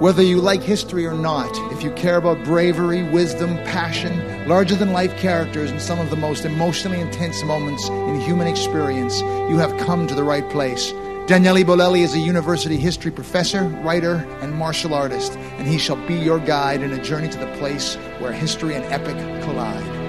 [0.00, 4.94] Whether you like history or not, if you care about bravery, wisdom, passion, larger than
[4.94, 9.76] life characters, and some of the most emotionally intense moments in human experience, you have
[9.76, 10.92] come to the right place.
[11.26, 16.14] Daniele Bolelli is a university history professor, writer, and martial artist, and he shall be
[16.14, 19.99] your guide in a journey to the place where history and epic collide.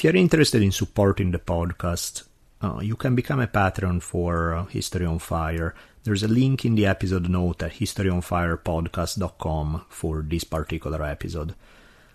[0.00, 2.22] If you're interested in supporting the podcast,
[2.62, 5.74] uh, you can become a patron for uh, History on Fire.
[6.04, 11.54] There's a link in the episode note at historyonfirepodcast.com for this particular episode.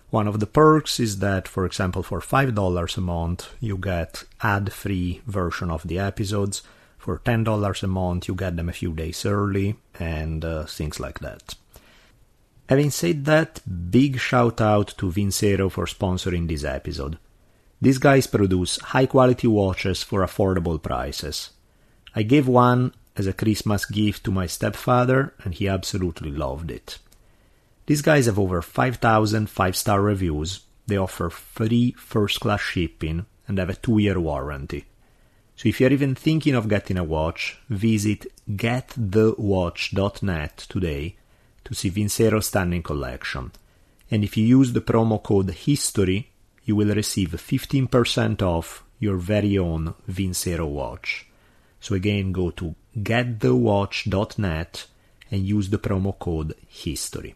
[0.09, 5.22] One of the perks is that, for example, for $5 a month, you get ad-free
[5.27, 6.64] version of the episodes.
[6.97, 11.20] For $10 a month, you get them a few days early, and uh, things like
[11.20, 11.53] that.
[12.67, 13.61] Having said that,
[13.92, 17.20] big shout out to Vincero for sponsoring this episode.
[17.81, 21.49] These guys produce high quality watches for affordable prices.
[22.15, 26.97] I gave one as a Christmas gift to my stepfather and he absolutely loved it.
[27.85, 33.57] These guys have over 5,000 five star reviews, they offer free first class shipping and
[33.57, 34.85] have a two year warranty.
[35.55, 41.15] So if you're even thinking of getting a watch, visit getthewatch.net today
[41.63, 43.53] to see Vincero's stunning collection.
[44.11, 46.27] And if you use the promo code HISTORY,
[46.66, 51.27] you will receive 15% off your very own Vincero watch.
[51.80, 54.87] So again, go to getthewatch.net
[55.31, 57.36] and use the promo code HISTORY.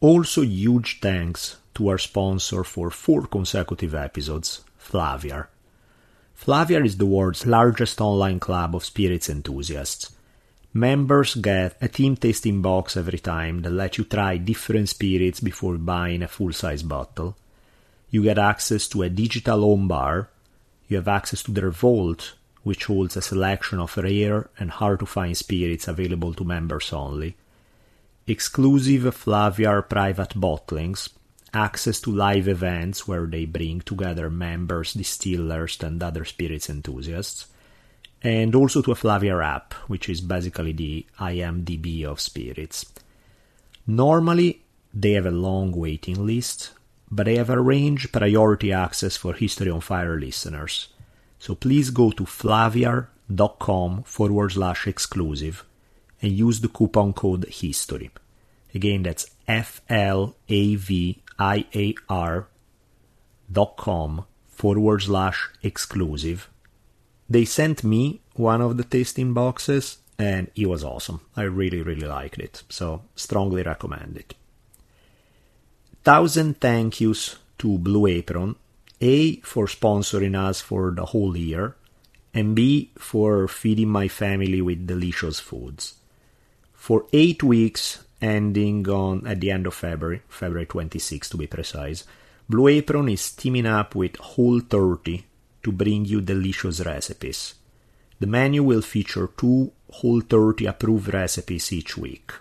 [0.00, 5.46] Also, huge thanks to our sponsor for four consecutive episodes, Flaviar.
[6.36, 10.12] Flaviar is the world's largest online club of spirits enthusiasts.
[10.72, 15.78] Members get a team tasting box every time that lets you try different spirits before
[15.78, 17.36] buying a full size bottle
[18.10, 20.28] you get access to a digital home bar,
[20.88, 25.06] you have access to their vault, which holds a selection of rare and hard to
[25.06, 27.36] find spirits available to members only,
[28.26, 31.10] exclusive Flaviar private bottlings,
[31.52, 37.46] access to live events where they bring together members, distillers, and other spirits enthusiasts,
[38.22, 42.86] and also to a Flaviar app, which is basically the IMDb of spirits.
[43.86, 46.72] Normally, they have a long waiting list,
[47.10, 50.88] but I have arranged priority access for History on Fire listeners.
[51.38, 55.64] So please go to flaviar.com forward slash exclusive
[56.20, 58.10] and use the coupon code HISTORY.
[58.74, 62.48] Again, that's F L A V I A R
[63.50, 66.50] dot com forward slash exclusive.
[67.30, 71.20] They sent me one of the tasting boxes and it was awesome.
[71.36, 72.64] I really, really liked it.
[72.68, 74.34] So, strongly recommend it
[76.08, 78.56] thousand thank yous to Blue Apron,
[78.98, 81.76] A, for sponsoring us for the whole year,
[82.32, 85.96] and B, for feeding my family with delicious foods.
[86.72, 92.04] For eight weeks, ending on at the end of February, February 26 to be precise,
[92.48, 95.26] Blue Apron is teaming up with Whole 30
[95.62, 97.54] to bring you delicious recipes.
[98.18, 102.32] The menu will feature two Whole 30 approved recipes each week.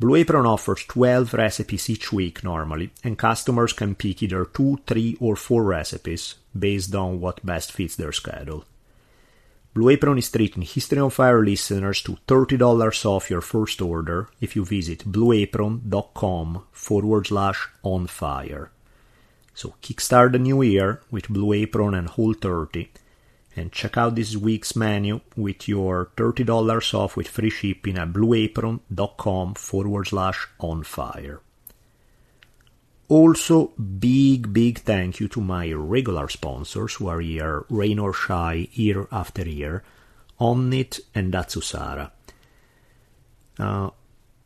[0.00, 5.18] Blue Apron offers 12 recipes each week normally, and customers can pick either 2, 3,
[5.20, 8.64] or 4 recipes based on what best fits their schedule.
[9.74, 14.56] Blue Apron is treating History on Fire listeners to $30 off your first order if
[14.56, 18.70] you visit blueapron.com forward slash on fire.
[19.52, 22.90] So kickstart the new year with Blue Apron and Whole 30
[23.56, 29.54] and check out this week's menu with your $30 off with free shipping at blueapron.com
[29.54, 31.40] forward slash on fire.
[33.08, 33.68] Also,
[33.98, 39.08] big, big thank you to my regular sponsors who are here, rain or shy, year
[39.10, 39.82] after year,
[40.40, 42.12] Onnit and Datsusara.
[43.58, 43.90] Uh,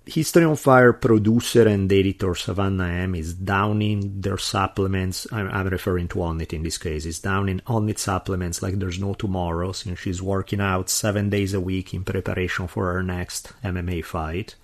[0.06, 5.26] History on Fire producer and editor Savannah M is downing their supplements.
[5.32, 7.06] I'm, I'm referring to Onnit in this case.
[7.06, 11.60] Is downing Onnit supplements like there's no tomorrow since she's working out seven days a
[11.60, 14.56] week in preparation for her next MMA fight.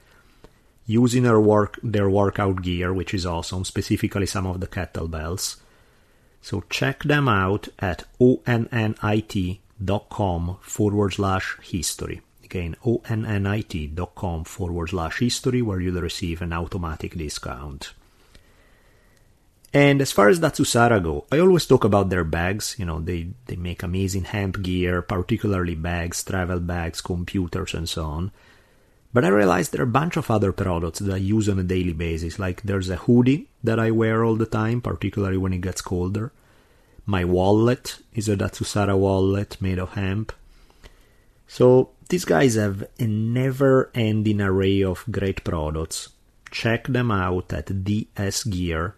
[0.84, 5.56] Using her work their workout gear, which is awesome, specifically some of the kettlebells.
[6.42, 8.98] So check them out at onnit.com
[10.60, 12.20] forward slash history.
[12.50, 17.92] Again, onnit.com forward slash history, where you'll receive an automatic discount.
[19.72, 22.74] And as far as Datsusara go, I always talk about their bags.
[22.76, 28.04] You know, they, they make amazing hemp gear, particularly bags, travel bags, computers, and so
[28.04, 28.32] on.
[29.12, 31.62] But I realized there are a bunch of other products that I use on a
[31.62, 32.40] daily basis.
[32.40, 36.32] Like there's a hoodie that I wear all the time, particularly when it gets colder.
[37.06, 40.32] My wallet is a Datsusara wallet made of hemp.
[41.46, 46.10] So these guys have a never ending array of great products
[46.50, 48.94] check them out at dsgear.com.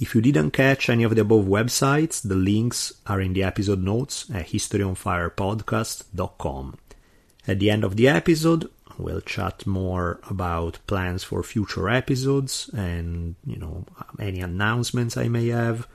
[0.00, 3.82] If you didn't catch any of the above websites, the links are in the episode
[3.82, 6.78] notes at historyonfirepodcast.com.
[7.46, 13.34] At the end of the episode, we'll chat more about plans for future episodes and,
[13.44, 13.86] you know,
[14.20, 15.88] any announcements I may have.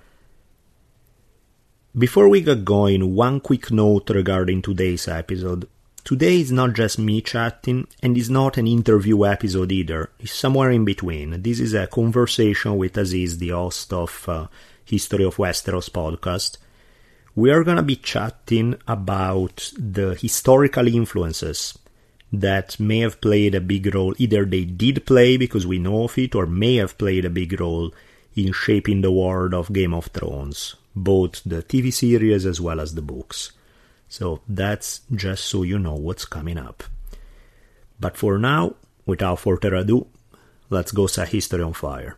[1.95, 5.69] Before we get going, one quick note regarding today's episode.
[6.03, 10.09] Today is not just me chatting, and is not an interview episode either.
[10.19, 11.43] It's somewhere in between.
[11.43, 14.47] This is a conversation with Aziz, the host of uh,
[14.83, 16.57] History of Westeros podcast.
[17.35, 21.77] We are going to be chatting about the historical influences
[22.31, 24.15] that may have played a big role.
[24.17, 27.61] Either they did play because we know of it, or may have played a big
[27.61, 27.93] role
[28.35, 32.95] in shaping the world of Game of Thrones, both the TV series as well as
[32.95, 33.51] the books.
[34.07, 36.83] So that's just so you know what's coming up.
[37.99, 38.75] But for now,
[39.05, 40.07] without further ado,
[40.69, 42.17] let's go set history on fire.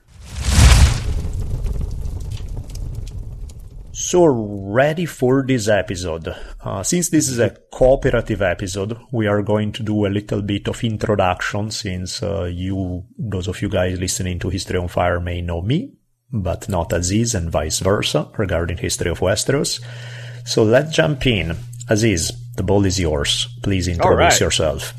[3.98, 6.36] So, ready for this episode.
[6.60, 10.68] Uh, since this is a cooperative episode, we are going to do a little bit
[10.68, 15.42] of introduction since uh, you, those of you guys listening to History on Fire may
[15.42, 15.94] know me,
[16.32, 19.80] but not Aziz and vice versa regarding History of Westeros.
[20.46, 21.56] So let's jump in.
[21.90, 23.48] Aziz, the ball is yours.
[23.64, 24.40] Please introduce right.
[24.40, 24.94] yourself.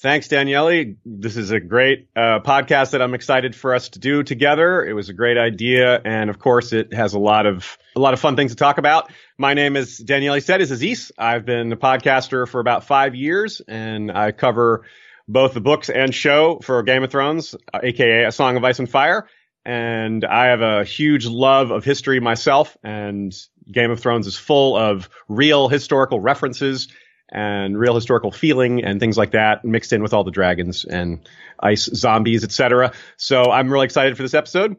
[0.00, 0.94] Thanks, Daniele.
[1.04, 4.84] This is a great uh, podcast that I'm excited for us to do together.
[4.84, 8.14] It was a great idea, and of course, it has a lot of a lot
[8.14, 9.10] of fun things to talk about.
[9.38, 11.10] My name is Daniele said is Aziz.
[11.18, 14.84] I've been a podcaster for about five years, and I cover
[15.26, 18.78] both the books and show for Game of Thrones, uh, aka A Song of Ice
[18.78, 19.26] and Fire.
[19.68, 23.36] And I have a huge love of history myself, and
[23.70, 26.88] Game of Thrones is full of real historical references
[27.30, 31.28] and real historical feeling and things like that mixed in with all the dragons and
[31.60, 32.92] ice zombies, etc.
[33.18, 34.76] So I'm really excited for this episode.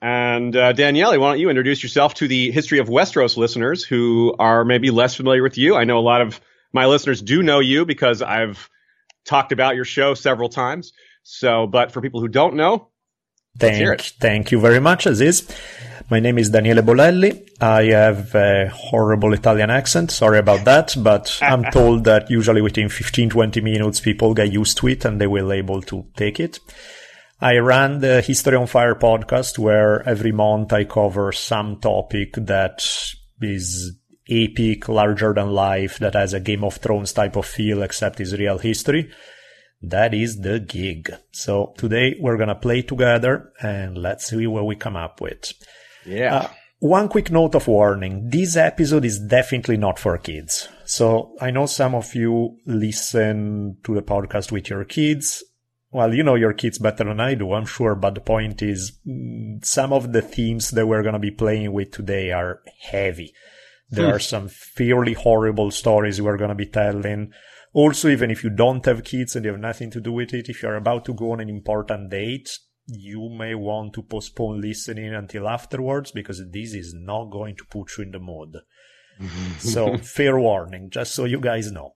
[0.00, 4.34] And uh, Daniele, why don't you introduce yourself to the History of Westeros listeners who
[4.40, 5.76] are maybe less familiar with you?
[5.76, 6.40] I know a lot of
[6.72, 8.68] my listeners do know you because I've
[9.24, 10.92] talked about your show several times.
[11.22, 12.88] So, but for people who don't know,
[13.58, 15.48] thank, thank you very much, Aziz.
[16.10, 17.48] My name is Daniele Bolelli.
[17.60, 20.10] I have a horrible Italian accent.
[20.10, 24.76] Sorry about that, but I'm told that usually within 15, 20 minutes people get used
[24.78, 26.58] to it and they will able to take it.
[27.40, 32.86] I run the History on Fire podcast where every month I cover some topic that
[33.40, 33.96] is
[34.28, 38.38] epic, larger than life, that has a Game of Thrones type of feel, except is
[38.38, 39.10] real history.
[39.82, 41.12] That is the gig.
[41.32, 45.52] So today we're gonna play together and let's see what we come up with.
[46.06, 46.36] Yeah.
[46.36, 46.48] Uh,
[46.82, 48.28] one quick note of warning.
[48.28, 50.68] This episode is definitely not for kids.
[50.84, 55.44] So I know some of you listen to the podcast with your kids.
[55.92, 57.94] Well, you know your kids better than I do, I'm sure.
[57.94, 61.72] But the point is, mm, some of the themes that we're going to be playing
[61.72, 63.32] with today are heavy.
[63.92, 64.14] There hmm.
[64.14, 67.32] are some fairly horrible stories we're going to be telling.
[67.74, 70.48] Also, even if you don't have kids and you have nothing to do with it,
[70.48, 72.50] if you're about to go on an important date,
[72.86, 77.96] you may want to postpone listening until afterwards because this is not going to put
[77.96, 78.56] you in the mood.
[79.58, 81.92] so, fair warning, just so you guys know.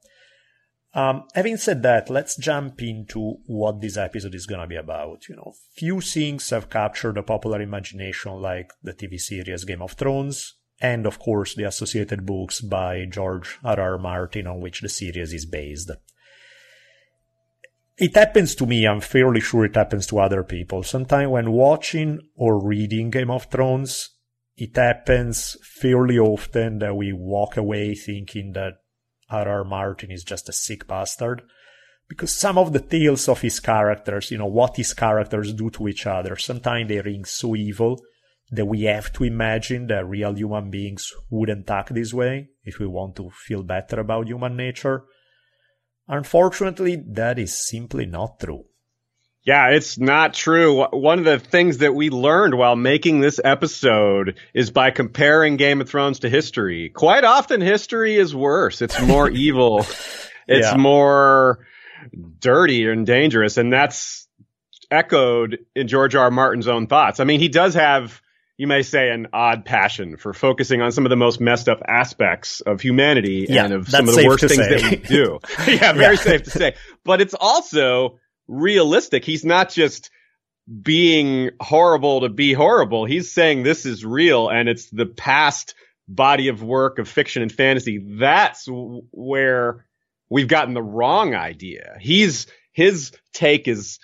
[0.92, 5.28] Um, having said that, let's jump into what this episode is going to be about.
[5.28, 9.92] You know, few things have captured the popular imagination, like the TV series Game of
[9.92, 13.80] Thrones, and of course the associated books by George R.
[13.80, 13.98] R.
[13.98, 15.90] Martin on which the series is based.
[17.98, 20.82] It happens to me, I'm fairly sure it happens to other people.
[20.82, 24.10] Sometimes when watching or reading Game of Thrones,
[24.56, 28.74] it happens fairly often that we walk away thinking that
[29.30, 29.64] R.R.
[29.64, 31.42] Martin is just a sick bastard.
[32.08, 35.88] Because some of the tales of his characters, you know, what his characters do to
[35.88, 38.00] each other, sometimes they ring so evil
[38.50, 42.86] that we have to imagine that real human beings wouldn't act this way if we
[42.86, 45.04] want to feel better about human nature.
[46.08, 48.64] Unfortunately, that is simply not true.
[49.46, 50.84] Yeah, it's not true.
[50.86, 55.80] One of the things that we learned while making this episode is by comparing Game
[55.80, 56.90] of Thrones to history.
[56.90, 58.82] Quite often, history is worse.
[58.82, 59.86] It's more evil.
[60.48, 60.76] It's yeah.
[60.76, 61.60] more
[62.40, 63.56] dirty and dangerous.
[63.56, 64.26] And that's
[64.90, 66.24] echoed in George R.
[66.24, 66.30] R.
[66.32, 67.20] Martin's own thoughts.
[67.20, 68.20] I mean, he does have,
[68.58, 71.82] you may say, an odd passion for focusing on some of the most messed up
[71.86, 74.80] aspects of humanity yeah, and of some of the worst things say.
[74.80, 75.40] that we do.
[75.66, 76.22] yeah, very yeah.
[76.22, 76.74] safe to say.
[77.04, 79.24] But it's also realistic.
[79.24, 80.10] He's not just
[80.82, 83.04] being horrible to be horrible.
[83.04, 85.74] He's saying this is real and it's the past
[86.08, 88.02] body of work of fiction and fantasy.
[88.18, 89.84] That's where
[90.30, 91.96] we've gotten the wrong idea.
[92.00, 93.98] He's, his take is,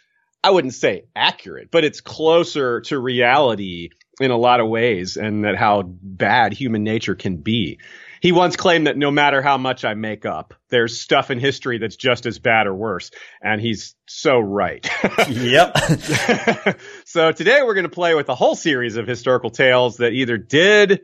[0.45, 3.91] I wouldn't say accurate, but it's closer to reality
[4.21, 7.79] in a lot of ways and that how bad human nature can be
[8.23, 11.79] he once claimed that no matter how much I make up, there's stuff in history
[11.79, 13.11] that's just as bad or worse.
[13.43, 14.89] And he's so right.
[15.29, 15.77] yep.
[17.05, 20.39] so today we're going to play with a whole series of historical tales that either
[20.39, 21.01] did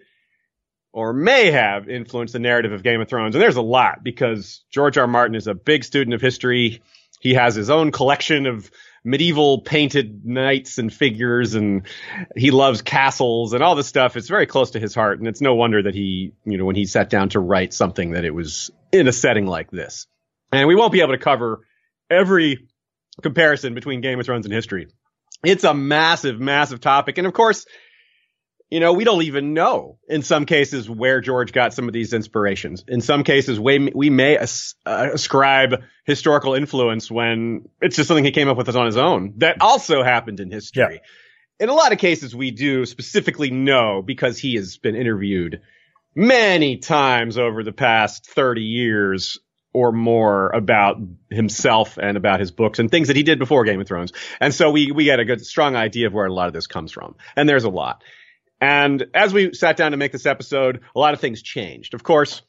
[0.92, 3.34] or may have influenced the narrative of Game of Thrones.
[3.34, 5.08] And there's a lot because George R.
[5.08, 6.82] Martin is a big student of history.
[7.20, 8.70] He has his own collection of
[9.04, 11.86] medieval painted knights and figures and
[12.36, 14.16] he loves castles and all this stuff.
[14.16, 15.18] It's very close to his heart.
[15.18, 18.12] And it's no wonder that he, you know, when he sat down to write something
[18.12, 20.06] that it was in a setting like this.
[20.52, 21.60] And we won't be able to cover
[22.10, 22.68] every
[23.22, 24.88] comparison between Game of Thrones and history.
[25.44, 27.18] It's a massive, massive topic.
[27.18, 27.66] And of course,
[28.70, 32.12] you know, we don't even know in some cases where George got some of these
[32.12, 32.84] inspirations.
[32.86, 38.24] In some cases, we, we may as, uh, ascribe historical influence when it's just something
[38.24, 39.34] he came up with on his own.
[39.38, 41.00] That also happened in history.
[41.00, 41.64] Yeah.
[41.64, 45.62] In a lot of cases, we do specifically know because he has been interviewed
[46.14, 49.38] many times over the past 30 years
[49.72, 50.96] or more about
[51.30, 54.12] himself and about his books and things that he did before Game of Thrones.
[54.40, 56.66] And so we, we get a good, strong idea of where a lot of this
[56.66, 57.16] comes from.
[57.36, 58.02] And there's a lot.
[58.60, 61.94] And as we sat down to make this episode, a lot of things changed.
[61.94, 62.42] Of course,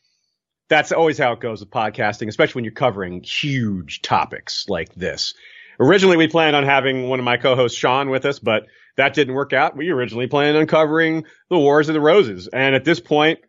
[0.70, 5.34] that's always how it goes with podcasting, especially when you're covering huge topics like this.
[5.80, 8.64] Originally, we planned on having one of my co-hosts, Sean, with us, but
[8.98, 9.78] that didn't work out.
[9.78, 12.50] We originally planned on covering the Wars of the Roses.
[12.52, 13.40] And at this point,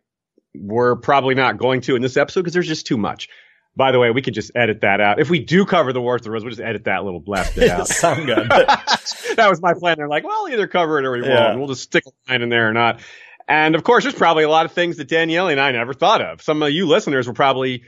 [0.55, 3.27] we're probably not going to in this episode because there's just too much.
[3.75, 5.19] By the way, we could just edit that out.
[5.19, 7.55] If we do cover the Wars of the Rose, we'll just edit that little last
[7.55, 7.87] bit out.
[7.87, 8.49] Sound good.
[8.49, 9.95] that was my plan.
[9.97, 11.57] They're like, well, either cover it or we won't.
[11.57, 12.99] We'll just stick a line in there or not.
[13.47, 16.21] And of course, there's probably a lot of things that Daniele and I never thought
[16.21, 16.41] of.
[16.41, 17.83] Some of you listeners will probably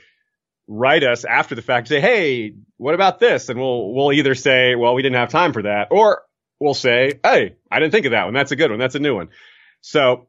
[0.66, 3.48] write us after the fact, say, hey, what about this?
[3.48, 6.22] And we'll, we'll either say, well, we didn't have time for that, or
[6.58, 8.34] we'll say, hey, I didn't think of that one.
[8.34, 8.78] That's a good one.
[8.78, 9.28] That's a new one.
[9.82, 10.28] So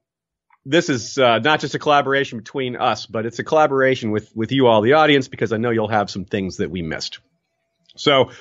[0.66, 4.52] this is uh, not just a collaboration between us, but it's a collaboration with with
[4.52, 7.20] you all, the audience, because I know you'll have some things that we missed.
[7.96, 8.32] So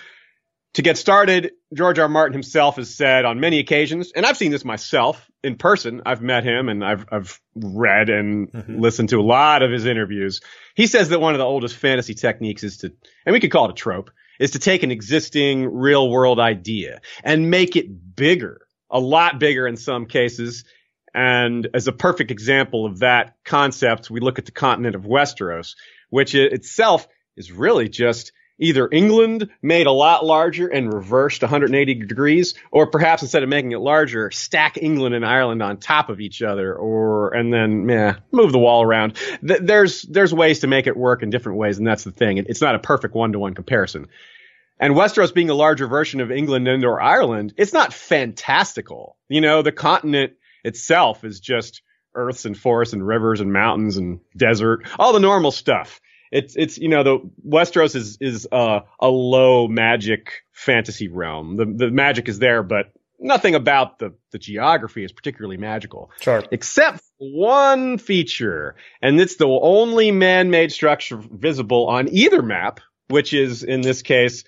[0.74, 2.08] to get started, George R.
[2.08, 6.02] Martin himself has said on many occasions, and I've seen this myself in person.
[6.06, 8.80] I've met him and I've I've read and mm-hmm.
[8.80, 10.40] listened to a lot of his interviews.
[10.74, 12.92] He says that one of the oldest fantasy techniques is to,
[13.24, 17.00] and we could call it a trope, is to take an existing real world idea
[17.22, 20.64] and make it bigger, a lot bigger in some cases,
[21.14, 25.76] and as a perfect example of that concept, we look at the continent of Westeros,
[26.10, 27.06] which itself
[27.36, 33.22] is really just either England made a lot larger and reversed 180 degrees, or perhaps
[33.22, 37.34] instead of making it larger, stack England and Ireland on top of each other, or
[37.34, 39.16] and then yeah, move the wall around.
[39.42, 42.38] There's there's ways to make it work in different ways, and that's the thing.
[42.38, 44.08] It's not a perfect one to one comparison.
[44.80, 49.16] And Westeros being a larger version of England and or Ireland, it's not fantastical.
[49.28, 50.32] You know, the continent
[50.64, 51.82] itself is just
[52.14, 56.00] earths and forests and rivers and mountains and desert, all the normal stuff.
[56.32, 61.56] It's it's you know the Westeros is is a a low magic fantasy realm.
[61.56, 66.10] The the magic is there, but nothing about the the geography is particularly magical.
[66.20, 66.42] Sure.
[66.50, 73.62] Except one feature, and it's the only man-made structure visible on either map, which is
[73.62, 74.44] in this case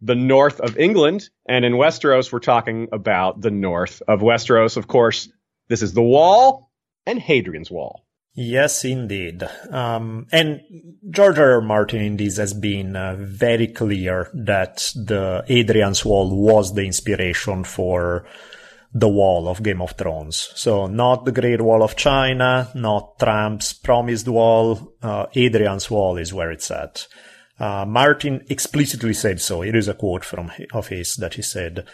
[0.00, 4.86] the north of England, and in Westeros we're talking about the north of Westeros, of
[4.86, 5.28] course,
[5.68, 6.70] this is the wall
[7.06, 8.04] and Hadrian's wall.
[8.34, 9.42] Yes, indeed.
[9.70, 10.60] Um, and
[11.10, 11.54] George R.
[11.54, 11.60] R.
[11.60, 17.64] Martin in this has been uh, very clear that the Hadrian's Wall was the inspiration
[17.64, 18.26] for
[18.94, 20.50] the wall of Game of Thrones.
[20.54, 24.94] So not the Great Wall of China, not Trump's promised wall.
[25.02, 27.08] Uh, Hadrian's Wall is where it's at.
[27.58, 29.62] Uh, Martin explicitly said so.
[29.62, 31.84] It is a quote from of his that he said,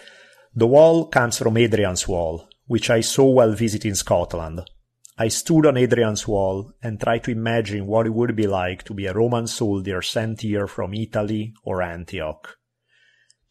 [0.55, 4.69] "The wall comes from Hadrian's Wall, which I saw while visiting Scotland.
[5.17, 8.95] I stood on Adrian's Wall and tried to imagine what it would be like to
[8.95, 12.57] be a Roman soldier sent here from Italy or Antioch.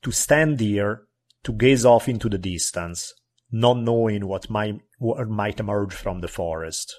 [0.01, 1.03] To stand here,
[1.43, 3.13] to gaze off into the distance,
[3.51, 6.93] not knowing what might, what might emerge from the forest.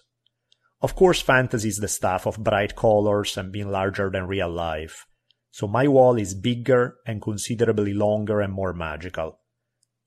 [0.81, 5.07] Of course, fantasy is the stuff of bright colors and being larger than real life,
[5.51, 9.41] so my wall is bigger and considerably longer and more magical.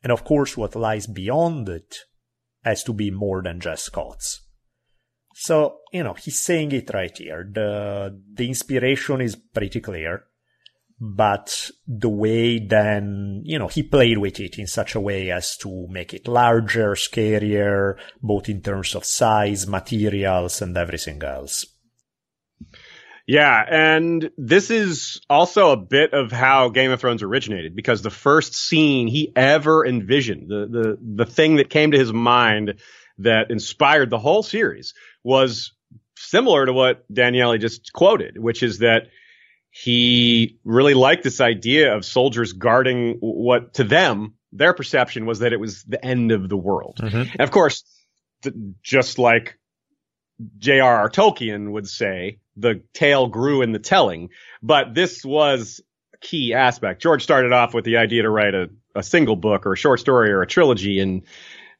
[0.08, 1.98] And of course, what lies beyond it
[2.64, 4.40] has to be more than just Scots.
[5.36, 7.46] So, you know, he's saying it right here.
[7.54, 10.24] The, the inspiration is pretty clear,
[10.98, 15.58] but the way then, you know, he played with it in such a way as
[15.58, 21.66] to make it larger, scarier, both in terms of size, materials, and everything else.
[23.28, 28.10] Yeah, and this is also a bit of how Game of Thrones originated because the
[28.10, 32.76] first scene he ever envisioned, the the the thing that came to his mind
[33.18, 34.94] that inspired the whole series
[35.24, 35.74] was
[36.16, 39.10] similar to what Daniele just quoted, which is that
[39.72, 45.54] he really liked this idea of soldiers guarding what to them their perception was that
[45.54, 47.00] it was the end of the world.
[47.02, 47.42] Mm-hmm.
[47.42, 47.84] Of course,
[48.44, 49.57] th- just like
[50.58, 51.10] J.R.R.
[51.10, 54.30] Tolkien would say, the tale grew in the telling,
[54.62, 55.82] but this was
[56.14, 57.02] a key aspect.
[57.02, 60.00] George started off with the idea to write a, a single book or a short
[60.00, 61.24] story or a trilogy and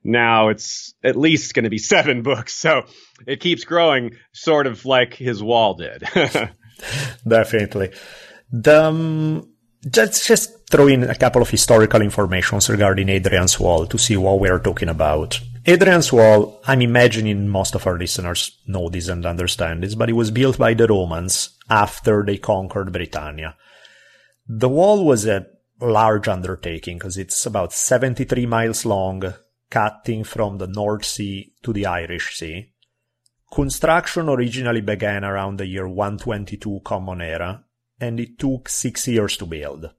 [0.04, 2.54] now it's at least going to be seven books.
[2.54, 2.86] So
[3.28, 6.04] it keeps growing, sort of like his wall did.
[7.28, 7.92] Definitely.
[8.52, 9.50] The, um,
[9.96, 14.40] let's just throw in a couple of historical informations regarding Adrian's Wall to see what
[14.40, 15.40] we're talking about.
[15.68, 20.14] Hadrian's Wall, I'm imagining most of our listeners know this and understand this, but it
[20.14, 23.58] was built by the Romans after they conquered Britannia.
[24.48, 25.46] The wall was a
[25.82, 29.34] large undertaking because it's about 73 miles long,
[29.70, 32.72] cutting from the North Sea to the Irish Sea.
[33.52, 37.66] Construction originally began around the year 122 Common Era,
[38.00, 39.90] and it took six years to build.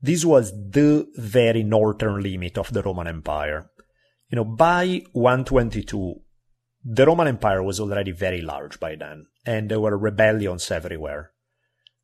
[0.00, 3.68] This was the very northern limit of the Roman Empire.
[4.28, 6.20] You know, by 122,
[6.84, 11.32] the Roman Empire was already very large by then, and there were rebellions everywhere.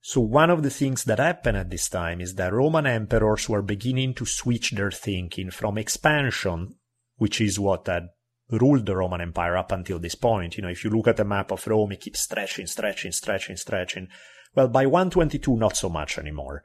[0.00, 3.62] So one of the things that happened at this time is that Roman emperors were
[3.62, 6.74] beginning to switch their thinking from expansion
[7.22, 8.08] which is what had
[8.50, 10.56] ruled the Roman Empire up until this point.
[10.56, 13.56] You know, if you look at the map of Rome, it keeps stretching, stretching, stretching,
[13.56, 14.08] stretching.
[14.56, 16.64] Well, by 122, not so much anymore.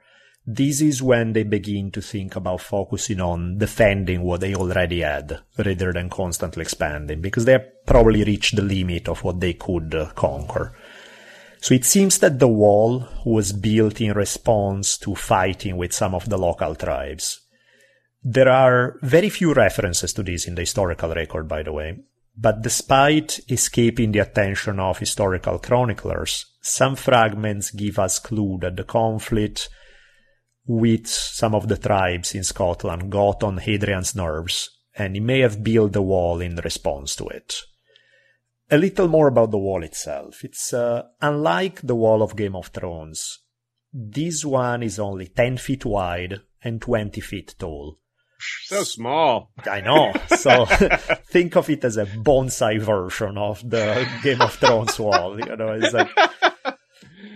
[0.50, 5.40] This is when they begin to think about focusing on defending what they already had
[5.58, 9.94] rather than constantly expanding because they have probably reached the limit of what they could
[9.94, 10.74] uh, conquer.
[11.60, 16.30] So it seems that the wall was built in response to fighting with some of
[16.30, 17.42] the local tribes.
[18.22, 21.98] There are very few references to this in the historical record, by the way,
[22.34, 28.84] but despite escaping the attention of historical chroniclers, some fragments give us clue that the
[28.84, 29.68] conflict
[30.68, 35.64] with some of the tribes in Scotland got on Hadrian's nerves, and he may have
[35.64, 37.56] built the wall in response to it.
[38.70, 40.44] A little more about the wall itself.
[40.44, 43.40] It's uh, unlike the wall of Game of Thrones.
[43.92, 47.98] This one is only 10 feet wide and 20 feet tall
[48.64, 49.50] so small.
[49.70, 50.12] I know.
[50.36, 50.64] So
[51.30, 55.38] think of it as a bonsai version of the Game of Thrones wall.
[55.38, 56.10] You know, it's like,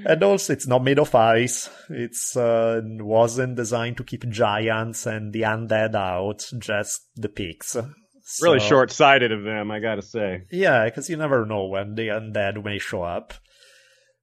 [0.04, 1.68] and also it's not made of ice.
[1.90, 7.76] It's uh, wasn't designed to keep giants and the undead out, just the pigs.
[8.24, 10.42] So, really short-sighted of them, I gotta say.
[10.50, 13.34] Yeah, because you never know when the undead may show up.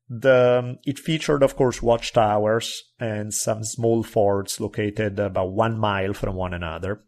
[0.10, 6.36] The, it featured, of course, watchtowers and some small forts located about one mile from
[6.36, 7.04] one another.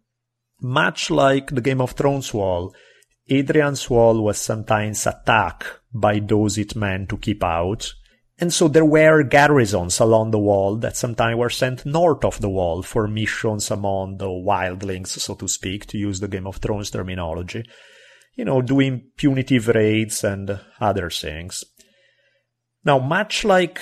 [0.62, 2.76] Much like the Game of Thrones wall,
[3.28, 7.92] Adrian's wall was sometimes attacked by those it meant to keep out,
[8.42, 12.50] and so there were garrisons along the wall that sometimes were sent north of the
[12.50, 16.90] wall for missions among the wildlings, so to speak, to use the Game of Thrones
[16.90, 17.64] terminology.
[18.36, 21.64] You know, doing punitive raids and other things.
[22.84, 23.80] Now, much like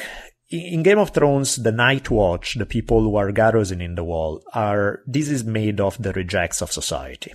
[0.50, 5.00] in Game of Thrones, the Night Watch, the people who are garrisoning the wall, are
[5.08, 7.34] this is made of the rejects of society.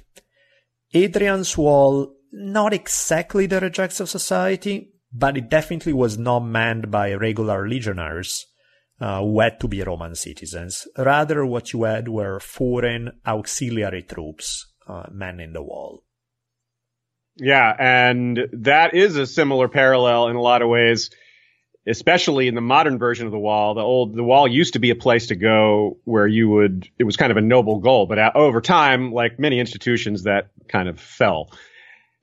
[0.93, 7.15] Hadrian's Wall, not exactly the rejects of society, but it definitely was not manned by
[7.15, 8.45] regular legionaries
[9.01, 10.87] uh, who had to be Roman citizens.
[10.99, 16.03] Rather, what you had were foreign auxiliary troops uh, manning the wall.
[17.37, 21.11] Yeah, and that is a similar parallel in a lot of ways
[21.87, 24.91] especially in the modern version of the wall, the old, the wall used to be
[24.91, 28.19] a place to go where you would, it was kind of a noble goal, but
[28.35, 31.51] over time, like many institutions, that kind of fell.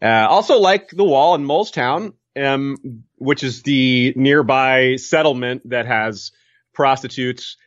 [0.02, 5.86] Uh, also like the wall in Mole's Town, um, which is the nearby settlement that
[5.86, 6.32] has
[6.74, 7.58] prostitutes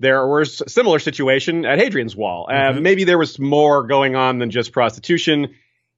[0.00, 2.46] there was a similar situation at Hadrian's Wall.
[2.48, 2.82] Uh, mm-hmm.
[2.82, 5.54] maybe there was more going on than just prostitution.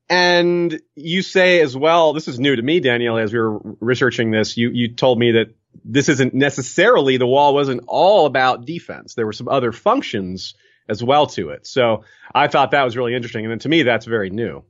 [0.08, 4.30] And you say as well, this is new to me, Daniele, as we were researching
[4.30, 9.14] this, you, you told me that this isn't necessarily, the wall wasn't all about defense.
[9.14, 10.54] There were some other functions
[10.88, 11.66] as well to it.
[11.66, 13.44] So I thought that was really interesting.
[13.44, 14.62] And then to me, that's very new.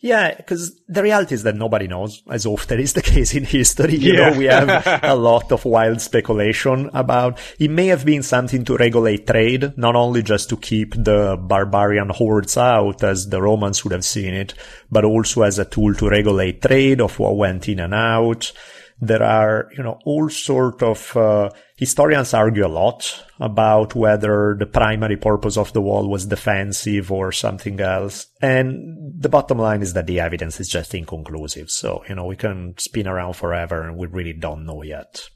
[0.00, 3.96] Yeah, because the reality is that nobody knows, as often is the case in history.
[3.96, 4.30] You yeah.
[4.30, 8.76] know, we have a lot of wild speculation about it may have been something to
[8.76, 13.92] regulate trade, not only just to keep the barbarian hordes out, as the Romans would
[13.92, 14.54] have seen it,
[14.88, 18.52] but also as a tool to regulate trade of what went in and out.
[19.00, 24.66] There are, you know, all sort of, uh, historians argue a lot about whether the
[24.66, 28.26] primary purpose of the wall was defensive or something else.
[28.42, 31.70] And the bottom line is that the evidence is just inconclusive.
[31.70, 35.28] So, you know, we can spin around forever and we really don't know yet.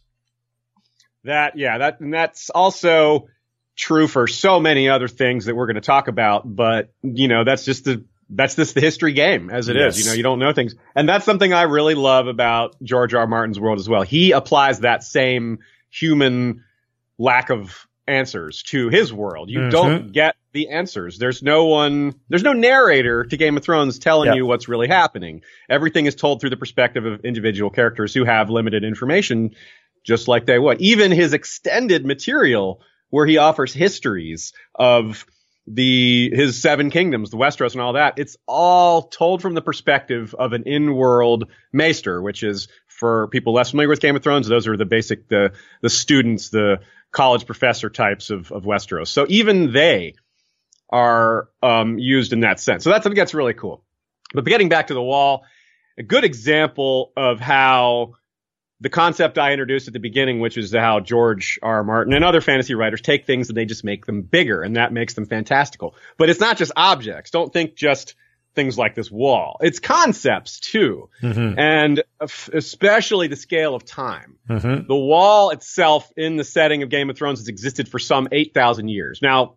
[1.23, 3.29] That, yeah, that, and that's also
[3.77, 6.43] true for so many other things that we're going to talk about.
[6.45, 9.97] But, you know, that's just the, that's just the history game as it yes.
[9.97, 10.05] is.
[10.05, 10.75] You know, you don't know things.
[10.97, 13.21] And that's something I really love about George R.
[13.21, 13.27] R.
[13.29, 14.03] Martin's world as well.
[14.03, 15.61] He applies that same
[15.93, 16.65] human
[17.19, 19.51] lack of answers to his world.
[19.51, 19.71] You mm-hmm.
[19.71, 21.19] don't get the answers.
[21.19, 24.37] There's no one, there's no narrator to Game of Thrones telling yep.
[24.37, 25.43] you what's really happening.
[25.69, 29.55] Everything is told through the perspective of individual characters who have limited information,
[30.05, 30.81] just like they would.
[30.81, 35.25] Even his extended material, where he offers histories of
[35.67, 40.35] the his seven kingdoms, the Westeros and all that, it's all told from the perspective
[40.37, 42.67] of an in-world maester, which is
[43.03, 46.51] for people less familiar with Game of Thrones, those are the basic the the students,
[46.51, 46.79] the
[47.11, 49.09] college professor types of, of Westeros.
[49.09, 50.15] So even they
[50.89, 52.85] are um, used in that sense.
[52.85, 53.83] So that's think that's really cool.
[54.33, 55.43] But getting back to the wall,
[55.99, 58.15] a good example of how
[58.81, 61.79] the concept I introduced at the beginning, which is how George R.
[61.79, 61.85] R.
[61.85, 64.93] Martin and other fantasy writers take things and they just make them bigger, and that
[64.93, 65.97] makes them fantastical.
[66.19, 67.33] But it's not just objects.
[67.33, 68.15] Don't think just
[68.55, 69.57] things like this wall.
[69.61, 71.09] It's concepts too.
[71.23, 71.59] Mm-hmm.
[71.59, 74.37] And especially the scale of time.
[74.49, 74.87] Mm-hmm.
[74.89, 78.89] The wall itself in the setting of Game of Thrones has existed for some 8,000
[78.89, 79.21] years.
[79.23, 79.57] Now,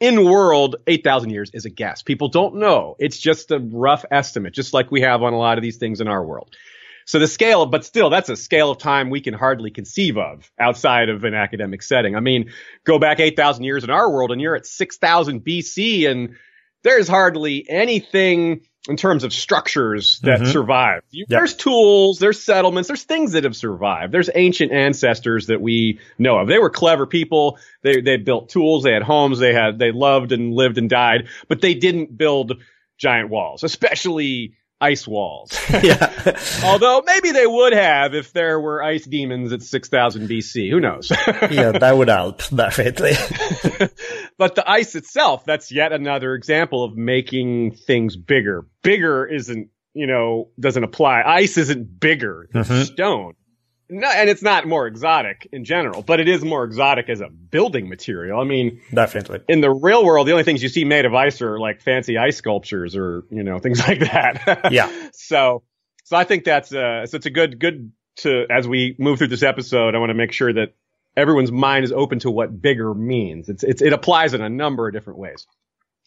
[0.00, 2.02] in world, 8,000 years is a guess.
[2.02, 2.96] People don't know.
[2.98, 6.00] It's just a rough estimate, just like we have on a lot of these things
[6.00, 6.56] in our world.
[7.04, 10.50] So the scale, but still, that's a scale of time we can hardly conceive of
[10.58, 12.16] outside of an academic setting.
[12.16, 12.52] I mean,
[12.84, 16.36] go back 8,000 years in our world and you're at 6,000 BC and
[16.82, 20.50] there's hardly anything in terms of structures that mm-hmm.
[20.50, 21.02] survive.
[21.12, 21.28] Yep.
[21.28, 24.12] There's tools, there's settlements, there's things that have survived.
[24.12, 26.48] There's ancient ancestors that we know of.
[26.48, 27.58] They were clever people.
[27.82, 31.28] They they built tools, they had homes, they had they loved and lived and died,
[31.48, 32.60] but they didn't build
[32.98, 35.58] giant walls, especially ice walls.
[35.82, 36.36] yeah.
[36.64, 40.70] Although maybe they would have if there were ice demons at 6000 BC.
[40.70, 41.10] Who knows?
[41.50, 43.12] yeah, that would help, definitely.
[44.38, 48.66] but the ice itself, that's yet another example of making things bigger.
[48.82, 51.22] Bigger isn't, you know, doesn't apply.
[51.24, 52.82] Ice isn't bigger than mm-hmm.
[52.82, 53.34] stone
[53.88, 57.28] no, and it's not more exotic in general, but it is more exotic as a
[57.28, 58.40] building material.
[58.40, 59.40] I mean, definitely.
[59.48, 62.16] In the real world, the only things you see made of ice are like fancy
[62.18, 64.72] ice sculptures or you know things like that.
[64.72, 64.90] yeah.
[65.14, 65.62] So,
[66.04, 69.28] so I think that's uh, so it's a good good to as we move through
[69.28, 69.94] this episode.
[69.94, 70.74] I want to make sure that
[71.16, 73.48] everyone's mind is open to what bigger means.
[73.48, 75.46] It's, it's it applies in a number of different ways.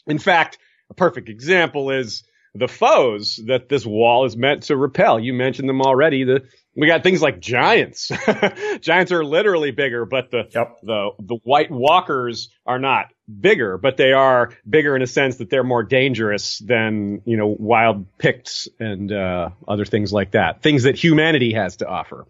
[0.08, 0.58] In fact,
[0.90, 2.24] a perfect example is
[2.56, 5.20] the foes that this wall is meant to repel.
[5.20, 6.24] You mentioned them already.
[6.24, 8.12] The we got things like giants.
[8.80, 10.78] giants are literally bigger, but the yep.
[10.82, 13.08] the the white walkers are not
[13.40, 17.48] bigger, but they are bigger in a sense that they're more dangerous than you know
[17.48, 20.62] wild picts and uh, other things like that.
[20.62, 22.26] Things that humanity has to offer.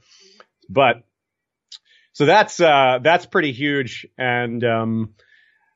[0.69, 1.03] But
[2.13, 5.13] so that's uh, that's pretty huge, and um,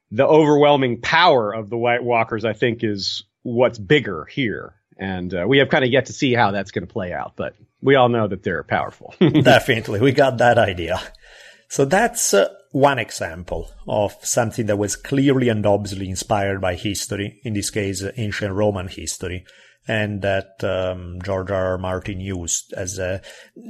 [0.10, 4.76] the overwhelming power of the White Walkers, I think, is what's bigger here.
[4.98, 7.34] And uh, we have kind of yet to see how that's going to play out,
[7.36, 9.14] but we all know that they're powerful.
[9.20, 10.02] Definitely.
[10.02, 11.00] We got that idea.
[11.70, 17.40] So that's uh, one example of something that was clearly and obviously inspired by history,
[17.44, 19.46] in this case, ancient Roman history
[19.90, 21.72] and that um, George R.
[21.72, 21.78] R.
[21.80, 23.24] Martin used as a,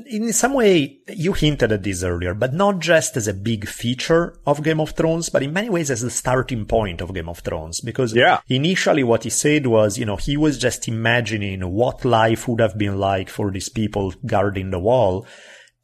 [0.05, 4.37] in some way, you hinted at this earlier, but not just as a big feature
[4.45, 7.39] of Game of Thrones, but in many ways as the starting point of Game of
[7.39, 7.79] Thrones.
[7.79, 8.41] Because yeah.
[8.49, 12.77] initially what he said was, you know, he was just imagining what life would have
[12.77, 15.25] been like for these people guarding the wall.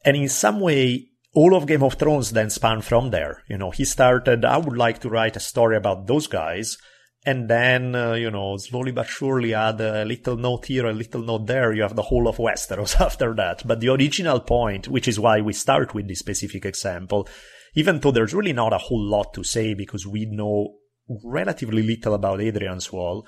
[0.04, 3.42] And in some way, all of Game of Thrones then spun from there.
[3.48, 6.76] You know, he started, I would like to write a story about those guys
[7.26, 11.22] and then uh, you know slowly but surely add a little note here a little
[11.22, 13.66] note there you have the whole of westeros after that.
[13.66, 17.28] But the original point which is why we start with this specific example
[17.74, 20.76] even though there's really not a whole lot to say because we know
[21.24, 23.26] relatively little about adrian's wall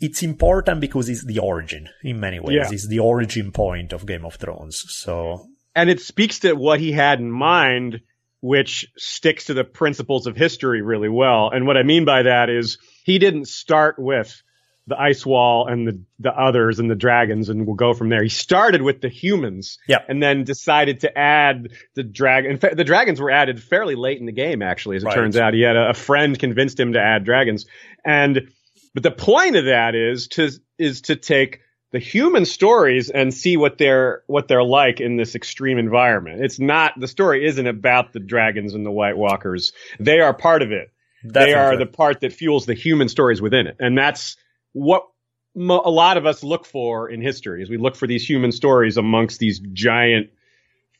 [0.00, 2.56] it's important because it's the origin in many ways.
[2.56, 2.68] Yeah.
[2.72, 4.82] it's the origin point of game of thrones.
[4.88, 5.46] So
[5.76, 8.00] and it speaks to what he had in mind
[8.40, 11.50] which sticks to the principles of history really well.
[11.50, 14.42] And what I mean by that is he didn't start with
[14.86, 18.22] the ice wall and the, the others and the dragons and we'll go from there.
[18.22, 20.06] He started with the humans yep.
[20.08, 22.50] and then decided to add the dragon.
[22.50, 25.14] In fact, the dragons were added fairly late in the game, actually, as it right.
[25.14, 25.54] turns out.
[25.54, 27.66] He had a, a friend convinced him to add dragons.
[28.04, 28.50] And,
[28.94, 31.60] but the point of that is to, is to take
[31.92, 36.44] the human stories and see what they're what they're like in this extreme environment.
[36.44, 39.72] It's not the story isn't about the dragons and the White Walkers.
[39.98, 40.92] They are part of it.
[41.22, 41.52] Definitely.
[41.52, 44.36] They are the part that fuels the human stories within it, and that's
[44.72, 45.06] what
[45.54, 47.62] mo- a lot of us look for in history.
[47.62, 50.30] Is we look for these human stories amongst these giant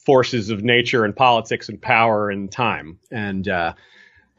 [0.05, 2.99] forces of nature and politics and power and time.
[3.11, 3.75] And uh,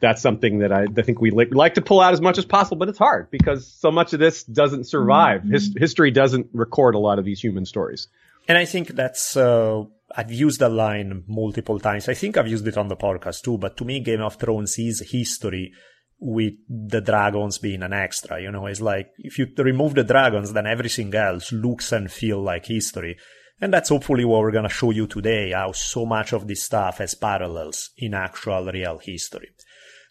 [0.02, 2.44] that's something that I, I think we li- like to pull out as much as
[2.44, 5.40] possible, but it's hard because so much of this doesn't survive.
[5.40, 5.52] Mm-hmm.
[5.52, 8.08] His- history doesn't record a lot of these human stories.
[8.48, 9.84] And I think that's, uh,
[10.14, 12.08] I've used that line multiple times.
[12.08, 14.78] I think I've used it on the podcast too, but to me, Game of Thrones
[14.78, 15.72] is history
[16.18, 18.40] with the dragons being an extra.
[18.40, 22.42] You know, it's like if you remove the dragons, then everything else looks and feel
[22.42, 23.16] like history.
[23.60, 26.64] And that's hopefully what we're going to show you today, how so much of this
[26.64, 29.50] stuff has parallels in actual real history.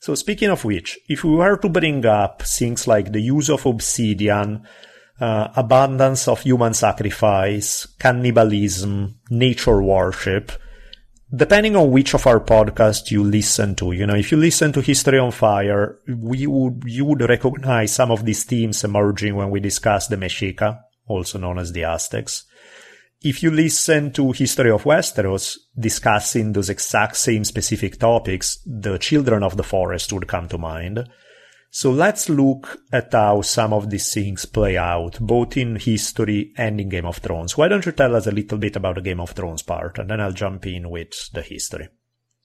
[0.02, 3.68] So speaking of which, if we were to bring up things like the use of
[3.68, 4.68] obsidian,
[5.20, 10.52] uh, abundance of human sacrifice, cannibalism, nature worship,
[11.32, 14.82] depending on which of our podcasts you listen to, you know, if you listen to
[14.82, 19.60] History on Fire, we would, you would recognize some of these themes emerging when we
[19.60, 22.46] discuss the Mexica, also known as the Aztecs
[23.22, 29.44] if you listen to History of Westeros discussing those exact same specific topics, the Children
[29.44, 31.08] of the Forest would come to mind.
[31.70, 36.82] So let's look at how some of these things play out, both in history and
[36.82, 37.56] in Game of Thrones.
[37.56, 40.10] Why don't you tell us a little bit about the Game of Thrones part, and
[40.10, 41.90] then I'll jump in with the history.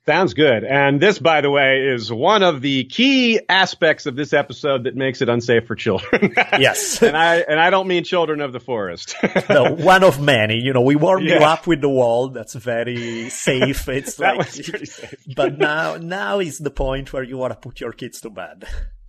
[0.09, 0.63] Sounds good.
[0.63, 4.95] And this, by the way, is one of the key aspects of this episode that
[4.95, 6.33] makes it unsafe for children.
[6.37, 7.03] yes.
[7.03, 9.17] and I and I don't mean children of the forest.
[9.51, 10.61] no, one of many.
[10.63, 11.41] You know, we warmed yeah.
[11.41, 12.29] you up with the wall.
[12.29, 13.89] That's very safe.
[13.97, 15.15] It's that like, was pretty safe.
[15.35, 18.65] but now, now is the point where you want to put your kids to bed.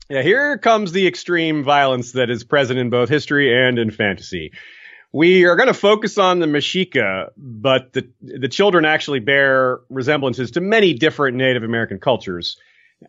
[0.09, 4.53] Yeah, here comes the extreme violence that is present in both history and in fantasy.
[5.13, 10.51] We are going to focus on the Mexica, but the the children actually bear resemblances
[10.51, 12.57] to many different Native American cultures.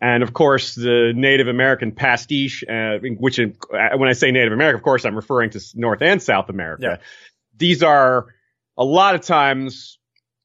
[0.01, 4.53] And of course, the Native American pastiche, uh, which in, uh, when I say Native
[4.53, 6.83] America, of course, I'm referring to North and South America.
[6.83, 6.97] Yeah.
[7.57, 8.27] These are
[8.77, 9.97] a lot of times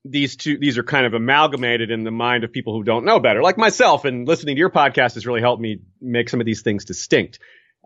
[0.04, 3.20] these two these are kind of amalgamated in the mind of people who don't know
[3.20, 4.04] better, like myself.
[4.04, 7.38] And listening to your podcast has really helped me make some of these things distinct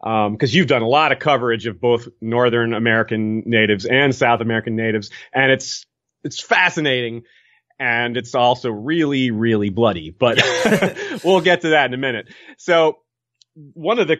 [0.02, 4.40] because um, you've done a lot of coverage of both Northern American natives and South
[4.40, 5.86] American natives, and it's
[6.22, 7.24] it's fascinating,
[7.78, 10.10] and it's also really really bloody.
[10.10, 10.40] But
[11.24, 12.28] we'll get to that in a minute.
[12.58, 12.98] So
[13.54, 14.18] one of the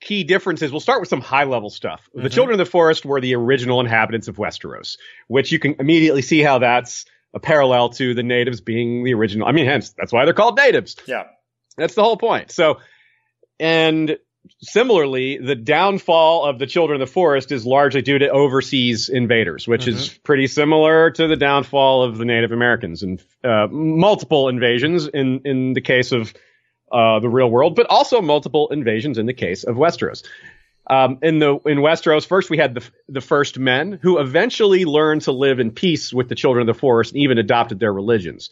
[0.00, 2.08] key differences, we'll start with some high level stuff.
[2.10, 2.24] Mm-hmm.
[2.24, 4.96] The Children of the Forest were the original inhabitants of Westeros,
[5.28, 9.46] which you can immediately see how that's a parallel to the natives being the original.
[9.46, 10.96] I mean, hence that's why they're called natives.
[11.06, 11.24] Yeah,
[11.76, 12.50] that's the whole point.
[12.50, 12.80] So,
[13.60, 14.18] and
[14.60, 19.66] similarly, the downfall of the children of the forest is largely due to overseas invaders,
[19.66, 19.96] which mm-hmm.
[19.96, 25.40] is pretty similar to the downfall of the Native Americans and uh, multiple invasions in
[25.44, 26.32] in the case of
[26.90, 30.24] uh, the real world, but also multiple invasions in the case of Westeros.
[30.88, 35.22] Um, in the in Westeros, first we had the the first men who eventually learned
[35.22, 38.50] to live in peace with the children of the forest and even adopted their religions.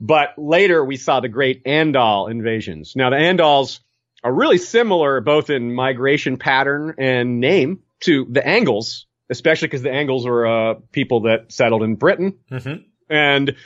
[0.00, 2.96] But later we saw the great Andal invasions.
[2.96, 3.80] Now the Andals
[4.22, 9.92] are really similar both in migration pattern and name to the Angles, especially because the
[9.92, 12.38] Angles were uh, people that settled in Britain.
[12.50, 12.82] Mm-hmm.
[13.08, 13.56] And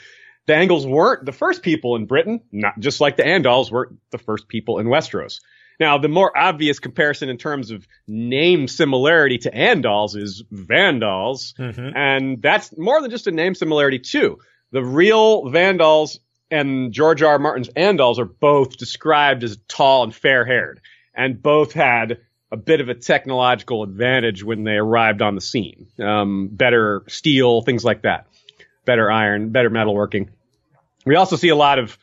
[0.47, 4.17] the Angles weren't the first people in Britain, not just like the Andals weren't the
[4.17, 5.39] first people in Westeros.
[5.79, 11.95] Now, the more obvious comparison in terms of name similarity to Andals is Vandals, mm-hmm.
[11.95, 14.39] and that's more than just a name similarity too.
[14.71, 16.19] The real Vandals
[16.51, 17.33] and George R.
[17.33, 17.39] R.
[17.39, 20.81] Martin's Andals are both described as tall and fair haired,
[21.15, 22.19] and both had
[22.51, 25.87] a bit of a technological advantage when they arrived on the scene.
[25.99, 28.27] Um, better steel, things like that.
[28.85, 30.29] Better iron, better metalworking.
[31.05, 31.97] We also see a lot of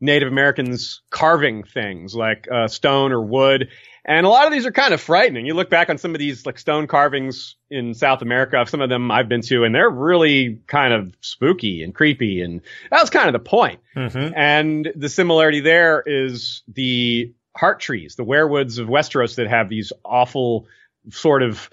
[0.00, 3.68] Native Americans carving things like uh, stone or wood,
[4.04, 5.46] And a lot of these are kind of frightening.
[5.46, 8.88] You look back on some of these like stone carvings in South America, some of
[8.88, 12.40] them I've been to, and they're really kind of spooky and creepy.
[12.40, 13.80] And that was kind of the point.
[13.94, 14.34] Mm-hmm.
[14.34, 19.92] And the similarity there is the heart trees, the werewoods of Westeros that have these
[20.04, 20.66] awful
[21.10, 21.68] sort of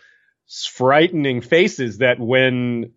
[0.47, 2.91] frightening faces that when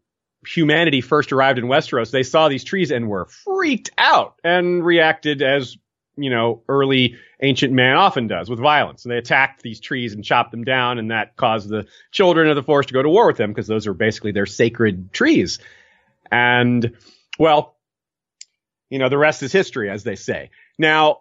[0.46, 5.42] humanity first arrived in Westeros, they saw these trees and were freaked out and reacted
[5.42, 5.76] as,
[6.22, 9.04] you know, early ancient man often does with violence.
[9.04, 12.56] And they attacked these trees and chopped them down, and that caused the children of
[12.56, 15.58] the forest to go to war with them because those are basically their sacred trees.
[16.30, 16.96] And,
[17.38, 17.76] well,
[18.88, 20.50] you know, the rest is history, as they say.
[20.78, 21.20] Now,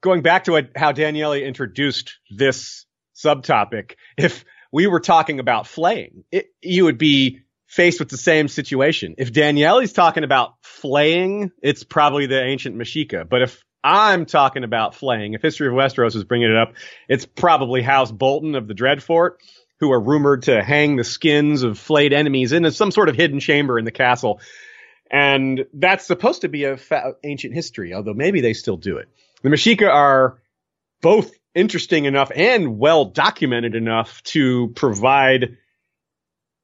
[0.00, 6.46] going back to how Daniele introduced this subtopic, if we were talking about flaying, it,
[6.60, 9.14] you would be faced with the same situation.
[9.18, 13.28] If Daniele's talking about flaying, it's probably the ancient Mexica.
[13.28, 16.72] But if I'm talking about flaying, if History of Westeros is bringing it up,
[17.06, 19.32] it's probably House Bolton of the Dreadfort,
[19.78, 23.40] who are rumored to hang the skins of flayed enemies in some sort of hidden
[23.40, 24.40] chamber in the castle.
[25.10, 29.08] And that's supposed to be a fa- ancient history, although maybe they still do it.
[29.42, 30.40] The Mexica are
[31.02, 35.58] both interesting enough and well documented enough to provide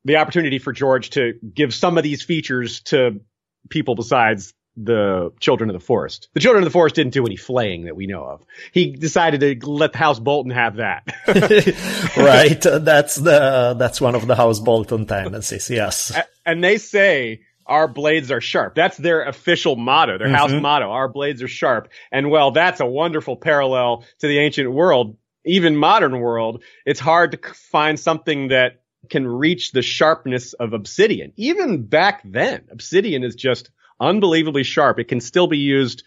[0.06, 3.20] the opportunity for George to give some of these features to
[3.68, 6.28] people besides the children of the forest.
[6.34, 8.44] The children of the forest didn't do any flaying that we know of.
[8.72, 11.04] He decided to let the House Bolton have that.
[12.16, 12.60] right.
[12.60, 15.68] That's the, that's one of the House Bolton tendencies.
[15.70, 16.12] Yes.
[16.46, 18.74] And they say our blades are sharp.
[18.74, 20.36] That's their official motto, their mm-hmm.
[20.36, 20.90] house motto.
[20.90, 21.88] Our blades are sharp.
[22.10, 26.62] And well, that's a wonderful parallel to the ancient world, even modern world.
[26.84, 31.32] It's hard to find something that can reach the sharpness of obsidian.
[31.36, 34.98] Even back then, obsidian is just unbelievably sharp.
[34.98, 36.02] It can still be used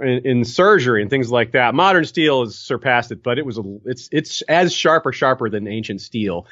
[0.00, 1.74] in, in, surgery and things like that.
[1.74, 5.48] Modern steel has surpassed it, but it was a, it's it's as sharp or sharper
[5.48, 6.46] than ancient steel.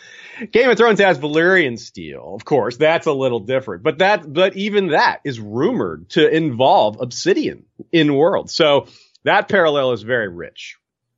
[0.53, 2.77] Game of Thrones has Valyrian steel, of course.
[2.77, 8.15] That's a little different, but that but even that is rumored to involve obsidian in
[8.15, 8.51] world.
[8.51, 8.87] So
[9.25, 10.77] that parallel is very rich.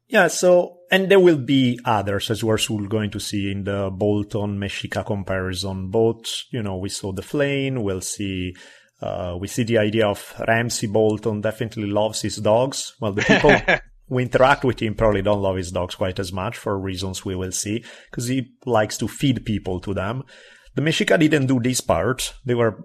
[0.09, 4.59] Yeah, so and there will be others as we're going to see in the Bolton
[4.59, 5.89] Mexica comparison.
[5.89, 8.55] Both, you know, we saw the flame, we'll see
[9.05, 12.95] uh, we see the idea of Ramsay Bolton definitely loves his dogs.
[13.01, 13.55] Well, the people
[14.09, 17.35] who interact with him probably don't love his dogs quite as much for reasons we
[17.35, 20.23] will see, because he likes to feed people to them.
[20.75, 22.33] The Mexica didn't do this part.
[22.47, 22.83] They were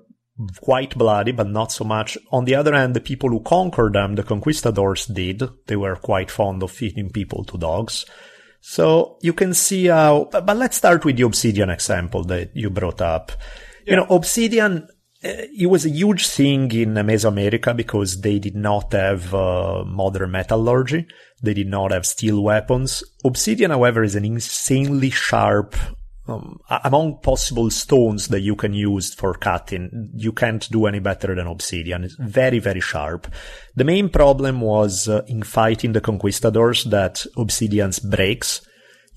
[0.60, 2.17] quite bloody, but not so much.
[2.34, 5.41] On the other hand, the people who conquered them, the conquistadors did.
[5.67, 8.05] They were quite fond of feeding people to dogs.
[8.60, 13.01] So you can see how, but let's start with the obsidian example that you brought
[13.01, 13.32] up.
[13.86, 13.91] Yeah.
[13.91, 14.89] You know, obsidian
[15.21, 21.08] it was a huge thing in Mesoamerica because they did not have uh, modern metallurgy.
[21.41, 23.03] They did not have steel weapons.
[23.25, 25.75] Obsidian, however, is an insanely sharp
[26.29, 31.34] um, among possible stones that you can use for cutting, you can't do any better
[31.36, 32.03] than obsidian.
[32.03, 33.27] It's very, very sharp.
[33.75, 38.62] The main problem was uh, in fighting the conquistadors that obsidian breaks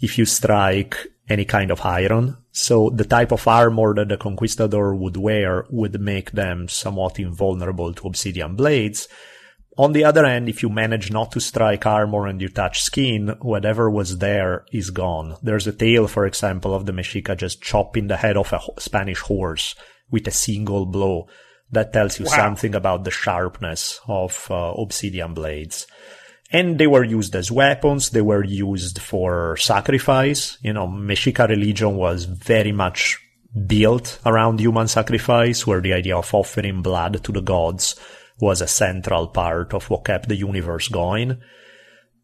[0.01, 0.97] if you strike
[1.33, 2.37] any kind of iron.
[2.53, 7.95] So the type of armor that the conquistador would wear would make them somewhat invulnerable
[7.95, 9.09] to obsidian blades.
[9.79, 13.35] On the other hand, if you manage not to strike armor and you touch skin,
[13.41, 15.37] whatever was there is gone.
[15.43, 19.21] There's a tale, for example, of the Mexica just chopping the head off a Spanish
[19.21, 19.75] horse
[20.11, 21.27] with a single blow.
[21.71, 22.37] That tells you wow.
[22.37, 25.87] something about the sharpness of uh, obsidian blades
[26.53, 28.11] and they were used as weapons.
[28.11, 30.59] They were used for sacrifice.
[30.63, 33.19] You know, Mexica religion was very much
[33.67, 37.97] built around human sacrifice, where the idea of offering blood to the gods
[38.41, 41.41] was a central part of what kept the universe going.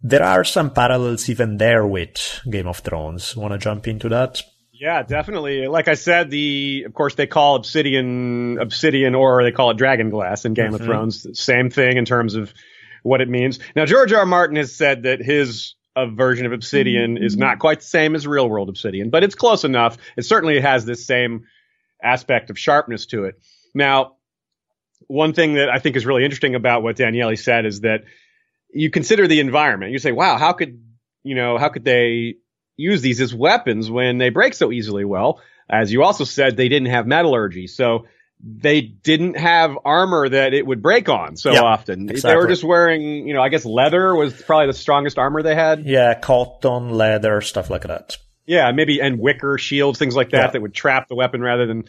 [0.03, 3.37] There are some parallels even there with Game of Thrones.
[3.37, 4.43] Want to jump into that?
[4.73, 5.67] Yeah, definitely.
[5.67, 10.09] Like I said, the of course they call obsidian obsidian or they call it dragon
[10.09, 10.75] glass in Game mm-hmm.
[10.77, 11.39] of Thrones.
[11.39, 12.55] Same thing in terms of
[13.03, 13.59] what it means.
[13.77, 14.21] Now, George R.
[14.21, 14.27] R.
[14.27, 18.27] Martin has said that his uh, version of Obsidian is not quite the same as
[18.27, 19.97] real world Obsidian, but it's close enough.
[20.17, 21.47] It certainly has this same
[22.03, 23.41] aspect of sharpness to it.
[23.75, 24.17] Now,
[25.07, 28.05] one thing that I think is really interesting about what Daniele said is that
[28.73, 29.93] you consider the environment.
[29.93, 30.83] You say, wow, how could,
[31.23, 32.37] you know, how could they
[32.77, 35.05] use these as weapons when they break so easily?
[35.05, 37.67] Well, as you also said, they didn't have metallurgy.
[37.67, 38.07] So
[38.41, 42.09] they didn't have armor that it would break on so often.
[42.09, 42.31] Exactly.
[42.31, 45.55] They were just wearing, you know, I guess leather was probably the strongest armor they
[45.55, 45.85] had.
[45.85, 48.17] Yeah, cotton, leather, stuff like that.
[48.47, 50.51] Yeah, maybe and wicker shields, things like that yeah.
[50.53, 51.85] that would trap the weapon rather than,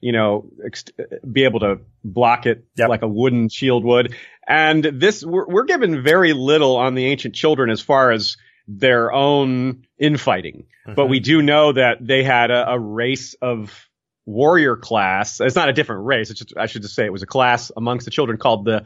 [0.00, 0.84] you know, ex-
[1.30, 2.88] be able to block it yep.
[2.88, 4.14] like a wooden shield would.
[4.46, 8.36] And this, we're, we're given very little on the ancient children as far as
[8.68, 10.66] their own infighting.
[10.86, 10.94] Mm-hmm.
[10.94, 13.88] But we do know that they had a, a, race of
[14.26, 15.40] warrior class.
[15.40, 16.30] It's not a different race.
[16.30, 18.84] It's just, I should just say it was a class amongst the children called the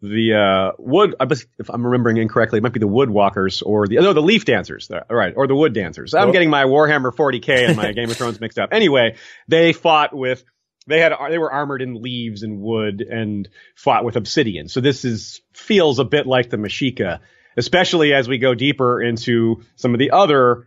[0.00, 1.14] the uh, wood.
[1.20, 4.90] If I'm remembering incorrectly, it might be the woodwalkers or the no the leaf dancers.
[4.90, 6.12] All right, or the wood dancers.
[6.14, 8.70] I'm getting my Warhammer 40k and my Game of Thrones mixed up.
[8.72, 9.16] Anyway,
[9.46, 10.44] they fought with
[10.86, 14.68] they had they were armored in leaves and wood and fought with obsidian.
[14.68, 17.20] So this is feels a bit like the Mexica,
[17.56, 20.66] especially as we go deeper into some of the other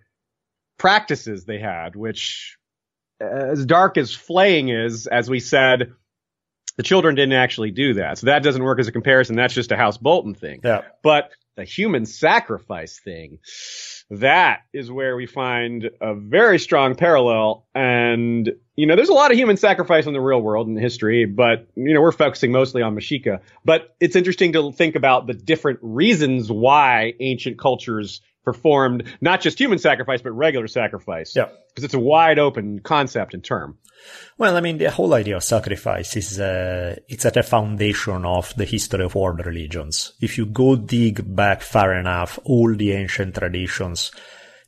[0.77, 2.57] practices they had, which
[3.19, 5.93] as dark as flaying is, as we said,
[6.77, 8.17] the children didn't actually do that.
[8.17, 9.35] So that doesn't work as a comparison.
[9.35, 10.59] That's just a House Bolton thing.
[10.63, 10.81] Yeah.
[11.03, 13.39] But the human sacrifice thing,
[14.09, 17.65] that is where we find a very strong parallel.
[17.73, 21.23] And, you know, there's a lot of human sacrifice in the real world in history,
[21.23, 23.39] but, you know, we're focusing mostly on Mexica.
[23.63, 29.59] But it's interesting to think about the different reasons why ancient cultures performed not just
[29.59, 31.35] human sacrifice, but regular sacrifice.
[31.35, 31.49] Yeah.
[31.69, 33.77] Because it's a wide open concept and term.
[34.37, 38.53] Well, I mean, the whole idea of sacrifice is, uh, it's at the foundation of
[38.55, 40.13] the history of world religions.
[40.21, 44.11] If you go dig back far enough, all the ancient traditions,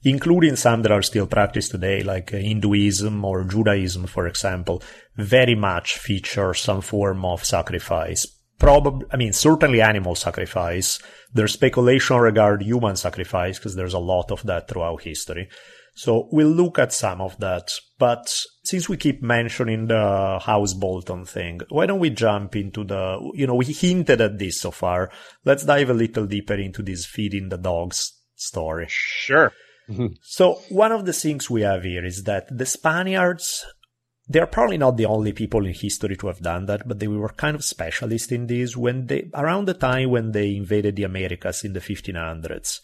[0.04, 4.82] including some that are still practiced today, like uh, Hinduism or Judaism, for example,
[5.16, 8.26] very much feature some form of sacrifice
[8.60, 10.99] probably, I mean, certainly animal sacrifice.
[11.34, 15.49] There's speculation regarding human sacrifice because there's a lot of that throughout history.
[15.97, 17.72] So we'll look at some of that.
[17.97, 18.32] But
[18.64, 23.47] since we keep mentioning the House Bolton thing, why don't we jump into the, you
[23.47, 25.10] know, we hinted at this so far.
[25.43, 28.86] Let's dive a little deeper into this feeding the dogs story.
[28.89, 29.51] Sure.
[29.89, 30.16] Mm-hmm.
[30.22, 33.66] so one of the things we have here is that the Spaniards
[34.30, 37.30] they're probably not the only people in history to have done that, but they were
[37.30, 41.64] kind of specialists in this when they, around the time when they invaded the Americas
[41.64, 42.82] in the 1500s.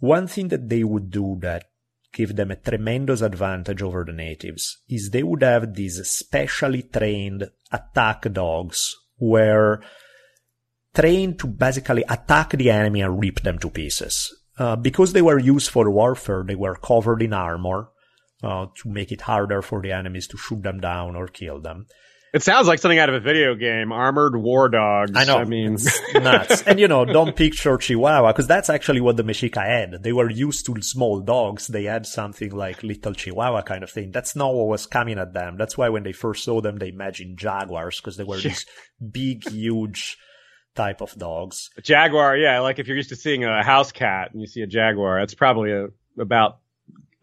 [0.00, 1.64] One thing that they would do that
[2.12, 7.48] gave them a tremendous advantage over the natives is they would have these specially trained
[7.70, 9.82] attack dogs where
[10.94, 14.34] trained to basically attack the enemy and rip them to pieces.
[14.58, 17.88] Uh, because they were used for warfare, they were covered in armor
[18.42, 21.86] uh, to make it harder for the enemies to shoot them down or kill them.
[22.32, 23.92] It sounds like something out of a video game.
[23.92, 25.12] Armored war dogs.
[25.14, 25.36] I know.
[25.36, 25.76] I mean,
[26.14, 26.62] nuts.
[26.62, 30.02] and you know, don't picture Chihuahua because that's actually what the Mexica had.
[30.02, 31.66] They were used to small dogs.
[31.66, 34.12] They had something like little Chihuahua kind of thing.
[34.12, 35.58] That's not what was coming at them.
[35.58, 38.64] That's why when they first saw them, they imagined jaguars because they were these
[39.10, 40.16] big, huge
[40.74, 41.68] type of dogs.
[41.76, 42.60] A jaguar, yeah.
[42.60, 45.34] Like if you're used to seeing a house cat and you see a jaguar, it's
[45.34, 45.88] probably a,
[46.18, 46.60] about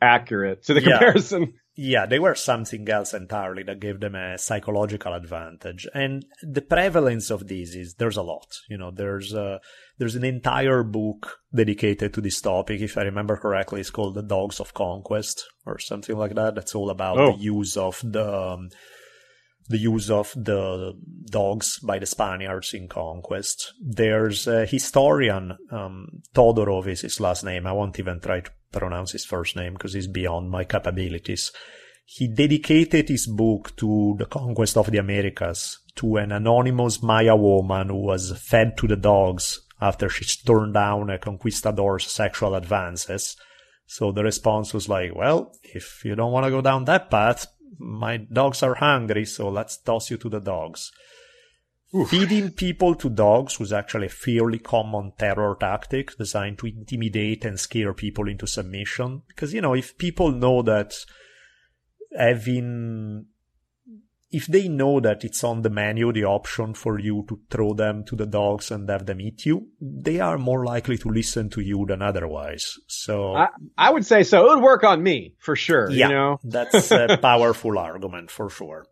[0.02, 0.98] accurate to the yeah.
[0.98, 1.54] comparison.
[1.82, 5.88] Yeah, they were something else entirely that gave them a psychological advantage.
[5.94, 8.54] And the prevalence of this is there's a lot.
[8.70, 9.62] You know, there's a,
[9.98, 12.82] there's an entire book dedicated to this topic.
[12.82, 16.54] If I remember correctly, it's called The Dogs of Conquest or something like that.
[16.56, 17.32] That's all about oh.
[17.32, 18.70] the use of the um,
[19.70, 20.94] the use of the
[21.30, 23.74] dogs by the Spaniards in conquest.
[23.80, 27.68] There's a historian, um, Todorov is his last name.
[27.68, 31.52] I won't even try to pronounce his first name because it's beyond my capabilities.
[32.04, 37.90] He dedicated his book to the conquest of the Americas to an anonymous Maya woman
[37.90, 43.38] who was fed to the dogs after she turned down a conquistador's sexual advances.
[43.86, 47.46] So the response was like, well, if you don't want to go down that path,
[47.80, 50.92] my dogs are hungry, so let's toss you to the dogs.
[51.96, 52.10] Oof.
[52.10, 57.60] Feeding people to dogs was actually a fairly common terror tactic designed to intimidate and
[57.60, 59.24] scare people into submission.
[59.28, 60.94] Because, you know, if people know that
[62.16, 63.26] having
[64.32, 68.04] if they know that it's on the menu, the option for you to throw them
[68.06, 71.62] to the dogs and have them eat you, they are more likely to listen to
[71.62, 72.78] you than otherwise.
[72.88, 74.46] So I, I would say so.
[74.46, 75.90] It would work on me for sure.
[75.90, 76.40] Yeah, you know?
[76.44, 78.86] that's a powerful argument for sure.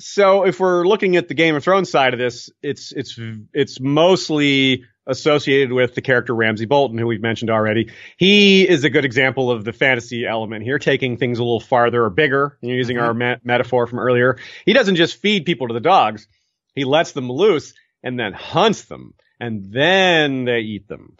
[0.00, 3.18] So if we're looking at the Game of Thrones side of this, it's it's
[3.52, 7.90] it's mostly associated with the character Ramsay Bolton, who we've mentioned already.
[8.16, 12.04] He is a good example of the fantasy element here, taking things a little farther
[12.04, 13.04] or bigger, using mm-hmm.
[13.04, 14.38] our me- metaphor from earlier.
[14.64, 16.28] He doesn't just feed people to the dogs.
[16.74, 21.16] He lets them loose and then hunts them and then they eat them.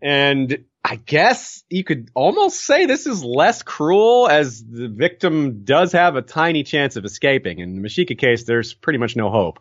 [0.00, 5.92] And I guess you could almost say this is less cruel as the victim does
[5.92, 7.60] have a tiny chance of escaping.
[7.60, 9.58] In the Mexica case, there's pretty much no hope.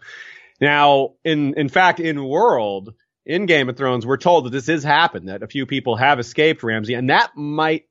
[0.59, 2.93] Now, in, in fact, in world,
[3.25, 6.19] in Game of Thrones, we're told that this has happened, that a few people have
[6.19, 7.85] escaped Ramsay, and that might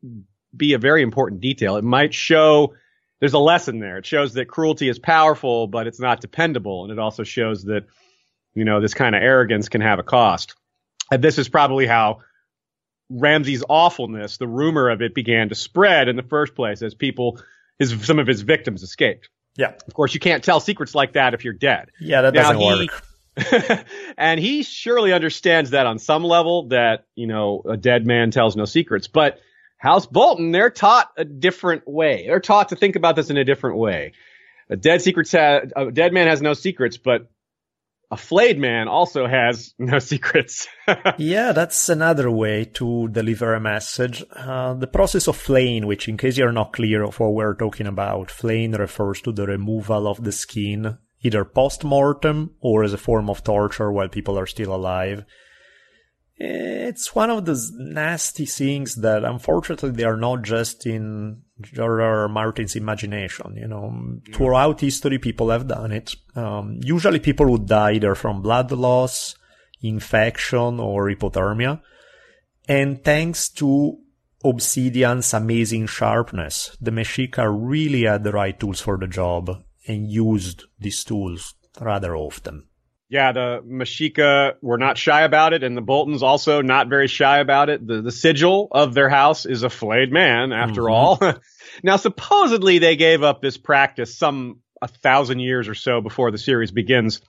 [0.57, 1.77] be a very important detail.
[1.77, 2.75] It might show
[3.21, 3.99] there's a lesson there.
[3.99, 7.87] It shows that cruelty is powerful, but it's not dependable, and it also shows that
[8.55, 10.55] you know this kind of arrogance can have a cost.
[11.13, 12.21] And this is probably how
[13.09, 17.41] Ramsay's awfulness, the rumor of it began to spread in the first place as people,
[17.79, 19.29] his, some of his victims escaped.
[19.57, 19.73] Yeah.
[19.87, 21.91] Of course, you can't tell secrets like that if you're dead.
[22.01, 23.05] Yeah, that Now, doesn't he- work.
[24.19, 28.57] and he surely understands that on some level that, you know, a dead man tells
[28.57, 29.09] no secrets.
[29.09, 29.39] But
[29.79, 32.25] House Bolton, they're taught a different way.
[32.27, 34.13] They're taught to think about this in a different way.
[34.69, 37.31] A dead secrets ha- a dead man has no secrets, but
[38.11, 40.69] a flayed man also has no secrets.
[41.19, 44.23] yeah, that's another way to deliver a message.
[44.35, 47.87] Uh, the process of flaying, which, in case you're not clear of what we're talking
[47.87, 52.99] about, flaying refers to the removal of the skin, either post mortem or as a
[52.99, 55.25] form of torture while people are still alive.
[56.43, 62.31] It's one of those nasty things that unfortunately they are not just in George.
[62.31, 63.57] Martin's imagination.
[63.57, 66.15] You know, throughout history, people have done it.
[66.35, 69.35] Um, usually people would die either from blood loss,
[69.83, 71.83] infection, or hypothermia.
[72.67, 73.99] And thanks to
[74.43, 80.65] Obsidian's amazing sharpness, the Mexica really had the right tools for the job and used
[80.79, 82.65] these tools rather often.
[83.09, 87.39] Yeah, the Mexica were not shy about it, and the Boltons also not very shy
[87.39, 87.85] about it.
[87.85, 90.91] The the sigil of their house is a flayed man, after Mhm.
[90.93, 91.19] all.
[91.83, 96.39] now, supposedly they gave up this practice some a thousand years or so before the
[96.39, 97.21] series begins.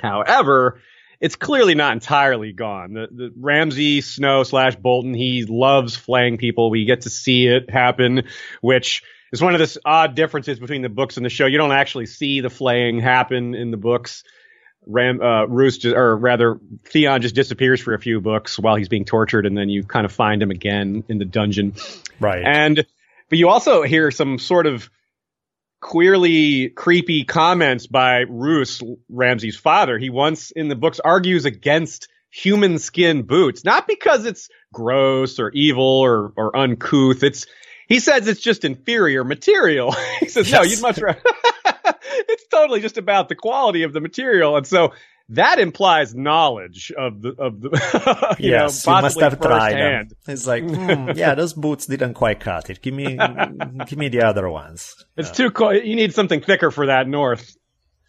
[0.00, 0.80] However,
[1.20, 2.94] it's clearly not entirely gone.
[2.94, 6.68] The, the Ramsay Snow slash Bolton, he loves flaying people.
[6.68, 8.24] We get to see it happen,
[8.60, 11.46] which is one of the odd differences between the books and the show.
[11.46, 14.24] You don't actually see the flaying happen in the books.
[14.86, 18.88] Ram, uh, Roose, just, or rather, Theon just disappears for a few books while he's
[18.88, 21.74] being tortured, and then you kind of find him again in the dungeon.
[22.18, 22.42] Right.
[22.44, 22.84] And,
[23.28, 24.90] but you also hear some sort of
[25.80, 29.98] queerly creepy comments by Roose, Ramsay's father.
[29.98, 35.50] He once in the books argues against human skin boots, not because it's gross or
[35.50, 37.22] evil or, or uncouth.
[37.22, 37.46] It's,
[37.92, 39.92] he says it's just inferior material.
[40.20, 41.20] he says, no, you'd much rather.
[42.28, 44.56] it's totally just about the quality of the material.
[44.56, 44.94] And so
[45.28, 50.08] that implies knowledge of the, of the, you yes, know, you must have tried them.
[50.08, 50.14] firsthand.
[50.26, 52.80] It's like, hmm, yeah, those boots didn't quite cut it.
[52.80, 53.18] Give me,
[53.86, 54.94] give me the other ones.
[55.18, 55.74] It's too cool.
[55.74, 57.56] You need something thicker for that north.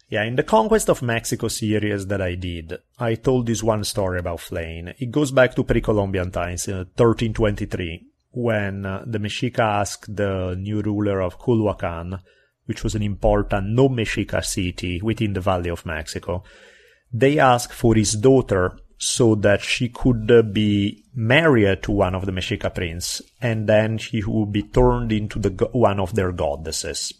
[0.08, 4.18] Yeah, in the Conquest of Mexico series that I did, I told this one story
[4.18, 4.92] about flaying.
[4.98, 10.82] It goes back to pre-Columbian times, uh, 1323, when uh, the Mexica asked the new
[10.82, 12.20] ruler of Culhuacan,
[12.66, 16.42] which was an important no-Mexica city within the Valley of Mexico,
[17.12, 22.26] they asked for his daughter so that she could uh, be married to one of
[22.26, 26.32] the Mexica prince, and then she would be turned into the go- one of their
[26.32, 27.12] goddesses.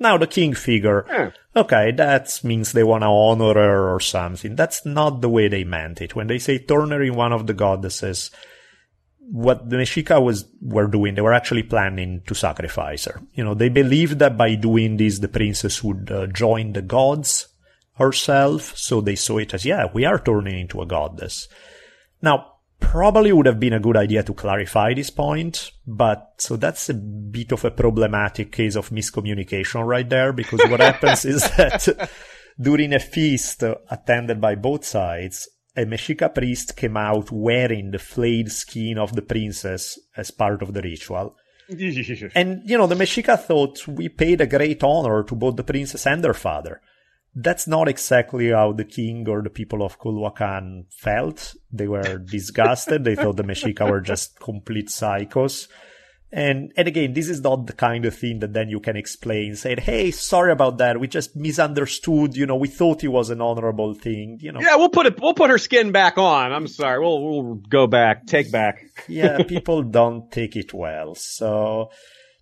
[0.00, 4.54] Now the king figure, okay, that means they want to honor her or something.
[4.54, 6.14] That's not the way they meant it.
[6.14, 8.30] When they say turn her in one of the goddesses,
[9.30, 13.20] what the Mexica was were doing, they were actually planning to sacrifice her.
[13.34, 17.48] You know, they believed that by doing this, the princess would uh, join the gods
[17.96, 18.76] herself.
[18.76, 21.48] So they saw it as, yeah, we are turning into a goddess.
[22.22, 26.88] Now, probably would have been a good idea to clarify this point, but so that's
[26.88, 32.10] a bit of a problematic case of miscommunication right there, because what happens is that
[32.58, 35.48] during a feast attended by both sides,
[35.78, 40.74] a Mexica priest came out wearing the flayed skin of the princess as part of
[40.74, 41.36] the ritual.
[42.34, 46.06] And, you know, the Mexica thought we paid a great honor to both the princess
[46.06, 46.80] and her father.
[47.34, 51.54] That's not exactly how the king or the people of Culhuacan felt.
[51.70, 53.04] They were disgusted.
[53.04, 55.68] they thought the Mexica were just complete psychos.
[56.30, 59.56] And, and again, this is not the kind of thing that then you can explain,
[59.56, 61.00] saying, hey, sorry about that.
[61.00, 62.36] We just misunderstood.
[62.36, 64.38] You know, we thought it was an honorable thing.
[64.40, 65.18] You know, Yeah, we'll put it.
[65.20, 66.52] We'll put her skin back on.
[66.52, 67.00] I'm sorry.
[67.00, 68.26] We'll we'll go back.
[68.26, 68.84] Take back.
[69.08, 71.14] yeah, people don't take it well.
[71.14, 71.90] So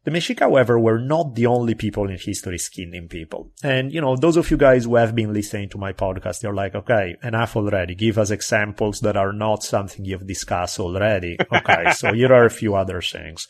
[0.07, 3.51] the Mexica, however, were not the only people in history skinning people.
[3.65, 6.55] And, you know, those of you guys who have been listening to my podcast, you're
[6.55, 7.97] like, okay, enough already.
[7.97, 11.37] Give us examples that are not something you've discussed already.
[11.53, 13.49] Okay, so here are a few other things.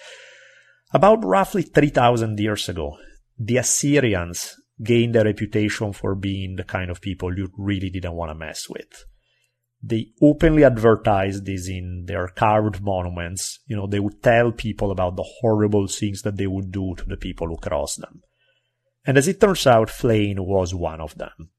[0.96, 2.96] About roughly 3000 years ago,
[3.38, 8.30] the Assyrians gained a reputation for being the kind of people you really didn't want
[8.30, 9.04] to mess with
[9.82, 13.60] they openly advertised this in their carved monuments.
[13.66, 17.04] You know, they would tell people about the horrible things that they would do to
[17.04, 18.22] the people who crossed them.
[19.06, 21.50] And as it turns out, flaying was one of them.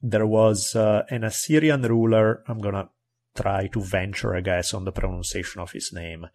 [0.00, 2.90] There was uh, an Assyrian ruler, I'm gonna
[3.34, 6.26] try to venture a guess on the pronunciation of his name.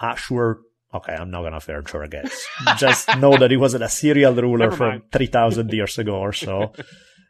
[0.00, 0.60] Ashur,
[0.94, 2.46] okay, I'm not gonna venture a guess.
[2.78, 6.72] Just know that he was an Assyrian ruler from 3000 years ago or so.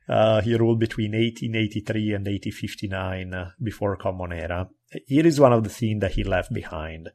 [0.08, 4.68] Uh, he ruled between 1883 and 1859 uh, before Common Era.
[5.06, 7.08] Here is one of the things that he left behind.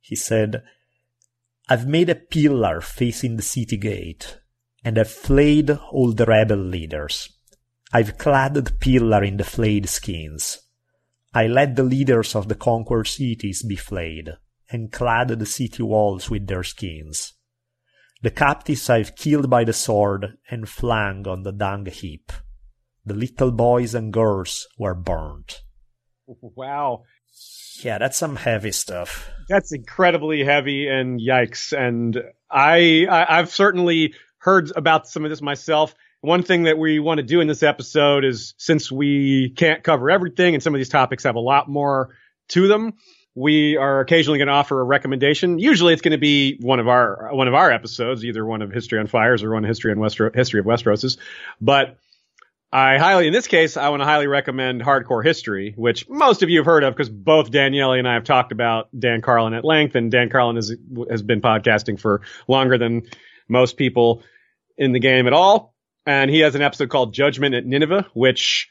[0.00, 0.62] He said,
[1.68, 4.38] I've made a pillar facing the city gate,
[4.84, 7.28] and I've flayed all the rebel leaders.
[7.92, 10.60] I've clad the pillar in the flayed skins.
[11.34, 14.30] I let the leaders of the conquered cities be flayed,
[14.70, 17.34] and clad the city walls with their skins.
[18.22, 22.32] The captives I've killed by the sword and flung on the dung heap.
[23.04, 25.62] The little boys and girls were burnt.
[26.26, 27.04] Wow.
[27.82, 29.30] Yeah, that's some heavy stuff.
[29.48, 31.72] That's incredibly heavy and yikes.
[31.72, 35.94] And I, I I've certainly heard about some of this myself.
[36.20, 40.10] One thing that we want to do in this episode is since we can't cover
[40.10, 42.10] everything and some of these topics have a lot more
[42.48, 42.94] to them,
[43.38, 45.60] we are occasionally going to offer a recommendation.
[45.60, 48.72] Usually it's going to be one of our one of our episodes, either one of
[48.72, 51.18] History on Fire's or one of History on Westro- History of Westeros's.
[51.60, 51.98] But
[52.72, 56.50] I highly, in this case, I want to highly recommend Hardcore History, which most of
[56.50, 59.64] you have heard of because both Daniele and I have talked about Dan Carlin at
[59.64, 60.74] length, and Dan Carlin has
[61.08, 63.02] has been podcasting for longer than
[63.48, 64.24] most people
[64.76, 65.74] in the game at all.
[66.04, 68.68] And he has an episode called Judgment at Nineveh, which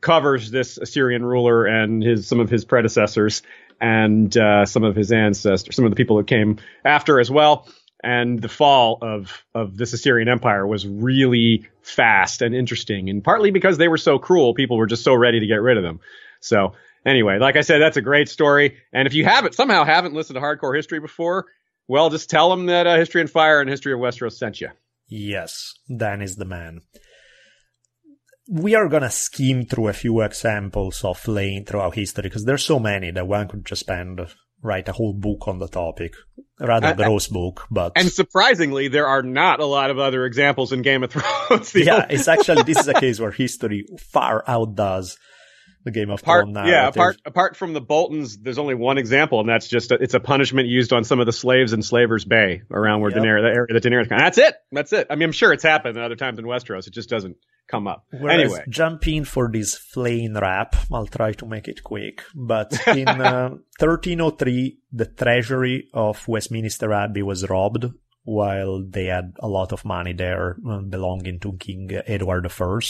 [0.00, 3.42] covers this Assyrian ruler and his some of his predecessors
[3.80, 7.68] and uh, some of his ancestors, some of the people that came after as well.
[8.02, 13.50] And the fall of of this Assyrian Empire was really fast and interesting, and partly
[13.50, 16.00] because they were so cruel, people were just so ready to get rid of them.
[16.40, 16.74] So
[17.04, 18.76] anyway, like I said, that's a great story.
[18.92, 21.46] And if you haven't somehow haven't listened to Hardcore History before,
[21.88, 24.68] well, just tell them that uh, History on Fire and History of Westeros sent you.
[25.08, 26.82] Yes, Dan is the man.
[28.48, 32.78] We are gonna skim through a few examples of lane throughout history because there's so
[32.78, 34.20] many that one could just spend
[34.62, 36.14] write a whole book on the topic.
[36.58, 40.72] Rather uh, gross book, but and surprisingly, there are not a lot of other examples
[40.72, 41.74] in Game of Thrones.
[41.74, 45.18] yeah, it's actually this is a case where history far outdoes
[45.86, 46.68] the Game of apart, Thrones.
[46.68, 50.14] Yeah, apart apart from the Boltons, there's only one example, and that's just a, it's
[50.14, 53.20] a punishment used on some of the slaves in Slavers Bay around where yep.
[53.20, 54.08] Daenerys, the area that Daenerys.
[54.08, 54.56] That's it.
[54.72, 55.06] That's it.
[55.08, 56.88] I mean, I'm sure it's happened other times in Westeros.
[56.88, 57.36] It just doesn't
[57.68, 58.04] come up.
[58.10, 60.74] Whereas anyway, jump in for this flame rap.
[60.92, 62.24] I'll try to make it quick.
[62.34, 67.86] But in uh, 1303, the treasury of Westminster Abbey was robbed
[68.24, 72.80] while they had a lot of money there uh, belonging to King Edward I.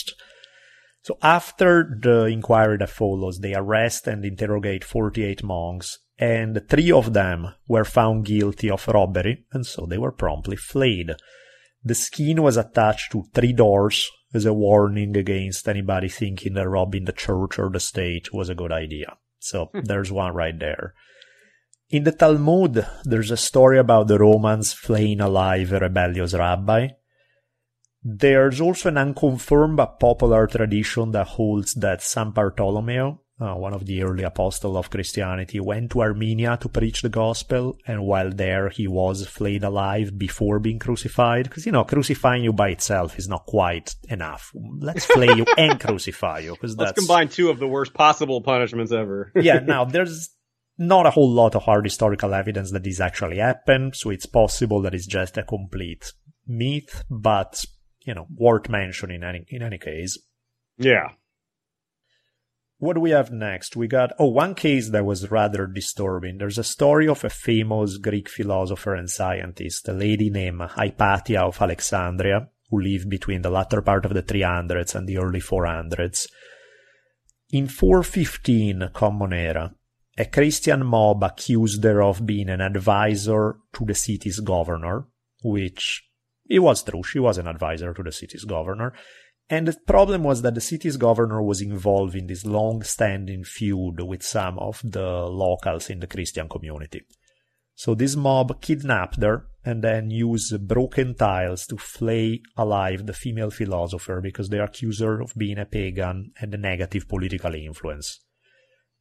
[1.06, 7.12] So after the inquiry that follows, they arrest and interrogate 48 monks, and three of
[7.12, 11.12] them were found guilty of robbery, and so they were promptly flayed.
[11.84, 17.04] The skin was attached to three doors as a warning against anybody thinking that robbing
[17.04, 19.16] the church or the state was a good idea.
[19.38, 19.82] So hmm.
[19.82, 20.92] there's one right there.
[21.88, 26.88] In the Talmud, there's a story about the Romans flaying alive a rebellious rabbi.
[28.08, 33.84] There's also an unconfirmed but popular tradition that holds that San Bartolomeo, uh, one of
[33.84, 38.68] the early apostles of Christianity, went to Armenia to preach the gospel, and while there
[38.68, 41.48] he was flayed alive before being crucified.
[41.48, 44.52] Because, you know, crucifying you by itself is not quite enough.
[44.54, 46.52] Let's flay you and crucify you.
[46.52, 49.32] Because Let's combine two of the worst possible punishments ever.
[49.36, 50.30] yeah, now there's
[50.78, 54.80] not a whole lot of hard historical evidence that this actually happened, so it's possible
[54.82, 56.12] that it's just a complete
[56.46, 57.64] myth, but
[58.06, 60.18] you know, worth mentioning in any, in any case.
[60.78, 61.10] Yeah.
[62.78, 63.74] What do we have next?
[63.74, 66.38] We got, oh, one case that was rather disturbing.
[66.38, 71.60] There's a story of a famous Greek philosopher and scientist, a lady named Hypatia of
[71.60, 76.26] Alexandria, who lived between the latter part of the 300s and the early 400s.
[77.50, 79.74] In 415 Common Era,
[80.18, 85.06] a Christian mob accused her of being an advisor to the city's governor,
[85.42, 86.06] which
[86.48, 88.92] it was true, she was an advisor to the city's governor.
[89.48, 94.00] And the problem was that the city's governor was involved in this long standing feud
[94.00, 97.02] with some of the locals in the Christian community.
[97.74, 103.50] So this mob kidnapped her and then used broken tiles to flay alive the female
[103.50, 108.20] philosopher because they accused her of being a pagan and a negative political influence.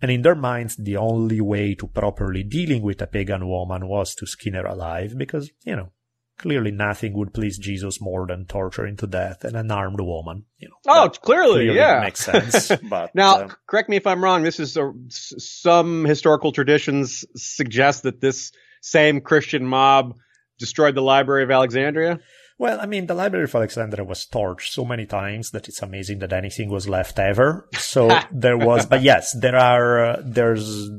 [0.02, 4.14] And in their minds, the only way to properly dealing with a pagan woman was
[4.16, 5.91] to skin her alive because, you know,
[6.38, 10.45] clearly nothing would please Jesus more than torturing to death an unarmed woman.
[10.57, 12.71] You know, oh, clearly, clearly yeah, makes sense.
[12.89, 14.43] But now, uh, correct me if I'm wrong.
[14.43, 20.15] This is a, some historical traditions suggest that this same Christian mob
[20.59, 22.19] destroyed the Library of Alexandria.
[22.57, 26.19] Well, I mean, the Library of Alexandria was torched so many times that it's amazing
[26.19, 27.67] that anything was left ever.
[27.73, 30.89] So there was, but yes, there are, uh, there's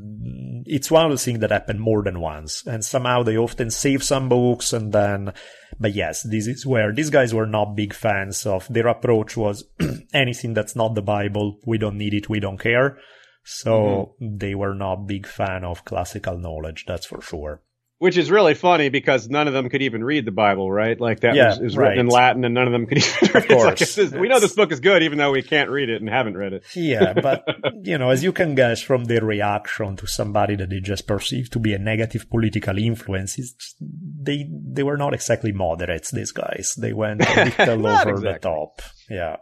[0.67, 2.67] it's one of the things that happen more than once.
[2.67, 5.33] And somehow they often save some books and then,
[5.79, 9.65] but yes, this is where these guys were not big fans of their approach was
[10.13, 11.59] anything that's not the Bible.
[11.67, 12.29] We don't need it.
[12.29, 12.99] We don't care.
[13.45, 14.39] So mm-hmm.
[14.39, 16.85] they were not big fan of classical knowledge.
[16.87, 17.63] That's for sure.
[17.99, 21.01] Which is really funny because none of them could even read the Bible, right?
[21.01, 21.89] Like that yeah, was, was right.
[21.89, 23.65] written in Latin and none of them could even read it.
[23.65, 26.11] Like is, we know this book is good even though we can't read it and
[26.11, 26.65] haven't read it.
[26.75, 27.47] yeah, but
[27.83, 31.53] you know, as you can guess from their reaction to somebody that they just perceived
[31.53, 33.39] to be a negative political influence,
[33.81, 36.75] they they were not exactly moderates, these guys.
[36.77, 38.33] They went a little over exactly.
[38.33, 38.83] the top.
[39.09, 39.37] Yeah.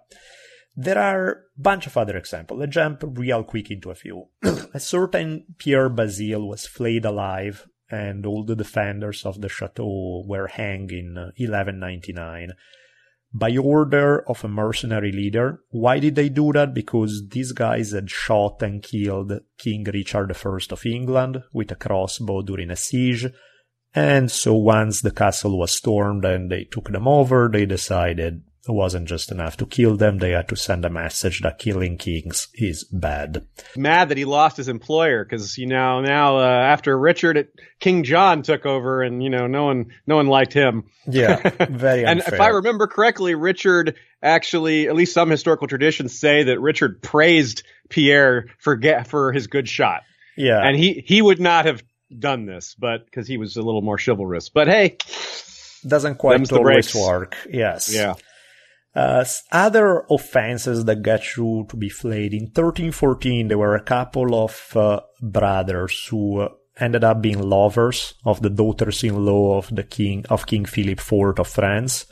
[0.76, 2.58] There are a bunch of other examples.
[2.58, 4.26] Let's jump real quick into a few.
[4.74, 10.48] a certain Pierre Basile was flayed alive and all the defenders of the chateau were
[10.48, 12.54] hanged in 1199 uh,
[13.36, 15.60] by order of a mercenary leader.
[15.70, 16.72] Why did they do that?
[16.72, 22.42] Because these guys had shot and killed King Richard I of England with a crossbow
[22.42, 23.26] during a siege.
[23.92, 28.42] And so once the castle was stormed and they took them over, they decided
[28.72, 30.18] wasn't just enough to kill them.
[30.18, 33.46] They had to send a message that killing kings is bad.
[33.76, 38.04] Mad that he lost his employer because you know now uh, after Richard, it, King
[38.04, 40.84] John took over, and you know no one no one liked him.
[41.06, 41.36] Yeah,
[41.70, 42.04] very.
[42.04, 47.02] and if I remember correctly, Richard actually, at least some historical traditions say that Richard
[47.02, 50.02] praised Pierre for get, for his good shot.
[50.36, 51.82] Yeah, and he he would not have
[52.16, 54.48] done this, but because he was a little more chivalrous.
[54.48, 54.96] But hey,
[55.86, 57.36] doesn't quite always work.
[57.50, 57.94] Yes.
[57.94, 58.14] Yeah.
[58.94, 64.44] Uh, other offenses that got you to be flayed in 1314, there were a couple
[64.44, 70.24] of uh, brothers who uh, ended up being lovers of the daughters-in-law of the king
[70.30, 72.06] of King Philip IV of France.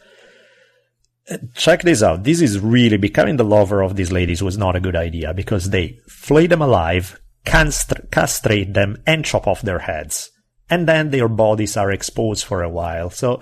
[1.30, 2.24] Uh, check this out.
[2.24, 5.70] This is really becoming the lover of these ladies was not a good idea because
[5.70, 10.30] they flay them alive, castrate them, and chop off their heads,
[10.68, 13.08] and then their bodies are exposed for a while.
[13.08, 13.40] So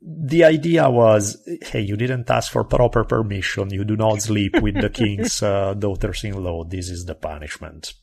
[0.00, 3.70] the idea was, hey, you didn't ask for proper permission.
[3.70, 6.64] You do not sleep with the king's uh, daughters-in-law.
[6.64, 7.94] This is the punishment.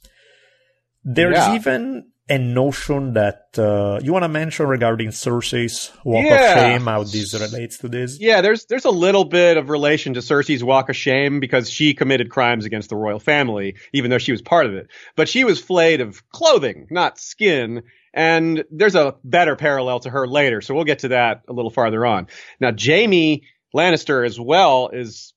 [1.04, 1.56] There's yeah.
[1.56, 6.34] even a notion that uh, you want to mention regarding Cersei's walk yeah.
[6.34, 8.20] of shame, how this relates to this.
[8.20, 11.93] Yeah, there's there's a little bit of relation to Cersei's walk of shame because she
[11.93, 14.88] committed crimes against the royal family, even though she was part of it.
[15.16, 17.84] But she was flayed of clothing, not skin,
[18.16, 21.70] and there's a better parallel to her later, so we'll get to that a little
[21.70, 22.28] farther on.
[22.59, 23.43] Now, Jaime
[23.76, 25.34] Lannister as well is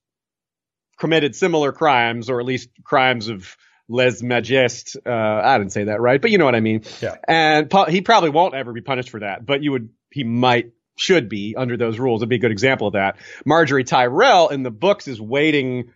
[0.99, 3.57] committed similar crimes, or at least crimes of
[3.89, 4.97] les majestes.
[5.05, 6.83] Uh, I didn't say that right, but you know what I mean.
[7.01, 7.17] Yeah.
[7.27, 10.73] And pu- he probably won't ever be punished for that, but you would, he might,
[10.97, 12.21] should be under those rules.
[12.21, 13.17] It'd be a good example of that.
[13.47, 15.93] Margaery Tyrell in the books is waiting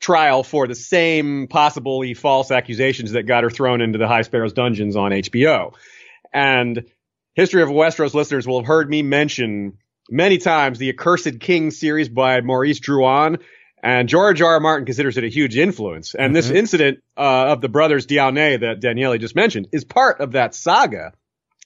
[0.00, 4.54] trial for the same possibly false accusations that got her thrown into the High Sparrows
[4.54, 5.74] dungeons on HBO.
[6.32, 6.86] And
[7.34, 9.78] History of Westeros listeners will have heard me mention
[10.10, 13.40] many times the Accursed King series by Maurice Druon.
[13.82, 14.54] And George R.
[14.54, 14.60] R.
[14.60, 16.14] Martin considers it a huge influence.
[16.14, 16.34] And mm-hmm.
[16.34, 20.54] this incident uh, of the brothers d'Aunay that Daniele just mentioned is part of that
[20.54, 21.12] saga.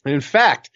[0.05, 0.71] And in fact,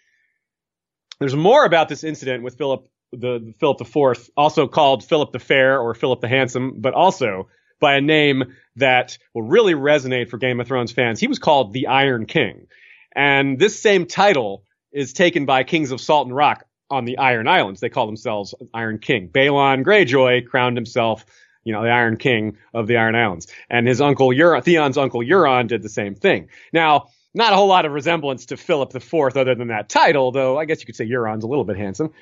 [1.21, 5.81] there's more about this incident with Philip the Philip IV, also called Philip the Fair
[5.81, 7.49] or Philip the Handsome, but also
[7.81, 11.21] by a name that will really resonate for Game of Thrones fans.
[11.21, 12.67] He was called the Iron King.
[13.15, 17.49] And this same title is taken by kings of Salt and Rock on the Iron
[17.49, 17.81] Islands.
[17.81, 19.29] They call themselves Iron King.
[19.29, 21.25] Balon Greyjoy crowned himself,
[21.65, 23.47] you know, the Iron King of the Iron Islands.
[23.69, 26.49] And his uncle Euron, Theon's uncle Euron did the same thing.
[26.73, 30.59] Now, not a whole lot of resemblance to Philip IV other than that title, though
[30.59, 32.13] I guess you could say Euron's a little bit handsome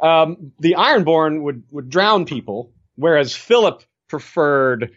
[0.00, 4.92] um, the Ironborn would would drown people, whereas Philip preferred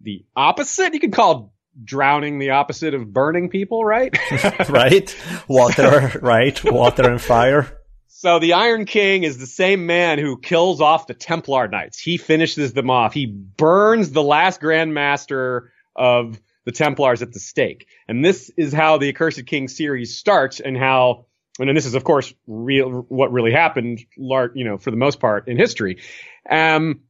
[0.00, 0.94] the opposite.
[0.94, 4.16] You could call drowning the opposite of burning people, right?
[4.68, 5.16] right.
[5.48, 6.62] Water, right?
[6.64, 7.80] Water and fire.
[8.08, 11.98] So the Iron King is the same man who kills off the Templar Knights.
[11.98, 13.12] He finishes them off.
[13.12, 17.86] He burns the last Grand Master of the Templars at the stake.
[18.08, 21.26] And this is how the Accursed King series starts and how
[21.58, 25.20] and then this is of course real what really happened you know for the most
[25.20, 26.00] part in history.
[26.48, 27.00] Um,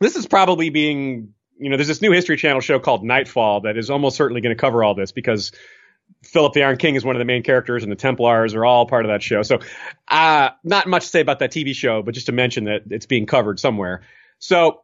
[0.00, 3.76] this is probably being you know there's this new history channel show called Knightfall that
[3.76, 5.52] is almost certainly going to cover all this because
[6.24, 8.86] philip the iron king is one of the main characters and the templars are all
[8.86, 9.42] part of that show.
[9.42, 9.58] So
[10.08, 13.06] uh, not much to say about that tv show but just to mention that it's
[13.06, 14.02] being covered somewhere.
[14.38, 14.82] So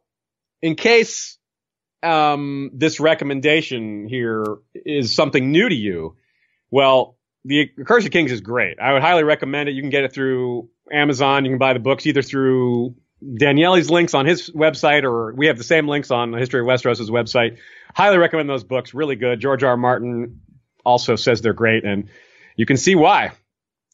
[0.61, 1.37] in case
[2.03, 6.17] um, this recommendation here is something new to you
[6.69, 8.79] well the Curse of Kings is great.
[8.79, 9.73] I would highly recommend it.
[9.73, 11.45] You can get it through Amazon.
[11.45, 15.57] You can buy the books either through Daniele's links on his website, or we have
[15.57, 17.57] the same links on the History of Westeros' website.
[17.95, 18.93] Highly recommend those books.
[18.93, 19.39] Really good.
[19.39, 19.71] George R.
[19.71, 19.77] R.
[19.77, 20.41] Martin
[20.83, 22.09] also says they're great, and
[22.55, 23.31] you can see why.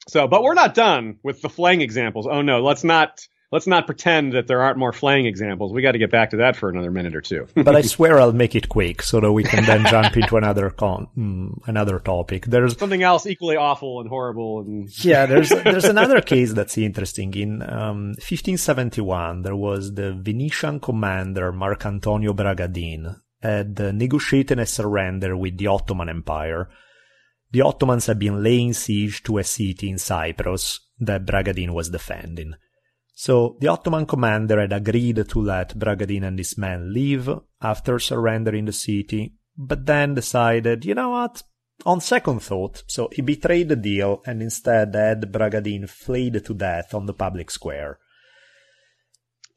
[0.08, 2.28] So, but we're not done with the flaying examples.
[2.30, 5.74] Oh no, let's not let's not pretend that there aren't more flaying examples.
[5.74, 7.48] We got to get back to that for another minute or two.
[7.54, 10.70] but I swear I'll make it quick so that we can then jump into another
[10.70, 12.46] con mm, another topic.
[12.46, 15.26] There's something else equally awful and horrible and yeah.
[15.26, 17.34] There's there's another case that's interesting.
[17.34, 25.58] In um, 1571, there was the Venetian commander Marcantonio Bragadin had negotiated a surrender with
[25.58, 26.70] the Ottoman Empire.
[27.52, 32.54] The Ottomans had been laying siege to a city in Cyprus that Bragadin was defending.
[33.14, 37.30] So the Ottoman commander had agreed to let Bragadin and his men leave
[37.62, 41.44] after surrendering the city, but then decided, you know what?
[41.86, 46.94] On second thought, so he betrayed the deal and instead had Bragadin flayed to death
[46.94, 48.00] on the public square.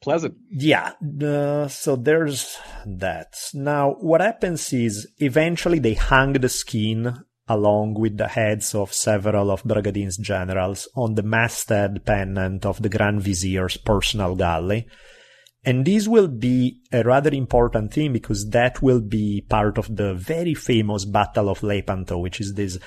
[0.01, 0.35] Pleasant.
[0.51, 0.93] Yeah,
[1.23, 3.35] uh, so there's that.
[3.53, 9.51] Now, what happens is eventually they hung the skin along with the heads of several
[9.51, 14.87] of Bragadin's generals on the masthead pennant of the Grand Vizier's personal galley.
[15.63, 20.13] And this will be a rather important thing because that will be part of the
[20.13, 22.77] very famous Battle of Lepanto, which is this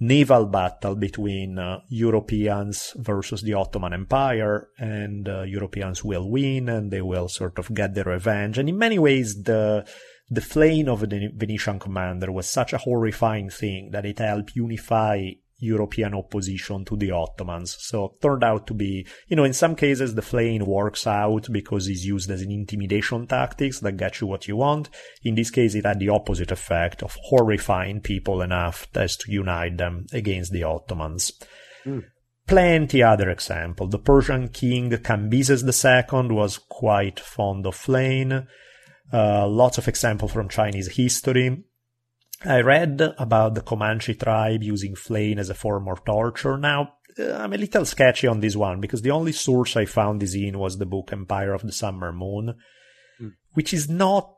[0.00, 6.90] naval battle between uh, Europeans versus the Ottoman Empire, and uh, Europeans will win and
[6.90, 8.58] they will sort of get their revenge.
[8.58, 9.86] And in many ways, the
[10.32, 15.28] the flaying of the Venetian commander was such a horrifying thing that it helped unify
[15.58, 17.76] European opposition to the Ottomans.
[17.78, 21.48] So it turned out to be, you know, in some cases the flaying works out
[21.52, 24.88] because it's used as an intimidation tactics that get you what you want.
[25.22, 29.76] In this case, it had the opposite effect of horrifying people enough as to unite
[29.76, 31.32] them against the Ottomans.
[31.84, 32.04] Mm.
[32.48, 33.86] Plenty other example.
[33.86, 38.46] The Persian king Cambyses II was quite fond of flaying.
[39.12, 41.64] Uh, lots of examples from Chinese history.
[42.44, 46.56] I read about the Comanche tribe using flaying as a form of torture.
[46.56, 50.20] Now, uh, I'm a little sketchy on this one because the only source I found
[50.20, 52.54] this in was the book Empire of the Summer Moon,
[53.20, 53.32] mm.
[53.52, 54.34] which is not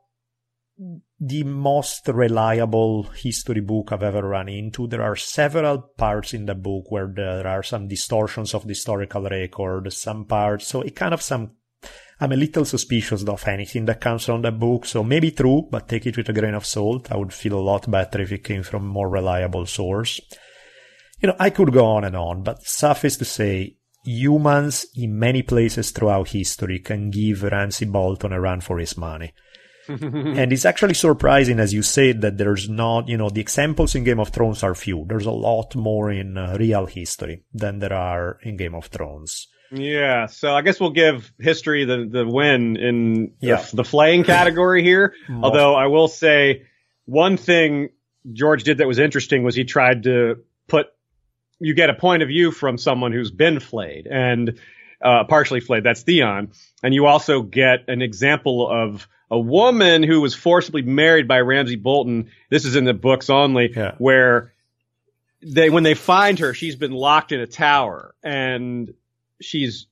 [1.20, 4.88] the most reliable history book I've ever run into.
[4.88, 9.22] There are several parts in the book where there are some distortions of the historical
[9.22, 11.52] record, some parts, so it kind of some
[12.24, 15.90] I'm a little suspicious of anything that comes from that book, so maybe true, but
[15.90, 17.12] take it with a grain of salt.
[17.12, 20.22] I would feel a lot better if it came from a more reliable source.
[21.20, 25.42] You know, I could go on and on, but suffice to say, humans in many
[25.42, 29.34] places throughout history can give Ramsay Bolton a run for his money.
[29.88, 34.04] and it's actually surprising, as you said, that there's not, you know, the examples in
[34.04, 35.04] Game of Thrones are few.
[35.06, 39.46] There's a lot more in uh, real history than there are in Game of Thrones.
[39.74, 43.56] Yeah, so I guess we'll give history the the win in yeah.
[43.56, 45.14] the, the flaying category here.
[45.42, 46.66] Although I will say
[47.06, 47.90] one thing
[48.32, 50.86] George did that was interesting was he tried to put
[51.58, 54.58] you get a point of view from someone who's been flayed and
[55.02, 55.84] uh, partially flayed.
[55.84, 56.52] That's Theon,
[56.82, 61.76] and you also get an example of a woman who was forcibly married by Ramsay
[61.76, 62.30] Bolton.
[62.50, 63.94] This is in the books only, yeah.
[63.98, 64.52] where
[65.42, 68.94] they when they find her, she's been locked in a tower and
[69.40, 69.86] she's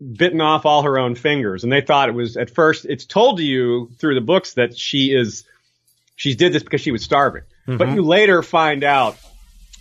[0.00, 1.62] bitten off all her own fingers.
[1.62, 4.76] And they thought it was at first, it's told to you through the books that
[4.76, 5.44] she is,
[6.16, 7.42] she did this because she was starving.
[7.66, 7.78] Mm-hmm.
[7.78, 9.16] But you later find out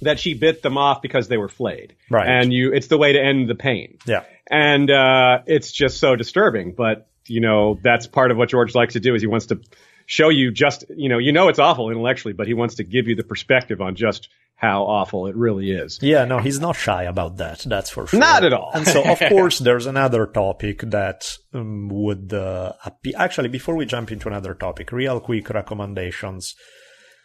[0.02, 1.96] that she bit them off because they were flayed.
[2.10, 2.28] Right.
[2.28, 3.98] And you, it's the way to end the pain.
[4.06, 4.24] Yeah.
[4.50, 6.74] And, uh, it's just so disturbing.
[6.74, 9.62] But, you know, that's part of what George likes to do is he wants to
[10.06, 13.08] show you just, you know, you know it's awful intellectually, but he wants to give
[13.08, 16.00] you the perspective on just how awful it really is.
[16.02, 17.60] Yeah, no, he's not shy about that.
[17.60, 18.20] That's for sure.
[18.20, 18.72] Not at all.
[18.74, 22.74] and so, of course, there's another topic that um, would uh.
[23.16, 26.56] Actually, before we jump into another topic, real quick recommendations.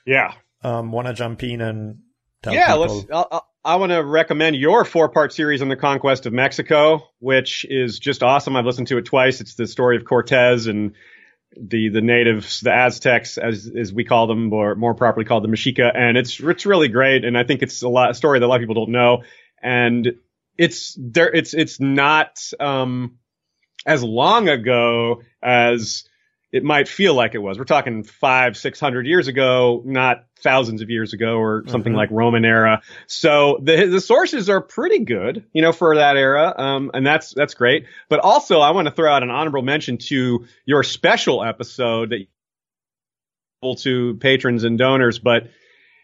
[0.04, 0.34] Yeah.
[0.64, 1.98] Um, want to jump in and
[2.42, 2.96] tell yeah, people?
[2.96, 3.06] let's.
[3.12, 7.66] I'll, I want to recommend your four part series on the conquest of Mexico, which
[7.68, 8.56] is just awesome.
[8.56, 9.40] I've listened to it twice.
[9.40, 10.92] It's the story of Cortez and
[11.56, 15.48] the the natives, the Aztecs, as as we call them, or more properly called the
[15.48, 17.24] Mexica, and it's it's really great.
[17.24, 19.22] And I think it's a lot a story that a lot of people don't know,
[19.62, 20.14] and
[20.56, 21.34] it's there.
[21.34, 23.18] It's it's not um,
[23.86, 26.07] as long ago as
[26.50, 27.58] it might feel like it was.
[27.58, 31.98] We're talking five, six hundred years ago, not thousands of years ago or something mm-hmm.
[31.98, 32.82] like Roman era.
[33.06, 36.54] So the the sources are pretty good, you know, for that era.
[36.56, 37.86] Um, and that's that's great.
[38.08, 42.26] But also, I want to throw out an honorable mention to your special episode that
[43.78, 45.48] to patrons and donors, but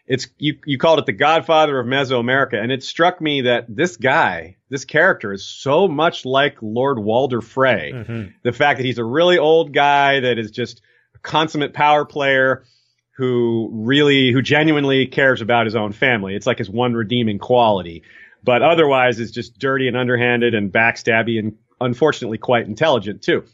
[0.07, 3.97] it's you you called it the Godfather of Mesoamerica, and it struck me that this
[3.97, 7.91] guy, this character, is so much like Lord Walder Frey.
[7.93, 8.29] Mm-hmm.
[8.43, 10.81] The fact that he's a really old guy that is just
[11.15, 12.65] a consummate power player
[13.17, 16.35] who really, who genuinely cares about his own family.
[16.35, 18.03] It's like his one redeeming quality.
[18.43, 23.45] But otherwise is just dirty and underhanded and backstabby and unfortunately quite intelligent too.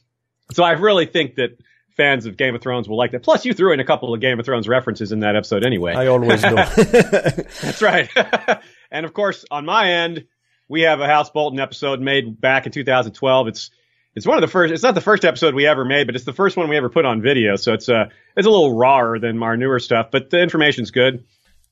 [0.51, 1.57] So I really think that
[1.95, 3.23] fans of Game of Thrones will like that.
[3.23, 5.93] Plus, you threw in a couple of Game of Thrones references in that episode anyway.
[5.93, 6.55] I always do.
[6.55, 8.09] That's right.
[8.91, 10.25] and of course, on my end,
[10.67, 13.47] we have a House Bolton episode made back in 2012.
[13.47, 13.71] It's
[14.13, 14.73] it's one of the first.
[14.73, 16.89] It's not the first episode we ever made, but it's the first one we ever
[16.89, 17.55] put on video.
[17.55, 21.23] So it's uh it's a little rawer than our newer stuff, but the information's good.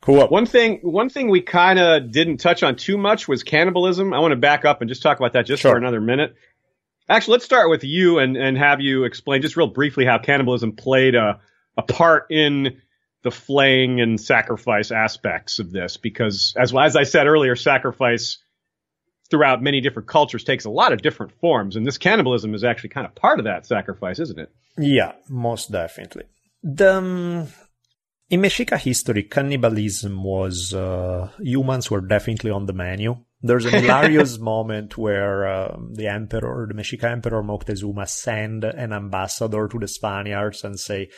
[0.02, 0.26] Cool.
[0.28, 4.14] One thing, one thing we kind of didn't touch on too much was cannibalism.
[4.14, 5.72] I want to back up and just talk about that just Sure.
[5.72, 6.36] for another minute.
[7.10, 10.74] Actually, let's start with you and, and have you explain just real briefly how cannibalism
[10.74, 11.40] played a,
[11.76, 12.80] a part in
[13.24, 15.98] the flaying and sacrifice aspects of this.
[15.98, 18.38] Because as, as I said earlier, sacrifice
[19.30, 21.76] throughout many different cultures takes a lot of different forms.
[21.76, 24.52] And this cannibalism is actually kind of part of that sacrifice, isn't it?
[24.78, 26.24] Yeah, most definitely.
[26.64, 27.48] The um,
[28.30, 33.18] in Mexica history, cannibalism was uh, humans were definitely on the menu.
[33.42, 39.68] There's a hilarious moment where um, the emperor, the Mexica emperor Moctezuma, send an ambassador
[39.68, 41.10] to the Spaniards and say,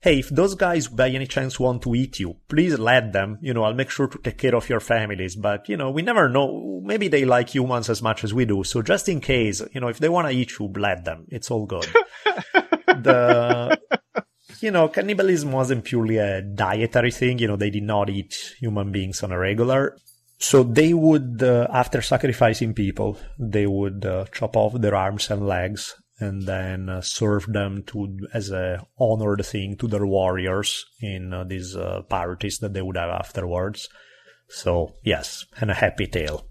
[0.00, 3.38] "Hey, if those guys by any chance want to eat you, please let them.
[3.40, 5.34] You know, I'll make sure to take care of your families.
[5.34, 6.82] But you know, we never know.
[6.84, 8.62] Maybe they like humans as much as we do.
[8.62, 11.26] So just in case, you know, if they want to eat you, let them.
[11.30, 11.86] It's all good."
[12.86, 13.80] the
[14.60, 17.38] you know, cannibalism wasn't purely a dietary thing.
[17.38, 19.96] You know, they did not eat human beings on a regular.
[20.38, 25.46] So they would, uh, after sacrificing people, they would uh, chop off their arms and
[25.46, 31.32] legs and then uh, serve them to as a honored thing to their warriors in
[31.32, 33.88] uh, these uh, parties that they would have afterwards.
[34.48, 36.46] So yes, and a happy tale.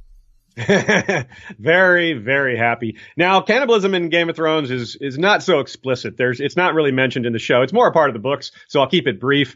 [1.59, 2.97] very, very happy.
[3.17, 6.15] Now, cannibalism in Game of Thrones is is not so explicit.
[6.17, 7.61] There's it's not really mentioned in the show.
[7.61, 9.55] It's more a part of the books, so I'll keep it brief.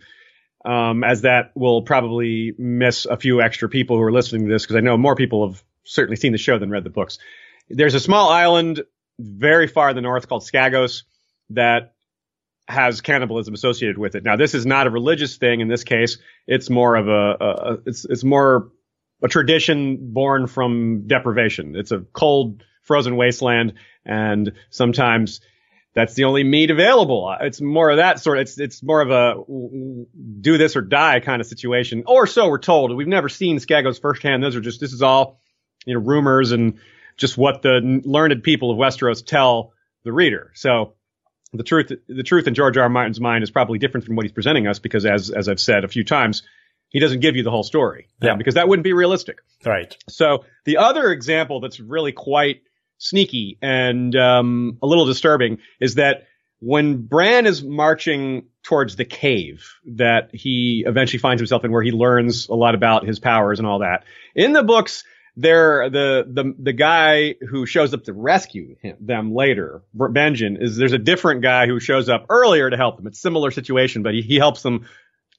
[0.66, 4.64] Um, as that will probably miss a few extra people who are listening to this
[4.64, 7.18] because I know more people have certainly seen the show than read the books.
[7.70, 8.84] There's a small island
[9.20, 11.04] very far in the north called Skagos
[11.52, 11.94] that
[12.68, 14.24] has cannibalism associated with it.
[14.24, 16.18] Now, this is not a religious thing in this case.
[16.46, 18.72] It's more of a, a, a it's it's more
[19.24, 21.76] a tradition born from deprivation.
[21.76, 23.74] It's a cold, frozen wasteland,
[24.06, 25.42] and sometimes
[25.96, 27.28] that's the only meat available.
[27.28, 28.40] Uh, it's more of that sort.
[28.40, 29.44] It's it's more of a
[30.42, 32.96] do this or die kind of situation, or so we're told.
[32.96, 34.44] We've never seen Skagos firsthand.
[34.44, 35.40] Those are just this is all
[35.86, 36.80] you know rumors and
[37.18, 39.74] just what the learned people of Westeros tell
[40.04, 40.52] the reader.
[40.56, 40.94] So
[41.54, 42.84] the truth the truth in George R.
[42.84, 42.90] R.
[42.90, 45.84] Martin's mind is probably different from what he's presenting us because as as I've said
[45.84, 46.44] a few times,
[46.90, 48.08] he doesn't give you the whole story.
[48.22, 48.36] Yeah.
[48.36, 49.40] because that wouldn't be realistic.
[49.66, 49.96] Right.
[50.08, 52.62] So the other example that's really quite
[53.00, 56.28] sneaky and um, a little disturbing is that
[56.60, 61.92] when Bran is marching towards the cave that he eventually finds himself in, where he
[61.92, 64.04] learns a lot about his powers and all that,
[64.36, 65.04] in the books,
[65.38, 70.76] there the the the guy who shows up to rescue him, them later, Benjen, is
[70.76, 73.08] there's a different guy who shows up earlier to help them.
[73.08, 74.86] It's a similar situation, but he, he helps them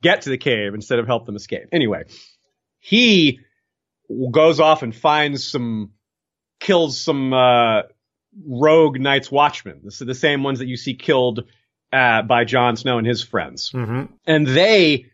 [0.03, 1.69] get to the cave instead of help them escape.
[1.71, 2.05] Anyway,
[2.79, 3.41] he
[4.31, 5.91] goes off and finds some,
[6.61, 7.83] kills some uh,
[8.47, 9.81] rogue Night's Watchmen.
[9.83, 11.45] This is the same ones that you see killed
[11.93, 13.71] uh, by Jon Snow and his friends.
[13.73, 14.13] Mm-hmm.
[14.27, 15.07] And they,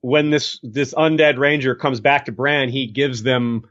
[0.00, 3.68] when this this undead ranger comes back to Bran, he gives them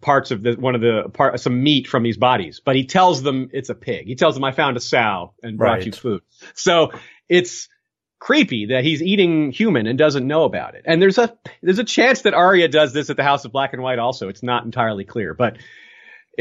[0.00, 3.22] parts of the one of the part some meat from these bodies, but he tells
[3.22, 4.06] them it's a pig.
[4.06, 5.86] He tells them I found a sow and brought Right.
[5.86, 6.22] you food.
[6.54, 6.92] So
[7.28, 7.68] it's
[8.18, 10.82] creepy that he's eating human and doesn't know about it.
[10.84, 13.72] And there's a there's a chance that Arya does this at the House of Black
[13.72, 14.28] and White also.
[14.28, 15.56] It's not entirely clear, but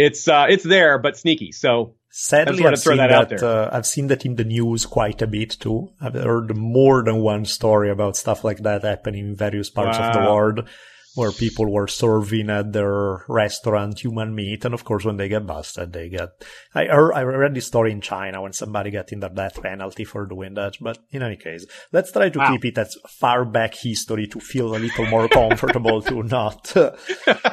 [0.06, 1.52] it's uh it's there but sneaky.
[1.52, 3.12] So Sadly, I've throw seen that that.
[3.12, 3.45] out there.
[3.45, 5.91] uh, I've seen that in the news quite a bit too.
[6.02, 10.14] I've heard more than one story about stuff like that happening in various parts of
[10.14, 10.68] the world,
[11.16, 15.45] where people were serving at their restaurant human meat, and of course, when they get
[15.47, 16.30] busted, they get.
[16.74, 20.26] I I read this story in China when somebody got in the death penalty for
[20.26, 20.74] doing that.
[20.80, 22.51] But in any case, let's try to Wow.
[22.51, 26.74] keep it as far back history to feel a little more comfortable to not.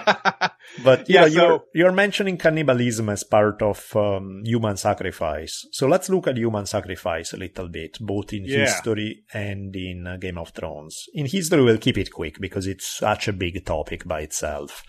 [0.84, 5.66] But you Yeah, know, so- you're, you're mentioning cannibalism as part of um, human sacrifice.
[5.72, 8.59] So let's look at human sacrifice a little bit, both in Yeah.
[8.66, 11.04] history and in uh, Game of Thrones.
[11.14, 14.82] In history, we'll keep it quick because it's such a big topic by itself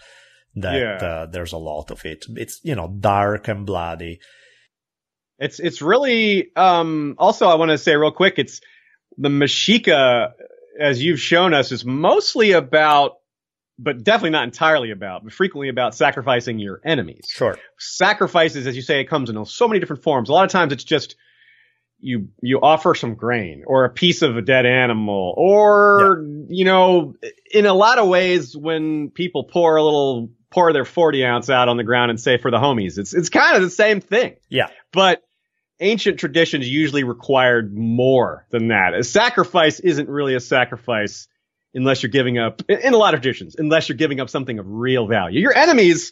[0.56, 1.08] that Yeah.
[1.08, 2.26] uh, there's a lot of it.
[2.36, 4.20] It's you know dark and bloody.
[5.40, 8.60] It's it's really um also I want to say real quick it's
[9.18, 10.32] the Mexica
[10.80, 13.14] as you've shown us is mostly about
[13.80, 17.28] but definitely not entirely about but frequently about sacrificing your enemies.
[17.30, 17.58] Sure.
[17.78, 20.30] Sacrifices as you say it comes in so many different forms.
[20.30, 21.16] A lot of times it's just
[22.00, 26.46] you you offer some grain or a piece of a dead animal or yeah.
[26.50, 27.16] you know
[27.52, 31.70] in a lot of ways when people pour a little pour their 40 ounce out
[31.70, 34.36] on the ground and say for the homies it's it's kind of the same thing.
[34.50, 34.68] Yeah.
[34.92, 35.24] But
[35.80, 38.94] ancient traditions usually required more than that.
[38.94, 41.28] A sacrifice isn't really a sacrifice
[41.74, 44.66] unless you're giving up in a lot of traditions unless you're giving up something of
[44.68, 45.40] real value.
[45.40, 46.12] Your enemies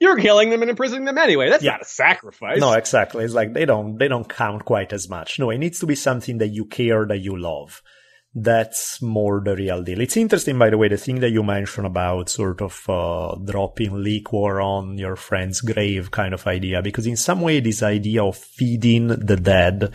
[0.00, 1.50] you're killing them and imprisoning them anyway.
[1.50, 1.72] That's yeah.
[1.72, 2.60] not a sacrifice.
[2.60, 3.24] No, exactly.
[3.24, 5.38] It's like they don't they don't count quite as much.
[5.38, 7.82] No, it needs to be something that you care that you love.
[8.34, 10.00] That's more the real deal.
[10.00, 14.02] It's interesting, by the way, the thing that you mentioned about sort of uh, dropping
[14.02, 18.36] liquor on your friend's grave kind of idea, because in some way, this idea of
[18.36, 19.92] feeding the dead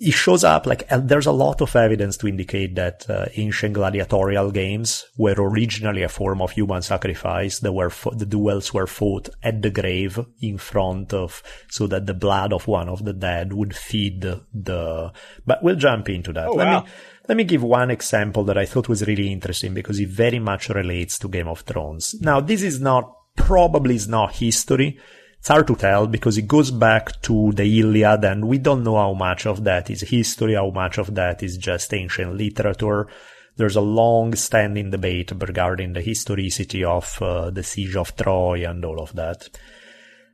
[0.00, 3.74] it shows up like uh, there's a lot of evidence to indicate that uh, ancient
[3.74, 7.58] gladiatorial games were originally a form of human sacrifice.
[7.60, 12.06] That were fo- the duels were fought at the grave in front of, so that
[12.06, 15.12] the blood of one of the dead would feed the.
[15.46, 16.48] But we'll jump into that.
[16.48, 16.80] Oh, let wow.
[16.80, 16.90] me
[17.28, 20.68] let me give one example that I thought was really interesting because it very much
[20.70, 22.14] relates to Game of Thrones.
[22.20, 24.98] Now, this is not probably is not history
[25.38, 28.96] it's hard to tell because it goes back to the Iliad and we don't know
[28.96, 33.08] how much of that is history, how much of that is just ancient literature.
[33.56, 38.84] There's a long standing debate regarding the historicity of uh, the siege of Troy and
[38.84, 39.48] all of that.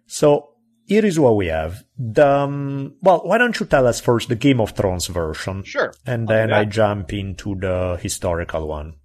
[0.07, 0.51] So
[0.87, 1.85] here is what we have.
[1.99, 5.63] The, um, well, why don't you tell us first the Game of Thrones version?
[5.65, 5.95] Sure.
[6.07, 8.97] And then I jump into the historical one.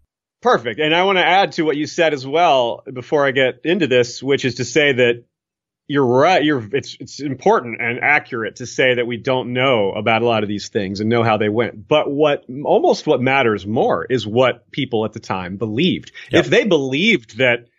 [0.41, 0.79] Perfect.
[0.79, 3.87] And I want to add to what you said as well before I get into
[3.87, 5.25] this, which is to say that
[5.89, 6.43] you're right.
[6.43, 10.43] You're it's it's important and accurate to say that we don't know about a lot
[10.43, 11.87] of these things and know how they went.
[11.87, 16.11] But what almost what matters more is what people at the time believed.
[16.29, 16.45] Yep.
[16.45, 17.69] If they believed that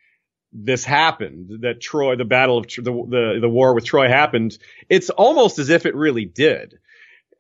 [0.53, 4.59] this happened, that Troy, the battle of the, the the war with Troy happened,
[4.89, 6.81] it's almost as if it really did.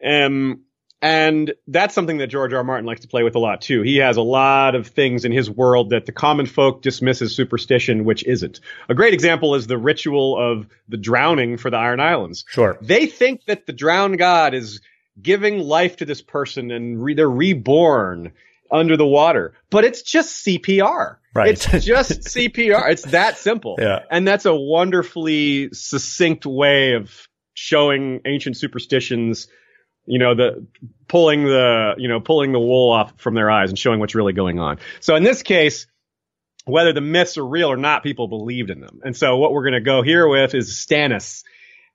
[0.03, 0.63] Um,
[1.03, 2.59] and that's something that George R.
[2.59, 2.65] R.
[2.65, 3.83] Martin likes to play with a lot too.
[3.83, 8.05] He has a lot of things in his world that the common folk dismisses superstition,
[8.05, 8.61] which isn't.
[8.89, 12.45] A great example is the ritual of the drowning for the Iron Islands.
[12.49, 12.77] Sure.
[12.83, 14.81] They think that the drowned god is
[15.21, 18.33] giving life to this person and re- they're reborn
[18.71, 21.17] under the water, but it's just CPR.
[21.35, 21.49] Right.
[21.49, 22.91] It's just CPR.
[22.91, 23.77] It's that simple.
[23.79, 24.01] Yeah.
[24.11, 27.11] And that's a wonderfully succinct way of
[27.55, 29.49] showing ancient superstitions
[30.07, 30.67] you know, the
[31.09, 34.33] pulling the, you know, pulling the wool off from their eyes and showing what's really
[34.33, 34.79] going on.
[35.01, 35.87] So in this case,
[36.65, 39.01] whether the myths are real or not, people believed in them.
[39.05, 41.43] And so what we're going to go here with is Stannis.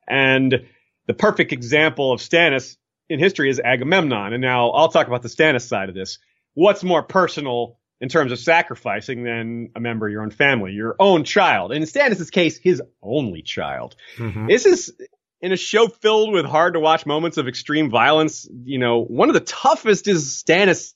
[0.07, 0.67] And
[1.07, 2.77] the perfect example of Stannis
[3.09, 4.33] in history is Agamemnon.
[4.33, 6.19] And now I'll talk about the Stannis side of this.
[6.53, 10.95] What's more personal in terms of sacrificing than a member of your own family, your
[10.99, 11.71] own child?
[11.71, 13.95] And in Stannis' case, his only child.
[14.17, 14.47] Mm-hmm.
[14.47, 14.93] This is
[15.41, 19.29] in a show filled with hard to watch moments of extreme violence, you know, one
[19.29, 20.93] of the toughest is Stannis'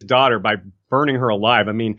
[0.00, 0.56] daughter by
[0.88, 1.68] burning her alive.
[1.68, 1.98] I mean,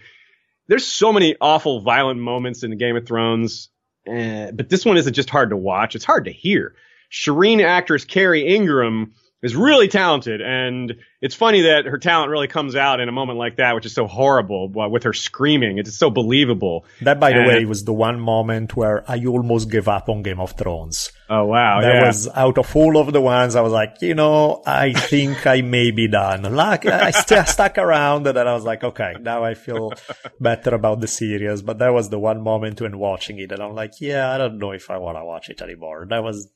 [0.68, 3.70] there's so many awful violent moments in Game of Thrones,
[4.08, 6.76] uh, but this one isn't just hard to watch, it's hard to hear.
[7.12, 9.14] Shireen actress Kerry Ingram
[9.44, 13.40] is really talented, and it's funny that her talent really comes out in a moment
[13.40, 15.78] like that, which is so horrible with her screaming.
[15.78, 16.86] It's so believable.
[17.02, 20.22] That, by and, the way, was the one moment where I almost gave up on
[20.22, 21.12] Game of Thrones.
[21.30, 21.82] Oh wow!
[21.82, 22.08] That yeah.
[22.08, 23.56] was out of all of the ones.
[23.56, 26.44] I was like, you know, I think I may be done.
[26.44, 29.94] Like I st- stuck around, and then I was like, okay, now I feel
[30.40, 31.62] better about the series.
[31.62, 34.60] But that was the one moment when watching it, and I'm like, yeah, I don't
[34.60, 36.06] know if I want to watch it anymore.
[36.10, 36.50] That was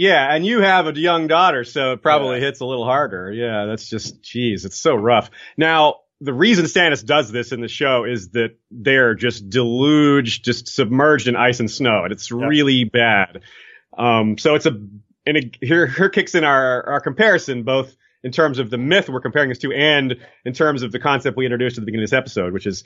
[0.00, 2.46] yeah, and you have a young daughter, so it probably yeah.
[2.46, 3.30] hits a little harder.
[3.30, 5.30] Yeah, that's just, geez, it's so rough.
[5.58, 10.68] Now, the reason Stannis does this in the show is that they're just deluged, just
[10.68, 13.42] submerged in ice and snow, and it's really bad.
[13.98, 17.94] Um, so it's a, and it, here, here kicks in our, our comparison, both
[18.24, 20.16] in terms of the myth we're comparing this to and
[20.46, 22.84] in terms of the concept we introduced at the beginning of this episode, which is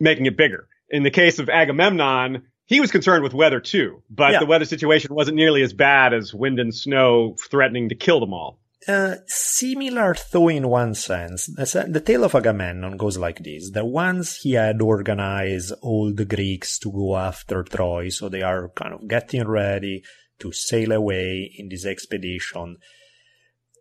[0.00, 0.66] making it bigger.
[0.90, 4.40] In the case of Agamemnon, he was concerned with weather too, but yeah.
[4.40, 8.34] the weather situation wasn't nearly as bad as wind and snow threatening to kill them
[8.34, 8.58] all.
[8.88, 11.46] Uh, similar though in one sense.
[11.46, 13.70] The tale of Agamemnon goes like this.
[13.70, 18.68] That once he had organized all the Greeks to go after Troy, so they are
[18.70, 20.02] kind of getting ready
[20.38, 22.76] to sail away in this expedition.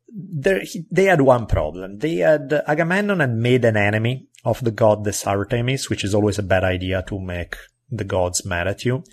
[0.07, 1.99] There, he, they had one problem.
[1.99, 6.43] They had, Agamemnon had made an enemy of the goddess Artemis, which is always a
[6.43, 7.55] bad idea to make
[7.89, 9.03] the gods mad at you.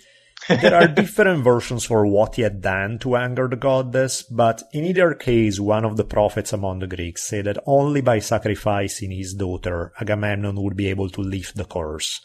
[0.47, 4.83] there are different versions for what he had done to anger the goddess, but in
[4.83, 9.33] either case, one of the prophets among the Greeks said that only by sacrificing his
[9.33, 12.19] daughter, Agamemnon would be able to lift the curse,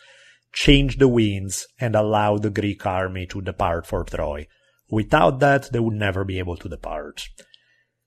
[0.52, 4.46] change the winds, and allow the Greek army to depart for Troy.
[4.90, 7.28] Without that, they would never be able to depart.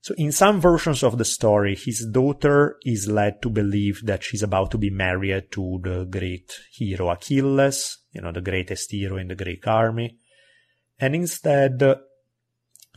[0.04, 4.42] So in some versions of the story, his daughter is led to believe that she's
[4.42, 9.28] about to be married to the great hero Achilles, you know, the greatest hero in
[9.28, 10.18] the Greek army.
[10.98, 11.84] And instead,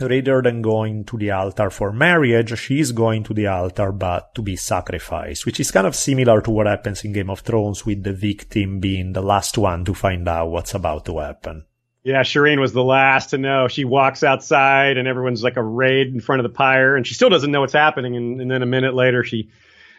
[0.01, 4.35] rather than going to the altar for marriage, she is going to the altar but
[4.35, 7.85] to be sacrificed, which is kind of similar to what happens in Game of Thrones
[7.85, 11.67] with the victim being the last one to find out what's about to happen.
[12.05, 13.67] Yeah, Shireen was the last to know.
[13.67, 17.31] She walks outside and everyone's like arrayed in front of the pyre and she still
[17.31, 18.15] doesn't know what's happening.
[18.15, 19.49] And, and then a minute later, she,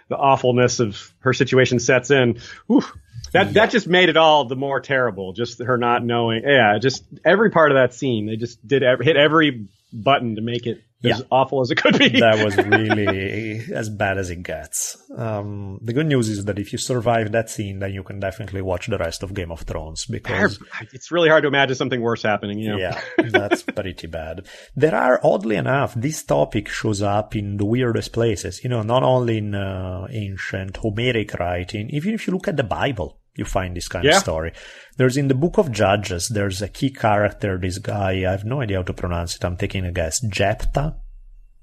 [0.08, 2.40] the awfulness of her situation sets in.
[2.68, 2.84] Whew,
[3.32, 3.54] that, yeah.
[3.54, 5.34] that just made it all the more terrible.
[5.34, 6.44] Just her not knowing.
[6.44, 8.28] Yeah, just every part of that scene.
[8.28, 11.26] They just did hit every button to make it as yeah.
[11.32, 12.10] awful as it could be.
[12.20, 14.98] that was really as bad as it gets.
[15.16, 18.62] Um, the good news is that if you survive that scene, then you can definitely
[18.62, 20.60] watch the rest of Game of Thrones because
[20.94, 22.60] it's really hard to imagine something worse happening.
[22.60, 22.78] You know?
[22.78, 24.48] Yeah, that's pretty bad.
[24.76, 28.64] There are, oddly enough, this topic shows up in the weirdest places.
[28.64, 32.64] You know, not only in uh, ancient Homeric writing, even if you look at the
[32.64, 34.16] Bible you find this kind yeah.
[34.16, 34.54] of story.
[34.98, 38.62] There's in the book of Judges, there's a key character, this guy, I have no
[38.62, 40.96] idea how to pronounce it, I'm taking a guess, Jephthah?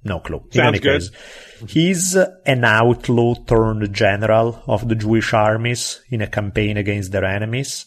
[0.04, 0.44] No clue.
[0.50, 1.00] Sounds good.
[1.00, 1.10] Case,
[1.68, 7.24] he's uh, an outlaw turned general of the Jewish armies in a campaign against their
[7.24, 7.86] enemies.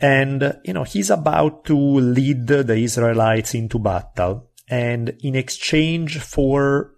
[0.00, 6.18] And, uh, you know, he's about to lead the Israelites into battle and in exchange
[6.20, 6.94] for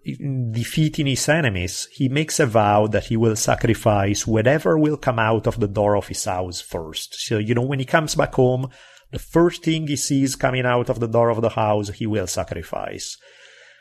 [0.51, 5.47] defeating his enemies, he makes a vow that he will sacrifice whatever will come out
[5.47, 7.15] of the door of his house first.
[7.15, 8.69] So, you know, when he comes back home,
[9.11, 12.27] the first thing he sees coming out of the door of the house, he will
[12.27, 13.17] sacrifice.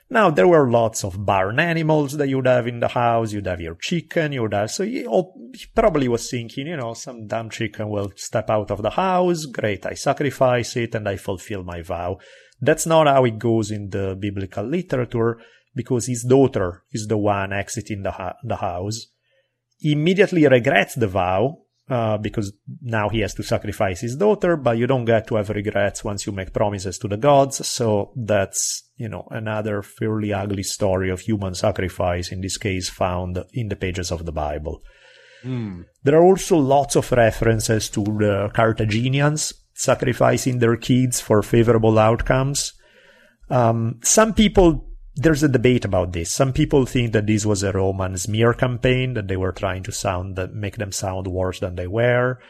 [0.08, 3.32] Now, there were lots of barn animals that you'd have in the house.
[3.32, 6.94] You'd have your chicken, you'd have, so he, oh, he probably was thinking, you know,
[6.94, 9.46] some damn chicken will step out of the house.
[9.46, 9.84] Great.
[9.84, 12.18] I sacrifice it and I fulfill my vow.
[12.60, 15.38] That's not how it goes in the biblical literature
[15.74, 19.06] because his daughter is the one exiting the, ha- the house.
[19.78, 21.58] He immediately regrets the vow
[21.88, 25.50] uh, because now he has to sacrifice his daughter, but you don't get to have
[25.50, 27.66] regrets once you make promises to the gods.
[27.68, 33.38] So that's, you know, another fairly ugly story of human sacrifice, in this case found
[33.52, 34.82] in the pages of the Bible.
[35.44, 35.84] Mm.
[36.02, 42.72] There are also lots of references to the Carthaginians sacrificing their kids for favorable outcomes.
[43.50, 46.30] Um, some people, there's a debate about this.
[46.30, 49.92] Some people think that this was a Roman smear campaign, that they were trying to
[49.92, 52.40] sound, make them sound worse than they were.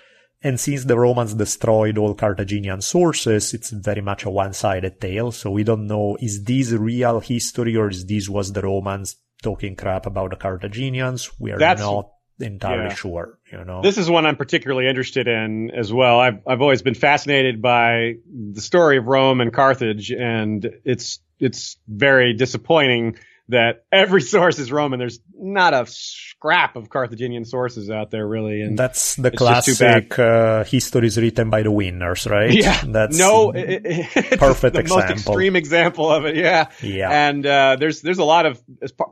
[0.43, 5.33] And since the Romans destroyed all Carthaginian sources, it's very much a one-sided tale.
[5.33, 9.75] So we don't know, is this real history or is this was the Romans talking
[9.75, 11.31] crap about the Carthaginians?
[11.41, 12.95] We are That's, not entirely yeah.
[12.95, 13.39] sure.
[13.51, 16.19] You know, this is one I'm particularly interested in as well.
[16.21, 21.77] I've I've always been fascinated by the story of Rome and Carthage, and it's it's
[21.87, 23.17] very disappointing
[23.49, 24.99] that every source is Roman.
[24.99, 28.63] There's not a scrap of Carthaginian sources out there, really.
[28.63, 32.53] And that's the classic uh, histories written by the winners, right?
[32.53, 34.97] Yeah, that's no it, it, perfect the example.
[34.97, 36.37] most extreme example of it.
[36.37, 37.29] Yeah, yeah.
[37.29, 38.63] And uh, there's there's a lot of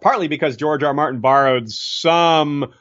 [0.00, 0.94] partly because George R.
[0.94, 2.72] Martin borrowed some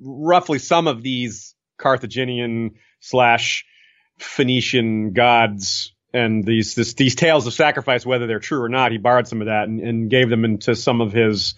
[0.00, 3.64] roughly some of these Carthaginian slash
[4.18, 8.98] Phoenician gods and these this, these tales of sacrifice, whether they're true or not, he
[8.98, 11.54] borrowed some of that and, and gave them into some of his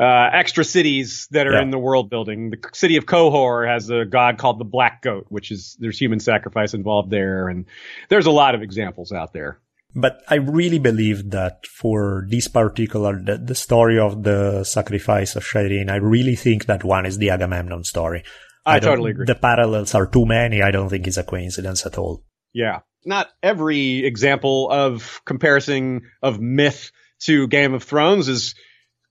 [0.00, 1.62] uh, extra cities that are yeah.
[1.62, 2.50] in the world building.
[2.50, 6.20] The city of Qohor has a god called the Black Goat, which is there's human
[6.20, 7.66] sacrifice involved there, and
[8.08, 9.58] there's a lot of examples out there.
[9.94, 15.44] But I really believe that for this particular, the, the story of the sacrifice of
[15.44, 18.24] Shireen, I really think that one is the Agamemnon story.
[18.64, 19.26] I, I totally agree.
[19.26, 20.62] The parallels are too many.
[20.62, 22.24] I don't think it's a coincidence at all.
[22.52, 22.80] Yeah.
[23.04, 26.92] Not every example of comparison of myth
[27.24, 28.54] to Game of Thrones is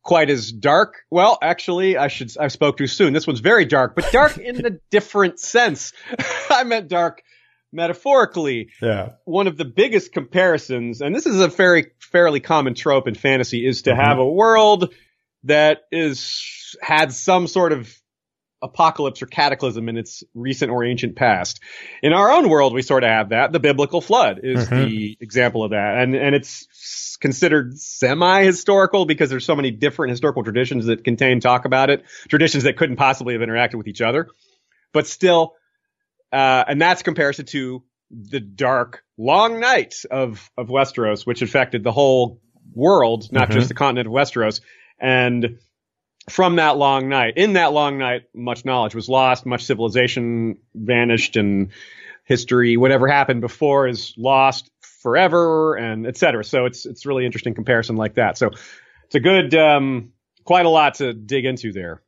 [0.03, 0.95] quite as dark.
[1.11, 3.13] Well, actually, I should, I spoke too soon.
[3.13, 5.93] This one's very dark, but dark in a different sense.
[6.49, 7.21] I meant dark
[7.71, 8.69] metaphorically.
[8.81, 9.13] Yeah.
[9.25, 13.65] One of the biggest comparisons, and this is a very fairly common trope in fantasy,
[13.65, 14.01] is to mm-hmm.
[14.01, 14.93] have a world
[15.43, 17.93] that is had some sort of
[18.61, 21.59] apocalypse or cataclysm in its recent or ancient past.
[22.03, 23.51] In our own world, we sort of have that.
[23.51, 24.83] The biblical flood is mm-hmm.
[24.83, 25.97] the example of that.
[25.97, 31.65] And, and it's considered semi-historical because there's so many different historical traditions that contain talk
[31.65, 34.27] about it, traditions that couldn't possibly have interacted with each other.
[34.93, 35.55] But still,
[36.31, 41.91] uh, and that's comparison to the dark, long night of, of Westeros, which affected the
[41.91, 42.41] whole
[42.73, 43.59] world, not mm-hmm.
[43.59, 44.61] just the continent of Westeros.
[44.99, 45.59] And
[46.29, 51.35] from that long night, in that long night, much knowledge was lost, much civilization vanished,
[51.35, 51.69] and
[52.25, 54.69] history, whatever happened before, is lost.
[55.01, 56.43] forever and et cetera.
[56.43, 58.37] So it's it's really interesting comparison like that.
[58.37, 58.51] So
[59.05, 60.13] it's a good, um,
[60.43, 62.03] quite a lot to dig into there.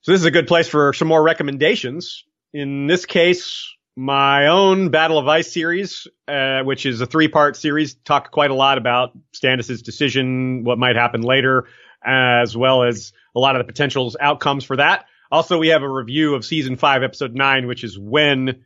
[0.00, 2.24] So this is a good place for some more recommendations.
[2.52, 7.56] In this case, my own Battle of Ice series, uh, which is a three part
[7.56, 11.68] series, talk quite a lot about Stannis' decision, what might happen later,
[12.04, 15.04] as well as a lot of the potential outcomes for that.
[15.30, 18.64] Also, we have a review of season five, episode nine, which is when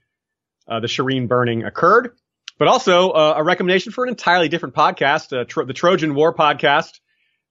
[0.67, 2.17] uh, the Shireen burning occurred.
[2.59, 6.33] But also uh, a recommendation for an entirely different podcast, uh, Tro- the Trojan War
[6.33, 7.01] podcast.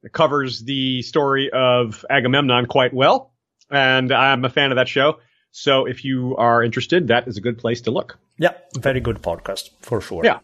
[0.01, 3.33] It covers the story of Agamemnon quite well,
[3.69, 5.17] and I'm a fan of that show.
[5.55, 8.17] So if you are interested, that is a good place to look.
[8.39, 10.25] Yeah, very good podcast for sure.
[10.25, 10.39] Yeah.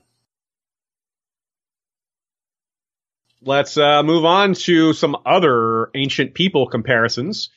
[3.41, 7.49] Let's uh, move on to some other ancient people comparisons.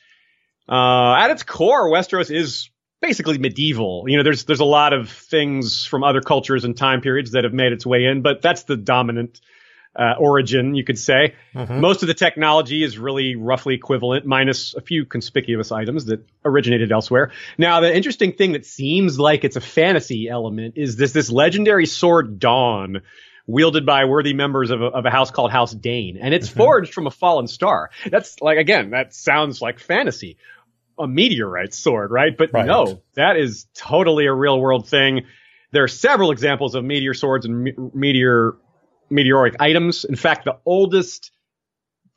[0.67, 2.71] Uh, at its core, Westeros is
[3.03, 4.05] basically medieval.
[4.07, 7.45] You know, there's there's a lot of things from other cultures and time periods that
[7.45, 9.43] have made its way in, but that's the dominant
[9.95, 11.35] uh, origin, you could say.
[11.55, 11.81] Mm-hmm.
[11.81, 16.93] Most of the technology is really roughly equivalent, minus a few conspicuous items that originated
[16.93, 17.33] elsewhere.
[17.59, 21.87] Now, the interesting thing that seems like it's a fantasy element is this this legendary
[21.87, 23.03] sword Dawn.
[23.45, 26.59] Wielded by worthy members of a, of a house called House Dayne, and it's mm-hmm.
[26.59, 27.91] forged from a fallen star.
[28.09, 30.37] That's like again, that sounds like fantasy
[30.99, 32.37] a meteorite sword, right?
[32.37, 32.67] But right.
[32.67, 35.23] no, that is totally a real world thing.
[35.73, 38.55] There are several examples of meteor swords and me- meteor
[39.13, 40.05] meteoric items.
[40.05, 41.31] In fact, the oldest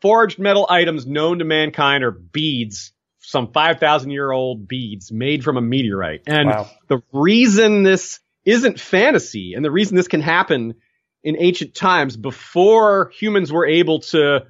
[0.02, 5.58] forged metal items known to mankind are beads, some 5,000 year old beads made from
[5.58, 6.24] a meteorite.
[6.28, 6.70] And wow.
[6.88, 10.76] the reason this isn't fantasy and the reason this can happen
[11.24, 14.46] in ancient times before humans were able to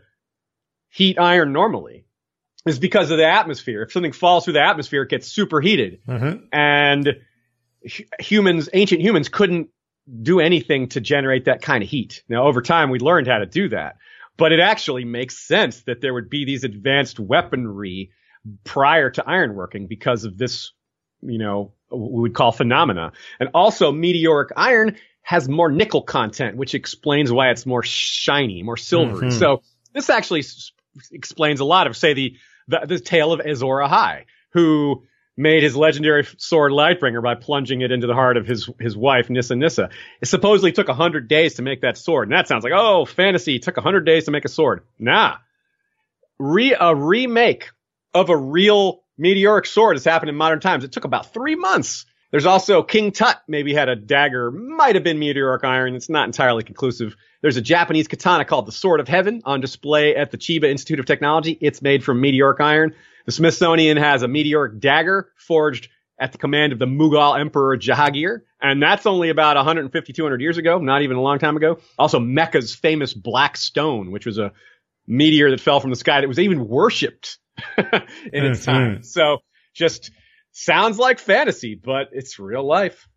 [0.89, 2.05] heat iron normally
[2.65, 3.83] is because of the atmosphere.
[3.83, 5.99] If something falls through the atmosphere, it gets superheated.
[6.07, 6.45] Mm-hmm.
[6.51, 7.15] And
[8.19, 9.69] humans, ancient humans couldn't
[10.21, 12.23] do anything to generate that kind of heat.
[12.29, 13.97] Now, over time, we learned how to do that.
[14.37, 18.11] But it actually makes sense that there would be these advanced weaponry
[18.63, 20.73] prior to ironworking because of this,
[21.21, 23.13] you know, we would call phenomena.
[23.39, 28.77] And also meteoric iron has more nickel content, which explains why it's more shiny, more
[28.77, 29.29] silvery.
[29.29, 29.39] Mm-hmm.
[29.39, 29.63] So
[29.93, 30.71] this actually s-
[31.11, 32.37] explains a lot of, say, the,
[32.67, 35.03] the, the tale of Azor Ahai, who
[35.37, 39.29] made his legendary sword Lightbringer by plunging it into the heart of his his wife
[39.29, 39.89] Nissa Nissa.
[40.21, 43.59] It supposedly took hundred days to make that sword, and that sounds like oh fantasy.
[43.59, 44.83] Took hundred days to make a sword.
[44.99, 45.37] Nah,
[46.39, 47.69] Re- a remake
[48.13, 50.83] of a real meteoric sword has happened in modern times.
[50.83, 52.05] It took about three months.
[52.31, 55.95] There's also King Tut maybe had a dagger, might have been meteoric iron.
[55.95, 57.15] It's not entirely conclusive.
[57.45, 60.99] There's a Japanese katana called the Sword of Heaven on display at the Chiba Institute
[60.99, 61.55] of Technology.
[61.61, 62.95] It's made from meteoric iron.
[63.27, 65.89] The Smithsonian has a meteoric dagger forged
[66.19, 70.57] at the command of the Mughal Emperor Jahangir, and that's only about 150, 200 years
[70.57, 71.77] ago, not even a long time ago.
[71.99, 74.51] Also, Mecca's famous black stone, which was a
[75.05, 77.37] meteor that fell from the sky that was even worshipped
[77.77, 78.71] in its mm-hmm.
[78.71, 79.03] time.
[79.03, 79.37] So,
[79.75, 80.09] just
[80.51, 83.07] sounds like fantasy, but it's real life.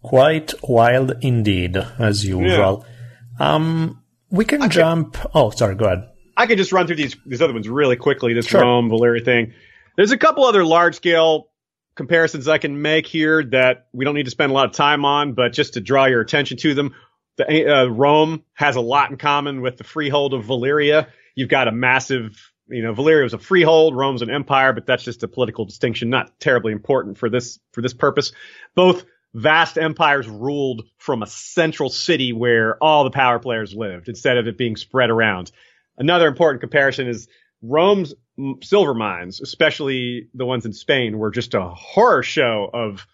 [0.00, 2.84] Quite wild indeed, as usual.
[2.86, 2.94] Yeah.
[3.40, 5.14] Um, we can I jump.
[5.14, 5.74] Can, oh, sorry.
[5.74, 6.08] Go ahead.
[6.36, 8.34] I could just run through these these other ones really quickly.
[8.34, 8.60] This sure.
[8.60, 9.54] Rome Valyria thing.
[9.96, 11.50] There's a couple other large scale
[11.94, 15.04] comparisons I can make here that we don't need to spend a lot of time
[15.04, 16.94] on, but just to draw your attention to them.
[17.36, 21.08] The, uh, Rome has a lot in common with the freehold of Valyria.
[21.34, 25.04] You've got a massive, you know, Valyria was a freehold, Rome's an empire, but that's
[25.04, 28.32] just a political distinction, not terribly important for this for this purpose.
[28.74, 29.04] Both
[29.34, 34.46] vast empires ruled from a central city where all the power players lived instead of
[34.46, 35.52] it being spread around.
[35.96, 37.28] Another important comparison is
[37.62, 38.14] Rome's
[38.62, 43.06] silver mines, especially the ones in Spain, were just a horror show of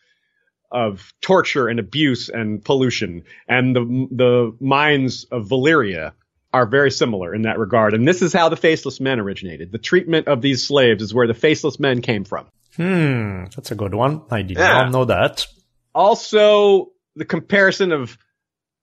[0.70, 3.22] of torture and abuse and pollution.
[3.48, 6.12] And the the mines of Valyria
[6.52, 7.93] are very similar in that regard.
[7.93, 9.72] And this is how the faceless men originated.
[9.72, 12.47] The treatment of these slaves is where the faceless men came from.
[12.76, 14.22] Hmm, that's a good one.
[14.30, 14.82] I did yeah.
[14.82, 15.47] not know that.
[15.97, 18.18] Also, the comparison of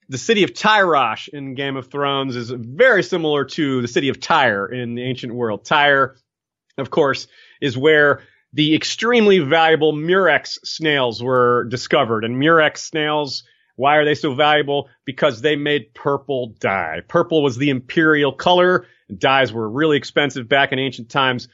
[0.10, 4.20] the city of Tyrosh in Game of Thrones is very similar to the city of
[4.20, 5.64] Tyre in the ancient world.
[5.64, 6.16] Tyre,
[6.80, 7.28] of course,
[7.62, 8.24] is where
[8.54, 12.26] the extremely valuable murex snails were discovered.
[12.26, 13.44] And murex snails,
[13.76, 14.90] why are they so valuable?
[15.06, 17.02] Because they made purple dye.
[17.08, 18.88] Purple was the imperial color.
[19.16, 21.48] Dyes were really expensive back in ancient times.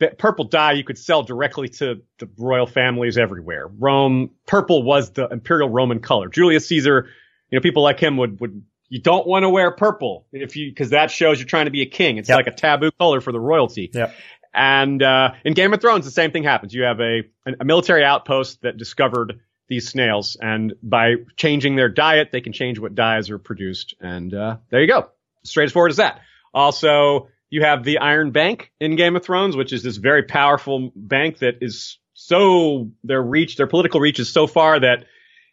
[0.00, 3.66] That purple dye you could sell directly to the royal families everywhere.
[3.66, 6.28] Rome, purple was the imperial Roman color.
[6.28, 7.08] Julius Caesar
[7.50, 10.74] you know, people like him would, would, you don't want to wear purple if you,
[10.74, 12.18] cause that shows you're trying to be a king.
[12.18, 12.36] It's yep.
[12.36, 13.90] like a taboo color for the royalty.
[13.92, 14.14] Yep.
[14.54, 16.74] And, uh, in Game of Thrones, the same thing happens.
[16.74, 17.22] You have a,
[17.60, 22.78] a military outpost that discovered these snails, and by changing their diet, they can change
[22.78, 23.94] what dyes are produced.
[24.00, 25.10] And uh, there you go,
[25.44, 26.22] straight as forward as that.
[26.54, 30.92] Also, you have the Iron Bank in Game of Thrones, which is this very powerful
[30.94, 35.06] bank that is so their reach, their political reach is so far that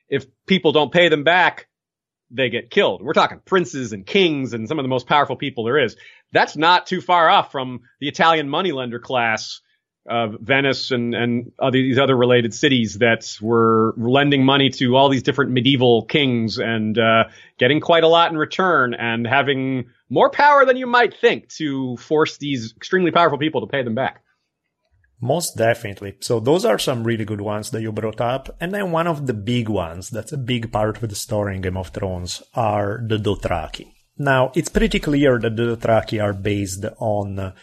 [0.09, 1.67] if people don't pay them back,
[2.31, 3.01] they get killed.
[3.01, 5.95] We're talking princes and kings and some of the most powerful people there is.
[6.33, 9.61] That's not too far off from the Italian moneylender class
[10.07, 15.09] of Venice and, and other, these other related cities that were lending money to all
[15.09, 17.25] these different medieval kings and uh,
[17.57, 21.97] getting quite a lot in return and having more power than you might think to
[21.97, 24.21] force these extremely powerful people to pay them back.
[25.21, 26.17] Most definitely.
[26.19, 28.55] So those are some really good ones that you brought up.
[28.59, 31.61] And then one of the big ones that's a big part of the story in
[31.61, 33.87] Game of Thrones are the Dothraki.
[34.17, 37.53] Now, it's pretty clear that the Dothraki are based on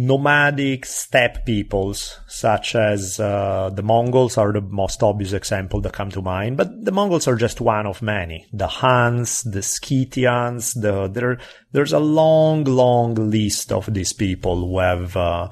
[0.00, 6.10] nomadic steppe peoples, such as uh, the Mongols are the most obvious example that come
[6.10, 8.46] to mind, but the Mongols are just one of many.
[8.50, 11.38] The Huns, the Scythians, the, there,
[11.72, 15.48] there's a long, long list of these people who have, uh,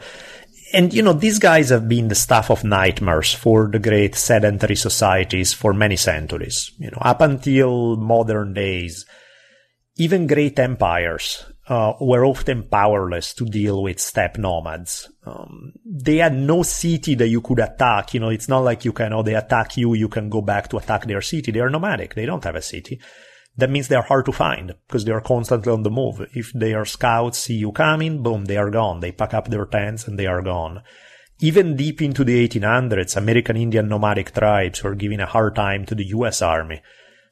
[0.72, 4.76] and you know, these guys have been the stuff of nightmares for the great sedentary
[4.76, 6.72] societies for many centuries.
[6.78, 9.04] You know, up until modern days,
[9.98, 15.08] even great empires uh, were often powerless to deal with steppe nomads.
[15.26, 18.14] Um, they had no city that you could attack.
[18.14, 20.68] You know, it's not like you can, oh, they attack you, you can go back
[20.68, 21.52] to attack their city.
[21.52, 22.14] They are nomadic.
[22.14, 23.00] They don't have a city.
[23.56, 26.26] That means they are hard to find because they are constantly on the move.
[26.32, 29.00] If their scouts see you coming, boom, they are gone.
[29.00, 30.82] They pack up their tents and they are gone.
[31.40, 35.94] Even deep into the 1800s, American Indian nomadic tribes were giving a hard time to
[35.94, 36.80] the US Army.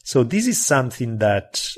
[0.05, 1.69] So this is something that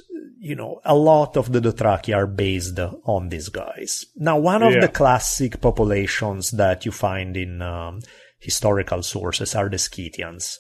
[0.40, 4.06] you know, a lot of the Dothraki are based on these guys.
[4.16, 4.81] Now, one of yeah.
[4.81, 8.01] the classic populations that you find in um,
[8.39, 10.59] historical sources are the Scythians.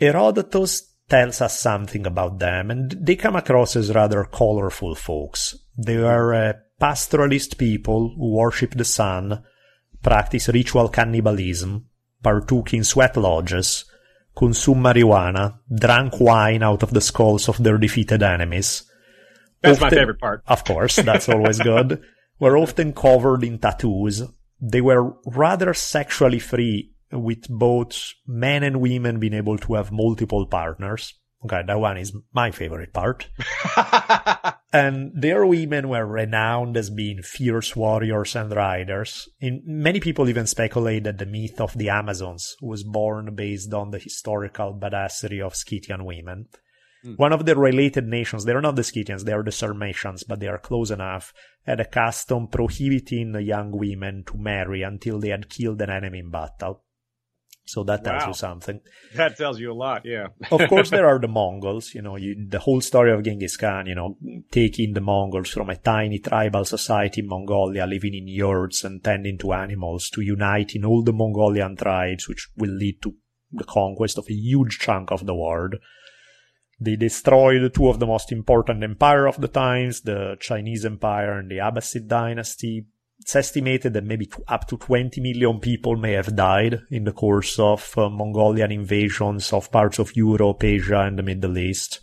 [0.00, 5.56] Herodotus tells us something about them, and they come across as rather colorful folks.
[5.76, 9.42] They are uh, pastoralist people who worship the sun,
[10.02, 11.86] practice ritual cannibalism,
[12.22, 13.84] partook in sweat lodges,
[14.36, 18.84] consume marijuana, drank wine out of the skulls of their defeated enemies.
[19.62, 20.42] That's often, my favorite part.
[20.46, 22.02] Of course, that's always good.
[22.40, 24.22] Were often covered in tattoos.
[24.60, 30.46] They were rather sexually free, with both men and women being able to have multiple
[30.46, 31.14] partners.
[31.44, 33.28] Okay, that one is my favorite part.
[34.72, 39.28] and their women were renowned as being fierce warriors and riders.
[39.40, 43.90] In, many people even speculate that the myth of the Amazons was born based on
[43.90, 46.46] the historical badassery of Scythian women.
[47.04, 47.18] Mm.
[47.18, 50.48] One of the related nations, they're not the Scythians, they are the Sarmatians, but they
[50.48, 51.34] are close enough,
[51.66, 56.30] had a custom prohibiting young women to marry until they had killed an enemy in
[56.30, 56.83] battle.
[57.66, 58.28] So that tells wow.
[58.28, 58.80] you something.
[59.14, 60.26] That tells you a lot, yeah.
[60.50, 61.94] of course, there are the Mongols.
[61.94, 63.86] You know, you, the whole story of Genghis Khan.
[63.86, 64.16] You know,
[64.50, 69.38] taking the Mongols from a tiny tribal society in Mongolia, living in yurts and tending
[69.38, 73.14] to animals, to uniting all the Mongolian tribes, which will lead to
[73.50, 75.76] the conquest of a huge chunk of the world.
[76.80, 81.50] They destroyed two of the most important empires of the times, the Chinese Empire and
[81.50, 82.86] the Abbasid dynasty.
[83.20, 87.58] It's estimated that maybe up to 20 million people may have died in the course
[87.58, 92.00] of uh, Mongolian invasions of parts of Europe, Asia, and the Middle East.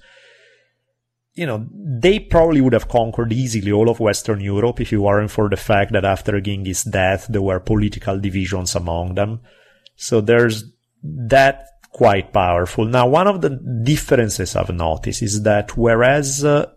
[1.34, 5.32] You know, they probably would have conquered easily all of Western Europe if it weren't
[5.32, 9.42] for the fact that after Genghis' death, there were political divisions among them.
[9.96, 10.64] So there's
[11.04, 12.86] that quite powerful.
[12.86, 13.50] Now, one of the
[13.84, 16.72] differences I've noticed is that whereas, uh,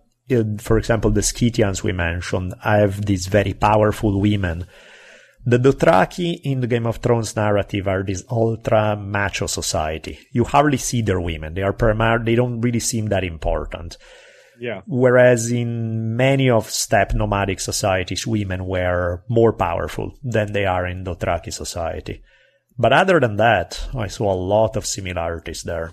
[0.61, 4.67] for example, the Scythians we mentioned have these very powerful women,
[5.47, 10.19] the Dothraki in the Game of Thrones narrative are this ultra macho society.
[10.33, 11.53] You hardly see their women.
[11.53, 13.99] They are primar- they don't really seem that important.
[14.59, 14.81] Yeah.
[14.87, 21.05] Whereas in many of steppe nomadic societies, women were more powerful than they are in
[21.05, 22.23] Dothraki society.
[22.79, 25.93] But other than that, I saw a lot of similarities there.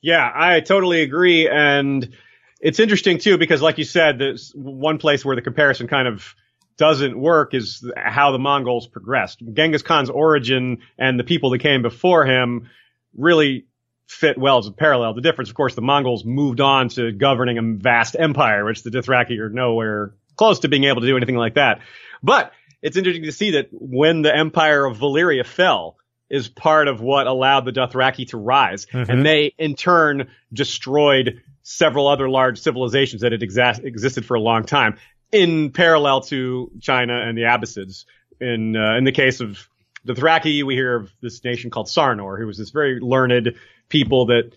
[0.00, 1.48] Yeah, I totally agree.
[1.48, 2.14] And
[2.62, 6.34] it's interesting too, because like you said, there's one place where the comparison kind of
[6.78, 9.42] doesn't work is how the Mongols progressed.
[9.52, 12.70] Genghis Khan's origin and the people that came before him
[13.16, 13.66] really
[14.06, 15.14] fit well as a parallel.
[15.14, 18.90] The difference, of course, the Mongols moved on to governing a vast empire, which the
[18.90, 21.80] Dothraki are nowhere close to being able to do anything like that.
[22.22, 25.96] But it's interesting to see that when the empire of Valyria fell
[26.30, 28.86] is part of what allowed the Dothraki to rise.
[28.86, 29.10] Mm-hmm.
[29.10, 34.40] And they in turn destroyed several other large civilizations that had exa- existed for a
[34.40, 34.98] long time
[35.30, 38.04] in parallel to China and the Abbasids.
[38.40, 39.68] In, uh, in the case of
[40.06, 43.56] Dothraki, we hear of this nation called Sarnor, who was this very learned
[43.88, 44.52] people that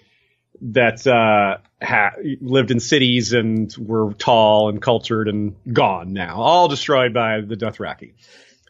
[0.61, 6.69] that uh, ha- lived in cities and were tall and cultured and gone now, all
[6.69, 8.14] destroyed by the Dothraki.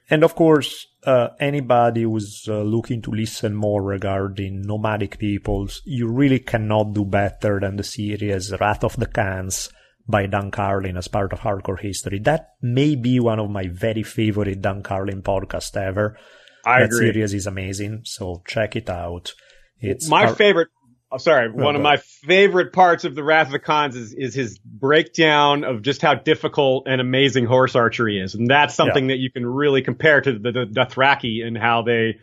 [0.09, 6.07] And of course, uh, anybody who's uh, looking to listen more regarding nomadic peoples, you
[6.07, 9.69] really cannot do better than the series Wrath of the Khans
[10.07, 12.19] by Dan Carlin as part of Hardcore History.
[12.19, 16.17] That may be one of my very favorite Dan Carlin podcasts ever.
[16.65, 17.11] I that agree.
[17.11, 19.33] series is amazing, so check it out.
[19.79, 20.69] It's my favorite.
[21.11, 24.13] Oh, sorry, No, one of my favorite parts of the Wrath of the Khans is,
[24.13, 29.07] is his breakdown of just how difficult and amazing horse archery is, and that's something
[29.07, 32.17] that you can really compare to the, the Dothraki and how they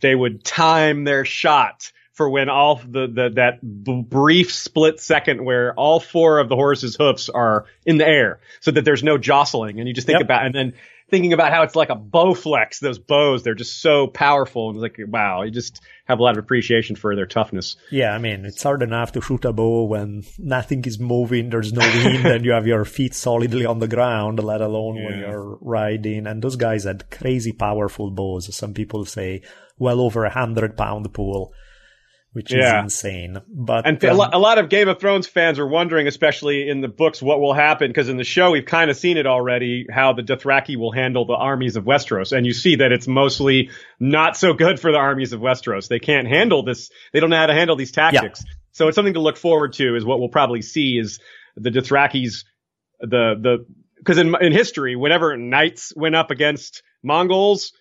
[0.00, 5.44] they would time their shot for when all the, the that b- brief split second
[5.44, 9.18] where all four of the horse's hoofs are in the air, so that there's no
[9.18, 10.24] jostling, and you just think Yep.
[10.24, 10.74] about and then
[11.14, 12.80] thinking about how it's like a bow flex.
[12.80, 16.36] Those bows, they're just so powerful, and it's like wow, you just have a lot
[16.36, 17.76] of appreciation for their toughness.
[17.92, 21.72] Yeah, I mean, it's hard enough to shoot a bow when nothing is moving, there's
[21.72, 25.56] no wind, and you have your feet solidly on the ground, let alone when you're
[25.60, 26.26] riding.
[26.26, 28.52] And those guys had crazy powerful bows.
[28.54, 29.42] Some people say
[29.78, 31.54] well over a hundred pound pull,
[32.34, 32.78] which Yeah.
[32.78, 33.40] is insane.
[33.48, 36.80] But And a um, a lot of Game of Thrones fans are wondering, especially in
[36.80, 39.86] the books, what will happen because in the show we've kind of seen it already,
[39.88, 43.70] how the Dothraki will handle the armies of Westeros, and you see that it's mostly
[44.00, 45.88] not so good for the armies of Westeros.
[45.88, 46.90] They can't handle this.
[47.12, 48.44] They don't know how to handle these tactics.
[48.72, 49.94] So it's something to look forward to.
[49.94, 51.20] Is what we'll probably see is
[51.56, 52.44] the Dothrakis,
[53.00, 53.66] the the
[53.98, 57.72] because in in history, whenever knights went up against Mongols,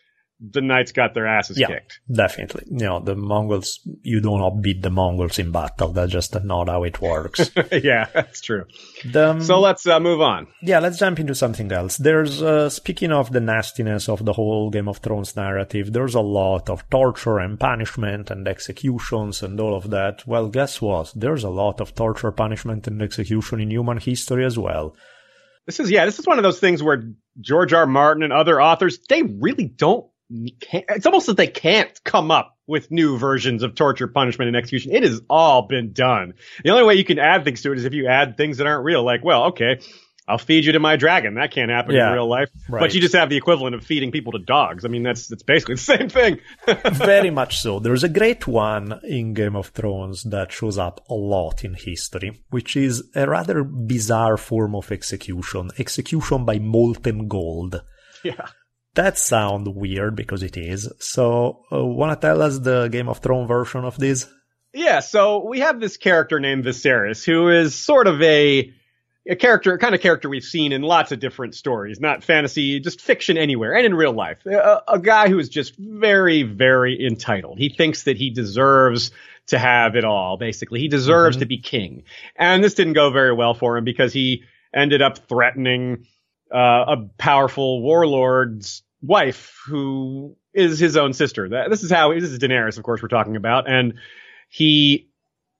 [0.46, 1.68] the knights got their asses Yeah.
[1.68, 2.00] kicked.
[2.14, 5.94] definitely, you know, the Mongols, you do not beat the Mongols in battle.
[5.94, 7.50] That's just not how it works.
[7.72, 8.66] yeah, that's true.
[9.06, 10.48] The- So let's uh, move on.
[10.62, 11.96] Yeah, let's jump into something else.
[11.98, 16.22] There's, uh, speaking of the nastiness of the whole Game of Thrones narrative, there's a
[16.22, 20.28] lot of torture and punishment and executions and all of that.
[20.28, 21.14] Well, guess what?
[21.16, 24.96] There's a lot of torture, punishment, and execution in human history as well.
[25.66, 27.04] This is yeah, this is one of those things where
[27.40, 27.86] George R.
[27.86, 30.06] Martin and other authors they really don't.
[30.62, 34.58] Can't, it's almost that they can't come up with new versions of torture, punishment, and
[34.58, 34.92] execution.
[34.94, 36.34] It has all been done.
[36.64, 38.68] The only way you can add things to it is if you add things that
[38.68, 39.04] aren't real.
[39.04, 39.80] Like, well, okay,
[40.28, 41.36] I'll feed you to my dragon.
[41.36, 42.50] That can't happen Yeah, in real life.
[42.70, 42.80] right.
[42.80, 44.86] But you just have the equivalent of feeding people to dogs.
[44.86, 46.40] I mean, that's that's basically the same thing.
[46.94, 47.80] Very much so.
[47.80, 52.42] There's a great one in Game of Thrones that shows up a lot in history,
[52.50, 55.70] which is a rather bizarre form of execution.
[55.78, 57.84] Execution by molten gold.
[58.24, 58.48] yeah.
[58.96, 60.92] That sounds weird because it is.
[61.00, 64.28] So, uh, wanna tell us the Game of Thrones version of this?
[64.74, 68.74] Yeah, so we have this character named Viserys who is sort of a
[69.28, 73.00] a character, kind of character we've seen in lots of different stories, not fantasy, just
[73.00, 74.46] fiction anywhere and in real life.
[74.46, 77.58] A, a guy who is just very, very entitled.
[77.58, 79.12] He thinks that he deserves
[79.48, 80.82] to have it all, basically.
[80.82, 82.04] He deserves to be king.
[82.36, 84.44] And this didn't go very well for him because he
[84.76, 86.06] ended up threatening
[86.54, 91.50] uh, a powerful warlord's wife who is his own sister.
[91.50, 93.70] That, this is how, this is Daenerys, of course, we're talking about.
[93.70, 93.96] And
[94.50, 95.10] he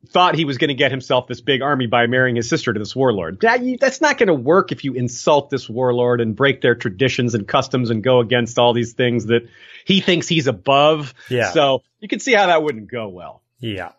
[0.10, 2.80] thought he was going to get himself this big army by marrying his sister to
[2.80, 3.40] this warlord.
[3.42, 6.76] That, you, that's not going to work if you insult this warlord and break their
[6.76, 9.48] traditions and customs and go against all these things that
[9.86, 11.14] he thinks he's above.
[11.30, 11.52] Yeah.
[11.52, 13.42] So you can see how that wouldn't go well.
[13.60, 13.94] Yeah.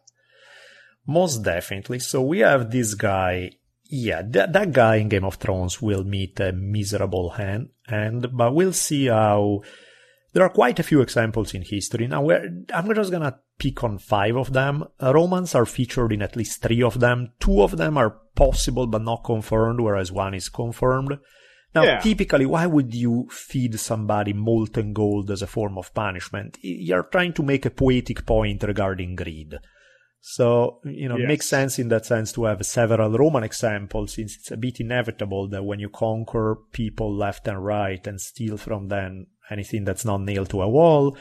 [1.07, 1.99] Most definitely.
[1.99, 3.53] So we have this guy.
[3.97, 8.53] Yeah, that, that guy in Game of Thrones will meet a miserable hand, and but
[8.53, 9.63] we'll see how
[10.33, 12.09] there are quite a few examples in history.
[12.09, 14.85] Now, I'm just gonna pick on five of them.
[15.01, 17.31] Romans are featured in at least three of them.
[17.39, 21.19] Two of them are possible but not confirmed, whereas one is confirmed.
[21.73, 22.01] Now, Yeah.
[22.01, 26.59] typically, why would you feed somebody molten gold as a form of punishment?
[26.63, 29.59] You're trying to make a poetic point regarding greed.
[30.27, 34.37] So, you know, it makes sense in that sense to have several Roman examples since
[34.37, 38.89] it's a bit inevitable that when you conquer people left and right and steal from
[38.89, 41.15] them anything that's not nailed to a wall,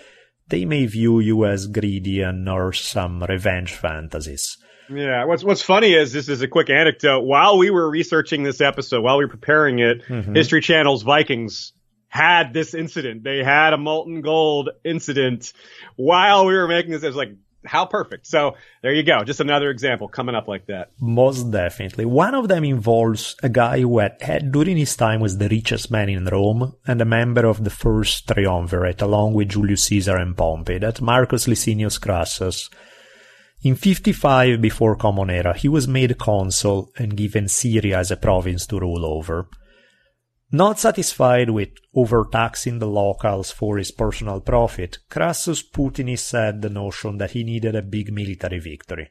[0.47, 4.57] they may view you as greedy and nurse some revenge fantasies.
[4.89, 5.25] Yeah.
[5.25, 7.23] What's What's funny is this is a quick anecdote.
[7.25, 10.33] While we were researching this episode, while we were preparing it, Mhm.
[10.33, 11.73] History Channel's Vikings
[12.07, 13.25] had this incident.
[13.25, 15.51] They had a molten gold incident
[15.97, 17.03] while we were making this.
[17.03, 17.31] It was like
[17.65, 18.27] how perfect.
[18.27, 19.23] So there you go.
[19.23, 20.91] Just another example coming up like that.
[20.99, 22.05] Most definitely.
[22.05, 26.09] One of them involves a guy who had, during his time was the richest man
[26.09, 30.77] in Rome and a member of the first triumvirate along with Julius Caesar and Pompey.
[30.77, 32.69] That's Marcus Licinius Crassus.
[33.61, 38.67] In 55 before Common Era, he was made consul and given Syria as a province
[38.67, 39.47] to rule over.
[40.53, 46.61] Not satisfied with overtaxing the locals for his personal profit, Crassus put in his head
[46.61, 49.09] the notion that he needed a big military victory.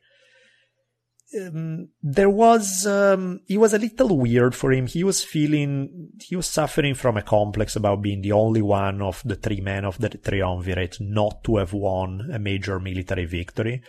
[1.37, 4.87] Um, there was um, it was a little weird for him.
[4.87, 9.21] He was feeling he was suffering from a complex about being the only one of
[9.25, 13.83] the three men of the triumvirate not to have won a major military victory.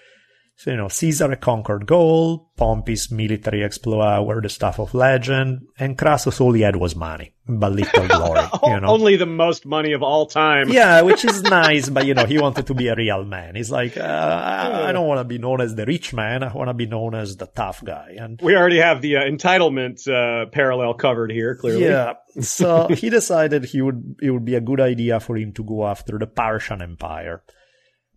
[0.56, 5.98] So, you know, Caesar conquered Gaul, Pompey's military exploits were the stuff of legend, and
[5.98, 8.88] Crassus all he had was money, but little glory, you know.
[8.88, 10.70] Only the most money of all time.
[10.70, 13.56] yeah, which is nice, but you know, he wanted to be a real man.
[13.56, 16.44] He's like, uh, I don't want to be known as the rich man.
[16.44, 18.16] I want to be known as the tough guy.
[18.20, 21.86] And we already have the uh, entitlement uh, parallel covered here, clearly.
[21.86, 22.14] Yeah.
[22.40, 25.88] So he decided he would, it would be a good idea for him to go
[25.88, 27.44] after the Parthian Empire.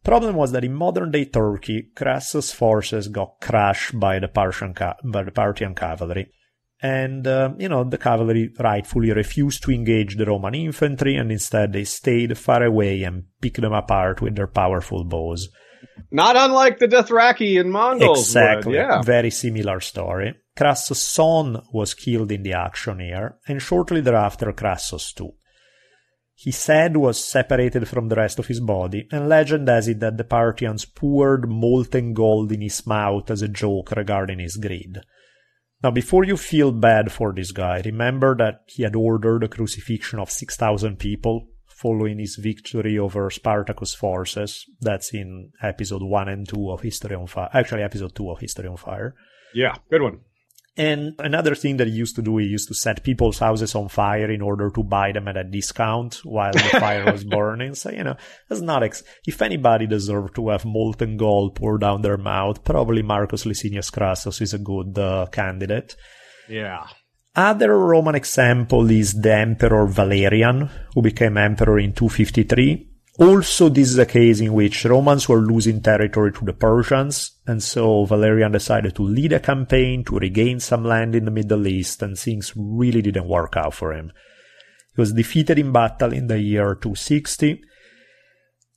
[0.07, 4.73] The problem was that in modern day Turkey, Crassus' forces got crushed by the Parthian,
[4.73, 6.31] ca- by the Parthian cavalry.
[6.81, 11.73] And, uh, you know, the cavalry rightfully refused to engage the Roman infantry and instead
[11.73, 15.49] they stayed far away and picked them apart with their powerful bows.
[16.12, 18.28] Not unlike the Dothraki and Mongols.
[18.28, 18.74] Exactly.
[18.74, 19.03] Would, yeah.
[19.03, 20.37] Very similar story.
[20.57, 25.33] Crassus' son was killed in the action here, and shortly thereafter Crassus too.
[26.38, 30.18] His said was separated from the rest of his body, and legend has it that
[30.18, 35.00] the Parthians poured molten gold in his mouth as a joke regarding his greed.
[35.82, 40.18] Now, before you feel bad for this guy, remember that he had ordered the crucifixion
[40.18, 44.66] of 6,000 people following his victory over Spartacus' forces.
[44.80, 47.50] That's in episode 1 and 2 of History on Fire.
[47.52, 49.14] Actually, episode 2 of History on Fire.
[49.54, 50.20] Yeah, good one.
[50.78, 53.89] And another thing that he used to do, he used to set people's houses on
[53.89, 57.74] fire in order to buy them at a discount while the fire was burning.
[57.74, 58.16] So, you know,
[58.48, 63.03] that's not, ex- if anybody deserved to have molten gold poured down their mouth, probably
[63.03, 65.97] Marcus Licinius Crassus is a good uh, candidate.
[66.48, 66.86] Yeah.
[67.35, 72.95] Other Roman example is the Emperor Valerian, who became emperor in 253.
[73.18, 77.62] Also, this is a case in which Romans were losing territory to the Persians, and
[77.62, 82.02] so Valerian decided to lead a campaign to regain some land in the Middle East,
[82.02, 84.12] and things really didn't work out for him.
[84.94, 87.62] He was defeated in battle in the year 260.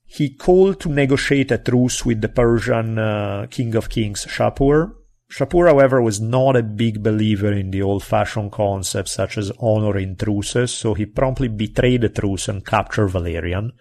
[0.05, 4.93] He called to negotiate a truce with the Persian uh, king of kings, Shapur.
[5.29, 10.15] Shapur, however, was not a big believer in the old-fashioned concepts such as honor in
[10.15, 13.73] truces, so he promptly betrayed the truce and captured Valerian.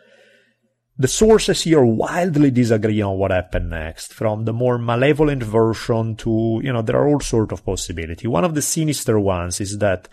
[1.00, 6.60] The sources here wildly disagree on what happened next, from the more malevolent version to,
[6.64, 8.26] you know, there are all sorts of possibilities.
[8.26, 10.08] One of the sinister ones is that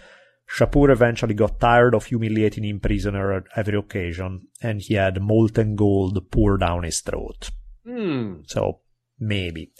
[0.48, 5.76] Shapur eventually got tired of humiliating him prisoner at every occasion, and he had molten
[5.76, 7.50] gold poured down his throat.
[7.84, 8.42] Hmm.
[8.46, 8.82] So,
[9.20, 9.72] maybe.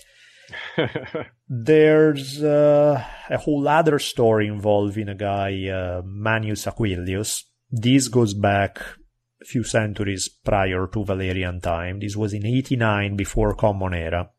[1.48, 7.44] There's uh, a whole other story involving a guy, uh, Manius Aquilius.
[7.70, 8.82] This goes back
[9.46, 12.00] few centuries prior to Valerian time.
[12.00, 14.30] This was in 89 before Common Era,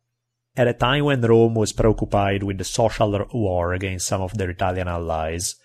[0.57, 4.51] at a time when Rome was preoccupied with the social war against some of their
[4.51, 5.57] Italian allies.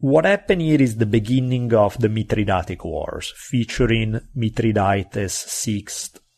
[0.00, 5.86] What happened here is the beginning of the Mithridatic Wars, featuring Mithridates VI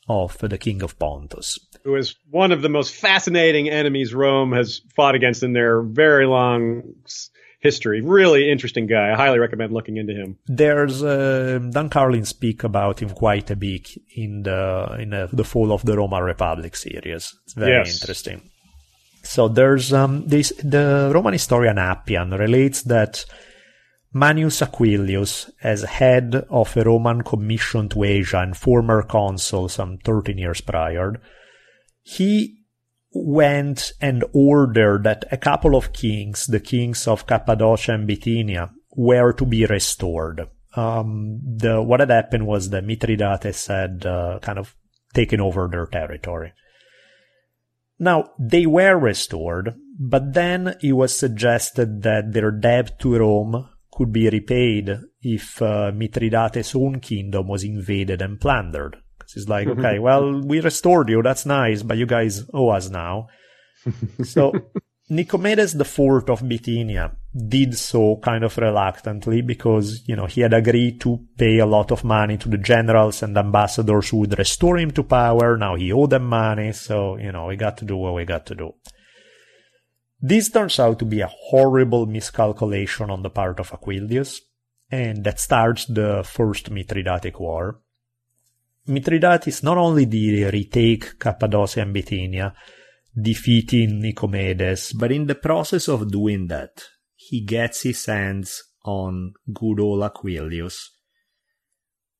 [0.09, 1.59] of the King of Pontus.
[1.85, 6.27] Who is one of the most fascinating enemies Rome has fought against in their very
[6.27, 6.83] long
[7.61, 8.01] history.
[8.01, 9.13] Really interesting guy.
[9.13, 10.39] I highly recommend looking into him.
[10.47, 15.45] There's uh, Dan Carlin speak about him quite a bit in the in uh, the
[15.45, 17.35] Fall of the Roman Republic series.
[17.45, 18.01] It's very Yes.
[18.01, 18.51] interesting.
[19.23, 23.25] So there's um this the Roman historian Appian relates that
[24.13, 30.37] Manius Aquilius, as head of a Roman commission to Asia and former consul some 13
[30.37, 31.21] years prior,
[32.03, 32.57] he
[33.13, 39.33] went and ordered that a couple of kings, the kings of Cappadocia and Bithynia, were
[39.33, 40.49] to be restored.
[40.77, 44.77] Um, the, what had happened was that Mithridates had uh, kind of
[45.13, 46.53] taken over their territory.
[47.99, 54.13] Now, they were restored, but then it was suggested that their debt to Rome could
[54.13, 58.97] be repaid if uh, Mithridates' own kingdom was invaded and plundered.
[59.37, 63.29] It's like, okay, well, we restored you, that's nice, but you guys owe us now.
[64.25, 64.53] so
[65.11, 71.01] Nicomedes IV of Bithynia did so kind of reluctantly because, you know, he had agreed
[71.01, 74.93] to pay a lot of money to the generals and ambassadors who would restore him
[74.93, 75.57] to power.
[75.57, 78.47] Now he owed them money, so, you know, we got to do what we got
[78.47, 78.75] to do.
[80.21, 84.41] This turns out to be a horrible miscalculation on the part of Aquilius,
[84.91, 87.81] and that starts the First Mithridatic War.
[88.87, 92.55] Mithridates not only did he retake Cappadocia and Bithynia,
[93.21, 96.85] defeating Nicomedes, but in the process of doing that,
[97.15, 100.89] he gets his hands on good old Aquilius,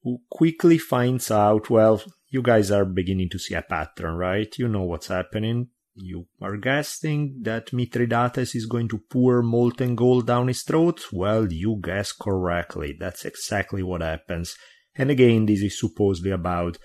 [0.03, 4.55] who quickly finds out, well, you guys are beginning to see a pattern, right?
[4.59, 5.69] You know what's happening.
[5.95, 11.07] You are guessing that Mithridates is going to pour molten gold down his throat?
[11.13, 12.97] Well, you guess correctly.
[12.99, 14.57] That's exactly what happens.
[15.01, 16.77] And again, this is supposedly about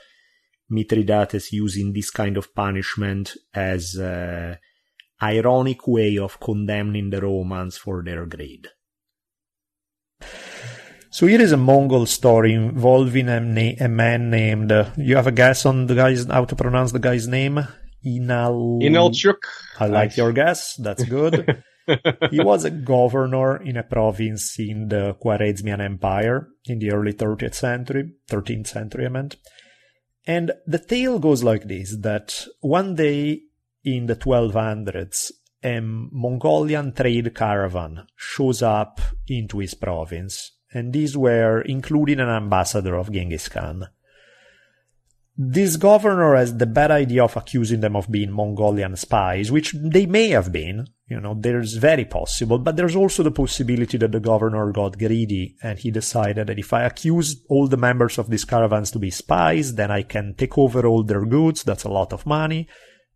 [0.70, 4.58] Mithridates using this kind of punishment as an
[5.22, 8.70] ironic way of condemning the Romans for their greed.
[11.10, 14.72] So here is a Mongol story involving a, na- a man named.
[14.72, 17.68] Uh, you have a guess on the guy's how to pronounce the guy's name?
[18.06, 18.82] Inal.
[18.82, 19.44] Inalchuk.
[19.78, 20.76] I like your guess.
[20.78, 21.62] That's good.
[22.32, 27.56] he was a governor in a province in the Khwarezmian Empire in the early 30th
[27.56, 29.36] century, 13th century, I meant.
[30.28, 33.42] And the tale goes like this, that one day
[33.84, 35.32] in the 1200s,
[35.64, 42.96] a Mongolian trade caravan shows up into his province, and these were including an ambassador
[42.96, 43.88] of Genghis Khan.
[45.38, 50.06] This governor has the bad idea of accusing them of being Mongolian spies, which they
[50.06, 50.88] may have been.
[51.08, 55.58] You know, there's very possible, but there's also the possibility that the governor got greedy
[55.62, 59.12] and he decided that if I accuse all the members of these caravans to be
[59.12, 61.64] spies, then I can take over all their goods.
[61.64, 62.70] That's a lot of money.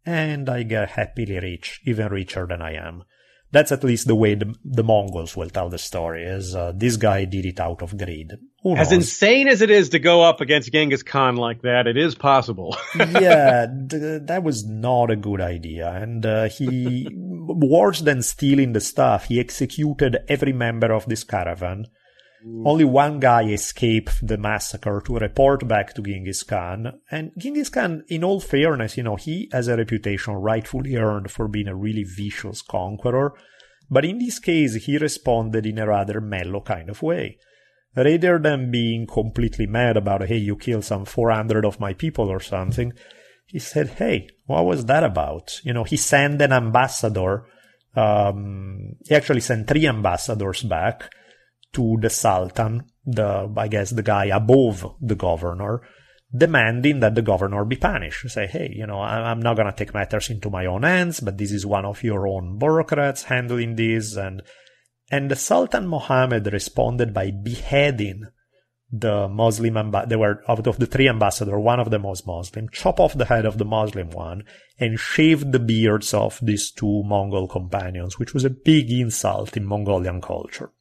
[0.05, 3.03] And I get happily rich, even richer than I am.
[3.51, 6.23] That's at least the way the, the Mongols will tell the story.
[6.23, 8.33] Is uh, this guy did it out of greed?
[8.77, 12.13] As insane as it is to go up against Genghis Khan like that, it is
[12.13, 12.77] possible.
[12.95, 15.89] yeah, th- that was not a good idea.
[15.91, 21.87] And uh, he, worse than stealing the stuff, he executed every member of this caravan.
[22.45, 26.99] Only one guy escaped the massacre to report back to Genghis Khan.
[27.11, 31.49] And Genghis Khan, in all fairness, you know, he has a reputation rightfully earned for
[31.49, 33.33] being a really vicious conqueror.
[33.89, 37.37] But in this case, he responded in a rather mellow kind of way.
[37.95, 42.39] Rather than being completely mad about, hey, you killed some 400 of my people or
[42.39, 42.93] something,
[43.47, 45.59] he said, hey, what was that about?
[45.63, 47.45] You know, he sent an ambassador.
[47.95, 51.11] Um, he actually sent three ambassadors back
[51.73, 55.81] to the Sultan, the, I guess, the guy above the governor,
[56.35, 58.29] demanding that the governor be punished.
[58.29, 61.37] Say, hey, you know, I'm not going to take matters into my own hands, but
[61.37, 64.15] this is one of your own bureaucrats handling this.
[64.15, 64.41] And,
[65.11, 68.25] and the Sultan Mohammed responded by beheading
[68.91, 70.09] the Muslim ambassador.
[70.09, 73.25] There were, out of the three ambassadors, one of them was Muslim, chop off the
[73.25, 74.43] head of the Muslim one
[74.79, 79.65] and shave the beards of these two Mongol companions, which was a big insult in
[79.65, 80.71] Mongolian culture.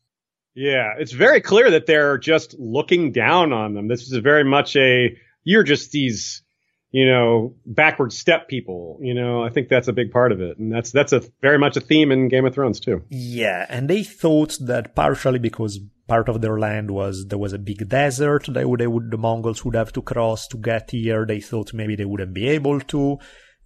[0.59, 3.87] Yeah, it's very clear that they're just looking down on them.
[3.87, 6.43] This is very much a you're just these,
[6.91, 8.99] you know, backward steppe people.
[9.01, 11.59] You know, I think that's a big part of it, and that's that's a very
[11.59, 13.05] much a theme in Game of Thrones too.
[13.09, 15.79] Yeah, and they thought that partially because
[16.09, 19.17] part of their land was there was a big desert that would, they would the
[19.17, 21.25] Mongols would have to cross to get here.
[21.25, 23.19] They thought maybe they wouldn't be able to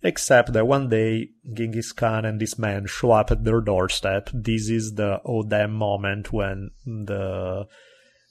[0.02, 4.30] except that one day Genghis Khan and this man show up at their doorstep.
[4.32, 7.66] This is the oh damn moment when the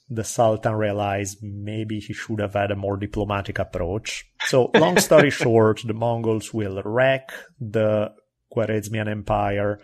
[0.08, 4.26] the Sultan realized maybe he should have had a more diplomatic approach.
[4.44, 8.12] So, long story short, the Mongols will wreck the
[8.54, 9.80] Khwarezmian Empire,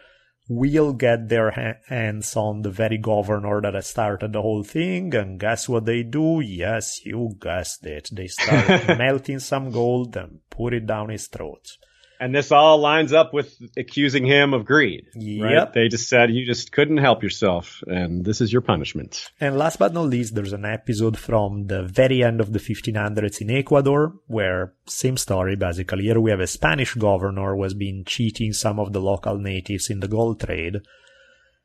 [0.49, 5.15] will get their ha- hands on the very governor that has started the whole thing,
[5.15, 6.41] and guess what they do?
[6.41, 8.09] Yes, you guessed it.
[8.13, 11.77] They start melting some gold and put it down his throat.
[12.21, 15.07] And this all lines up with accusing him of greed.
[15.15, 15.43] Yep.
[15.43, 15.73] Right?
[15.73, 19.31] They just said you just couldn't help yourself, and this is your punishment.
[19.41, 23.41] And last but not least, there's an episode from the very end of the 1500s
[23.41, 26.05] in Ecuador, where same story basically.
[26.05, 29.89] Here we have a Spanish governor who has been cheating some of the local natives
[29.89, 30.81] in the gold trade.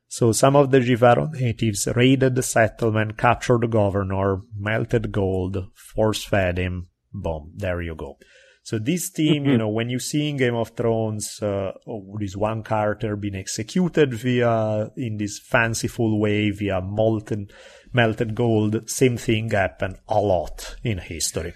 [0.06, 6.22] So some of the Jivaro natives raided the settlement, captured the governor, melted gold, force
[6.22, 6.86] fed him.
[7.12, 8.18] Boom, there you go.
[8.64, 9.58] So this team, you mm-hmm.
[9.58, 14.14] know, when you see in Game of Thrones, uh, oh, this one character being executed
[14.14, 17.50] via in this fanciful way via molten
[17.92, 21.52] melted gold, same thing happened a lot in history.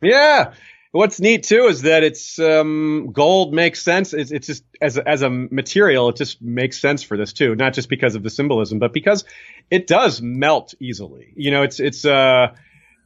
[0.00, 0.54] Yeah.
[0.92, 4.14] What's neat too is that it's um, gold makes sense.
[4.14, 7.56] It's, it's just as a, as a material, it just makes sense for this too.
[7.56, 9.24] Not just because of the symbolism, but because
[9.72, 11.32] it does melt easily.
[11.34, 12.54] You know, it's it's uh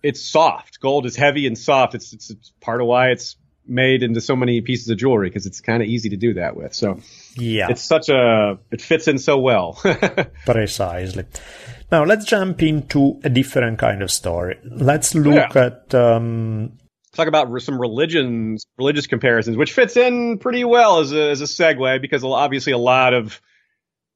[0.02, 0.80] it's soft.
[0.80, 1.94] Gold is heavy and soft.
[1.94, 3.36] It's, it's, it's part of why it's
[3.68, 6.56] made into so many pieces of jewelry because it's kind of easy to do that
[6.56, 6.74] with.
[6.74, 7.00] So
[7.36, 9.78] yeah, it's such a it fits in so well.
[10.46, 11.24] Precisely.
[11.90, 14.58] Now let's jump into a different kind of story.
[14.64, 15.66] Let's look yeah.
[15.66, 16.78] at um,
[17.14, 21.44] talk about some religions, religious comparisons, which fits in pretty well as a as a
[21.44, 23.40] segue because obviously a lot of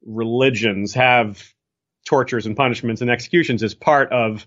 [0.05, 1.43] religions have
[2.07, 4.47] tortures and punishments and executions as part of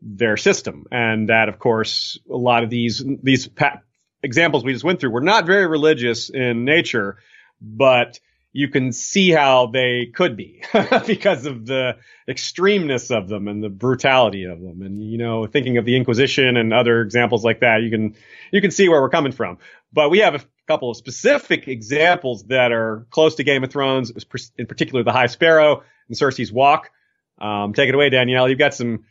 [0.00, 3.80] their system, and that of course a lot of these these pa-
[4.22, 7.18] examples we just went through were not very religious in nature,
[7.60, 8.20] but
[8.52, 10.62] you can see how they could be
[11.06, 11.96] because of the
[12.28, 14.82] extremeness of them and the brutality of them.
[14.82, 18.16] And, you know, thinking of the Inquisition and other examples like that, you can,
[18.50, 19.58] you can see where we're coming from.
[19.92, 24.12] But we have a couple of specific examples that are close to Game of Thrones,
[24.56, 26.90] in particular the High Sparrow and Cersei's Walk.
[27.38, 28.48] Um, take it away, Daniele.
[28.48, 29.04] You've got some,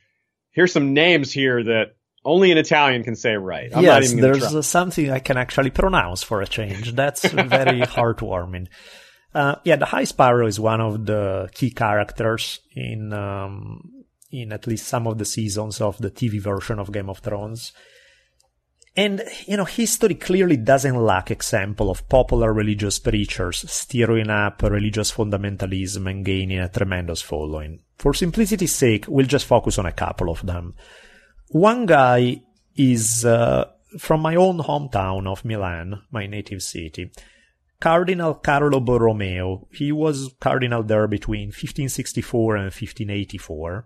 [0.51, 1.95] here's some names here that
[2.27, 3.71] only an Italian can say right.
[3.73, 6.93] I'm yes, there's uh, something I can actually pronounce for a change.
[6.93, 8.67] That's very heartwarming.
[9.33, 14.67] Uh, yeah, the High Sparrow is one of the key characters in um, in at
[14.67, 17.71] least some of the seasons of the TV version of Game of Thrones.
[18.97, 25.11] And, you know, history clearly doesn't lack example of popular religious preachers stirring up religious
[25.11, 27.81] fundamentalism and gaining a tremendous following.
[27.99, 30.73] For simplicity's sake, we'll just focus on a couple of them.
[31.49, 32.41] One guy
[32.76, 33.65] is uh,
[33.98, 37.11] from my own hometown of Milan, my native city.
[37.80, 39.68] Cardinal Carlo Borromeo.
[39.72, 43.86] He was cardinal there between 1564 and 1584.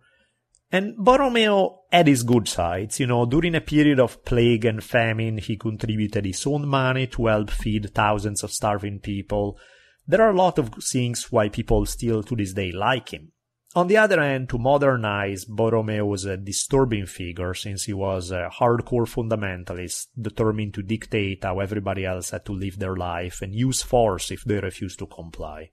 [0.72, 3.00] And Borromeo had his good sides.
[3.00, 7.26] You know, during a period of plague and famine, he contributed his own money to
[7.26, 9.60] help feed thousands of starving people.
[10.08, 13.34] There are a lot of things why people still to this day like him.
[13.74, 18.50] On the other hand, to modernize, Borromeo was a disturbing figure since he was a
[18.54, 23.82] hardcore fundamentalist, determined to dictate how everybody else had to live their life and use
[23.82, 25.70] force if they refused to comply.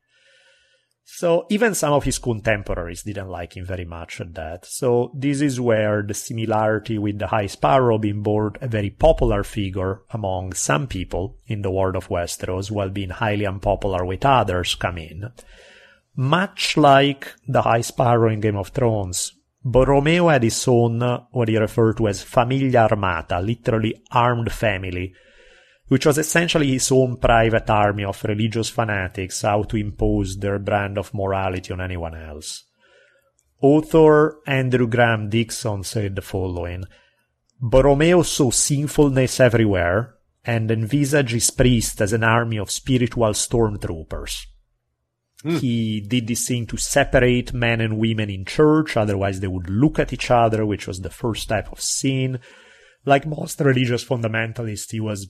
[1.10, 4.66] So even some of his contemporaries didn't like him very much at that.
[4.66, 9.42] So this is where the similarity with the High Sparrow being both a very popular
[9.42, 14.74] figure among some people in the world of Westeros while being highly unpopular with others
[14.74, 15.32] come in.
[16.20, 19.34] Much like the High Sparrow in Game of Thrones,
[19.64, 20.98] Borromeo had his own,
[21.30, 25.14] what he referred to as Familia Armata, literally armed family,
[25.86, 30.98] which was essentially his own private army of religious fanatics out to impose their brand
[30.98, 32.64] of morality on anyone else.
[33.62, 36.82] Author Andrew Graham Dixon said the following
[37.60, 44.46] Borromeo saw sinfulness everywhere and envisaged his priests as an army of spiritual stormtroopers.
[45.44, 45.60] Mm.
[45.60, 49.98] He did this thing to separate men and women in church, otherwise they would look
[49.98, 52.40] at each other, which was the first type of sin.
[53.04, 55.28] Like most religious fundamentalists, he was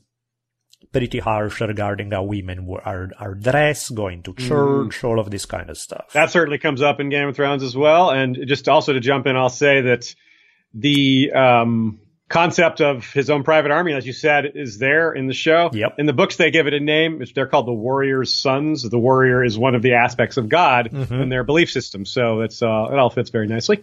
[0.92, 4.48] pretty harsh regarding how women were, are, are dressed, going to hmm.
[4.48, 5.04] church, mm.
[5.04, 6.06] all of this kind of stuff.
[6.14, 8.10] That certainly comes up in Game of Thrones as well.
[8.10, 10.14] And just also to jump in, I'll say that
[10.72, 15.34] the um, concept of his own private army, as you said, is there in the
[15.34, 15.70] show.
[15.72, 15.94] Yep.
[15.98, 17.24] In the books, they give it a name.
[17.34, 18.82] They're called the Warrior's Sons.
[18.82, 21.14] The warrior is one of the aspects of God mm-hmm.
[21.14, 22.04] in their belief system.
[22.04, 23.82] So it's uh, it all fits very nicely.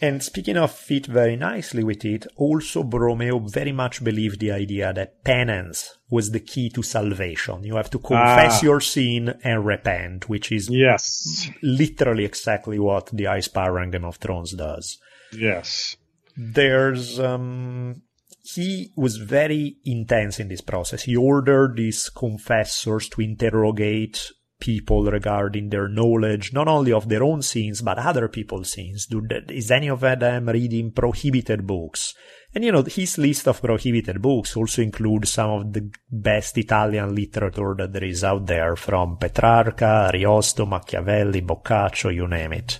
[0.00, 4.92] And speaking of fit very nicely with it, also Borromeo very much believed the idea
[4.92, 7.64] that penance was the key to salvation.
[7.64, 8.64] You have to confess ah.
[8.64, 14.04] your sin and repent, which is yes, literally exactly what the High Sparrow and Game
[14.04, 14.98] of Thrones does.
[15.32, 15.96] Yes
[16.36, 18.02] there's um,
[18.42, 21.04] he was very intense in this process.
[21.04, 24.30] He ordered these confessors to interrogate
[24.60, 29.06] people regarding their knowledge, not only of their own sins, but other people's sins.
[29.06, 32.14] Do, is any of them reading prohibited books?
[32.54, 37.14] And you know, his list of prohibited books also includes some of the best Italian
[37.14, 42.78] literature that there is out there, from Petrarca, Ariosto, Machiavelli, Boccaccio, you name it.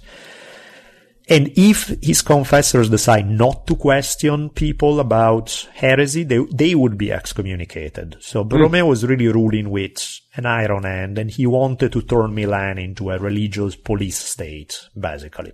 [1.26, 7.10] And if his confessors decide not to question people about heresy, they, they would be
[7.12, 8.16] excommunicated.
[8.20, 8.88] So Borromeo mm.
[8.88, 13.18] was really ruling with an iron hand and he wanted to turn Milan into a
[13.18, 15.52] religious police state, basically.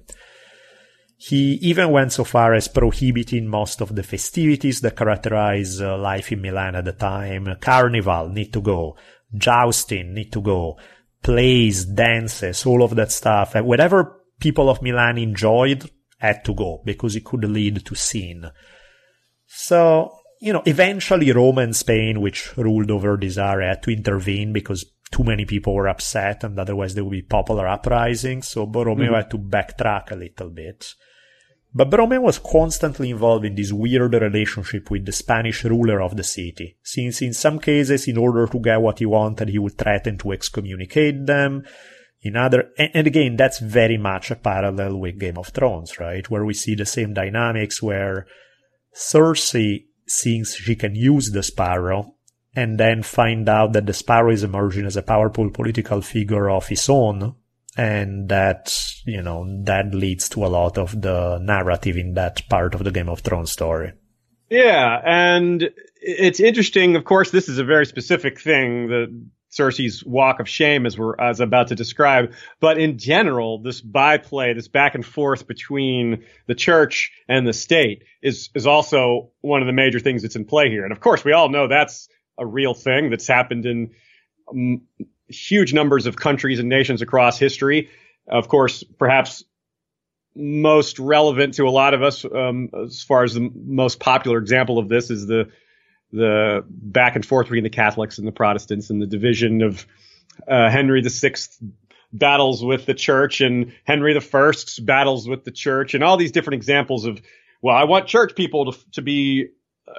[1.16, 6.32] He even went so far as prohibiting most of the festivities that characterize uh, life
[6.32, 7.46] in Milan at the time.
[7.60, 8.96] Carnival need to go.
[9.36, 10.78] Jousting need to go.
[11.22, 13.54] Plays, dances, all of that stuff.
[13.54, 15.88] And whatever people of Milan enjoyed
[16.18, 18.50] had to go because it could lead to sin.
[19.46, 24.52] So, you know, eventually Rome and Spain, which ruled over this area, had to intervene
[24.52, 28.48] because too many people were upset and otherwise there would be popular uprisings.
[28.48, 29.16] So Borromeo mm.
[29.16, 30.94] had to backtrack a little bit.
[31.72, 36.24] But Borromeo was constantly involved in this weird relationship with the Spanish ruler of the
[36.24, 40.18] city, since in some cases, in order to get what he wanted, he would threaten
[40.18, 41.64] to excommunicate them
[42.22, 46.30] in other and, and, again that's very much a parallel with game of thrones right
[46.30, 48.26] where we see the same dynamics where
[48.94, 52.14] cersei thinks she can use the sparrow
[52.54, 56.66] and then find out that the sparrow is emerging as a powerful political figure of
[56.66, 57.34] his own
[57.76, 58.76] and that
[59.06, 62.90] you know that leads to a lot of the narrative in that part of the
[62.90, 63.92] Game of Thrones story.
[64.48, 65.70] Yeah, and
[66.00, 66.96] it's interesting.
[66.96, 68.88] Of course, this is a very specific thing.
[68.88, 72.32] The Cersei's walk of shame, as we're as I'm about to describe.
[72.60, 78.04] But in general, this byplay, this back and forth between the church and the state,
[78.22, 80.84] is is also one of the major things that's in play here.
[80.84, 82.08] And of course, we all know that's
[82.38, 83.90] a real thing that's happened in
[84.48, 84.82] um,
[85.28, 87.90] huge numbers of countries and nations across history.
[88.28, 89.44] Of course, perhaps
[90.36, 94.78] most relevant to a lot of us, um, as far as the most popular example
[94.78, 95.50] of this is the
[96.12, 99.86] the back and forth between the Catholics and the Protestants and the division of
[100.48, 101.34] uh, Henry VI
[102.12, 106.56] battles with the church and Henry I's battles with the church and all these different
[106.56, 107.20] examples of,
[107.62, 109.48] well, I want church people to, to be
[109.86, 109.92] uh,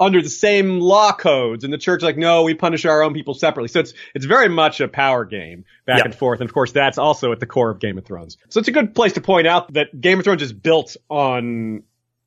[0.00, 3.34] under the same law codes and the church like no we punish our own people
[3.34, 3.68] separately.
[3.68, 6.06] So it's it's very much a power game back yep.
[6.06, 6.40] and forth.
[6.40, 8.38] And of course that's also at the core of game of thrones.
[8.48, 11.82] So it's a good place to point out that game of thrones is built on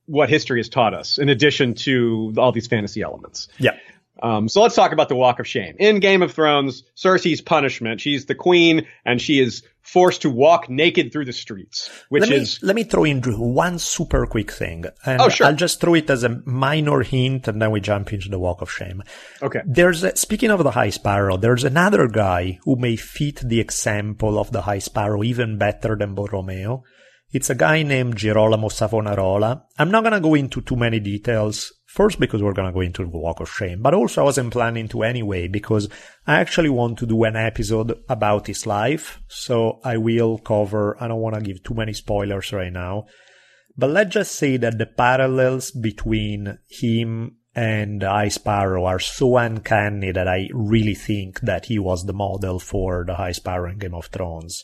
[0.10, 3.78] what history has taught us in addition to all these fantasy elements yeah
[4.22, 8.02] um, so let's talk about the walk of shame in game of thrones cersei's punishment
[8.02, 12.30] she's the queen and she is forced to walk naked through the streets, which let
[12.30, 12.60] me, is.
[12.62, 14.86] Let me throw in one super quick thing.
[15.06, 15.48] And oh, sure.
[15.48, 18.62] I'll just throw it as a minor hint and then we jump into the walk
[18.62, 19.02] of shame.
[19.42, 19.62] Okay.
[19.66, 24.38] There's a, speaking of the High Sparrow, there's another guy who may fit the example
[24.38, 26.84] of the High Sparrow even better than Borromeo.
[27.32, 29.66] It's a guy named Girolamo Savonarola.
[29.78, 33.18] I'm not gonna go into too many details First, because we're gonna go into the
[33.18, 35.90] walk of shame, but also I wasn't planning to anyway, because
[36.28, 41.08] I actually want to do an episode about his life, so I will cover, I
[41.08, 43.08] don't wanna give too many spoilers right now,
[43.76, 50.12] but let's just say that the parallels between him and High Sparrow are so uncanny
[50.12, 53.96] that I really think that he was the model for the High Sparrow in Game
[53.96, 54.64] of Thrones.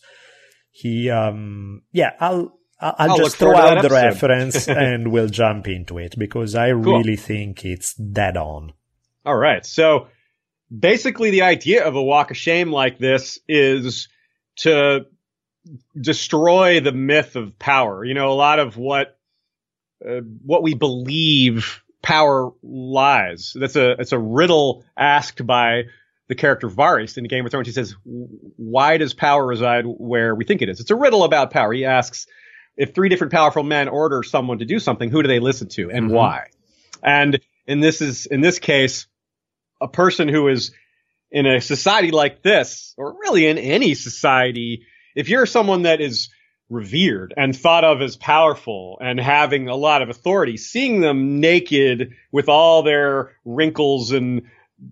[0.77, 5.97] He, um, yeah, I'll, I'll, I'll just throw out the reference and we'll jump into
[5.99, 6.97] it because I cool.
[6.97, 8.73] really think it's dead on.
[9.25, 9.65] All right.
[9.65, 10.07] So
[10.77, 14.09] basically the idea of a walk of shame like this is
[14.57, 15.05] to
[15.97, 18.03] destroy the myth of power.
[18.03, 19.17] You know, a lot of what,
[20.05, 23.55] uh, what we believe power lies.
[23.57, 25.83] That's a, it's a riddle asked by
[26.27, 27.67] the character Varys in the Game of Thrones.
[27.67, 30.79] He says, why does power reside where we think it is?
[30.79, 31.71] It's a riddle about power.
[31.71, 32.27] He asks,
[32.77, 35.91] if three different powerful men order someone to do something, who do they listen to
[35.91, 36.15] and mm-hmm.
[36.15, 36.47] why?
[37.03, 39.07] And in this is in this case,
[39.79, 40.71] a person who is
[41.31, 44.85] in a society like this, or really in any society,
[45.15, 46.29] if you're someone that is
[46.69, 52.13] revered and thought of as powerful and having a lot of authority, seeing them naked
[52.31, 54.43] with all their wrinkles and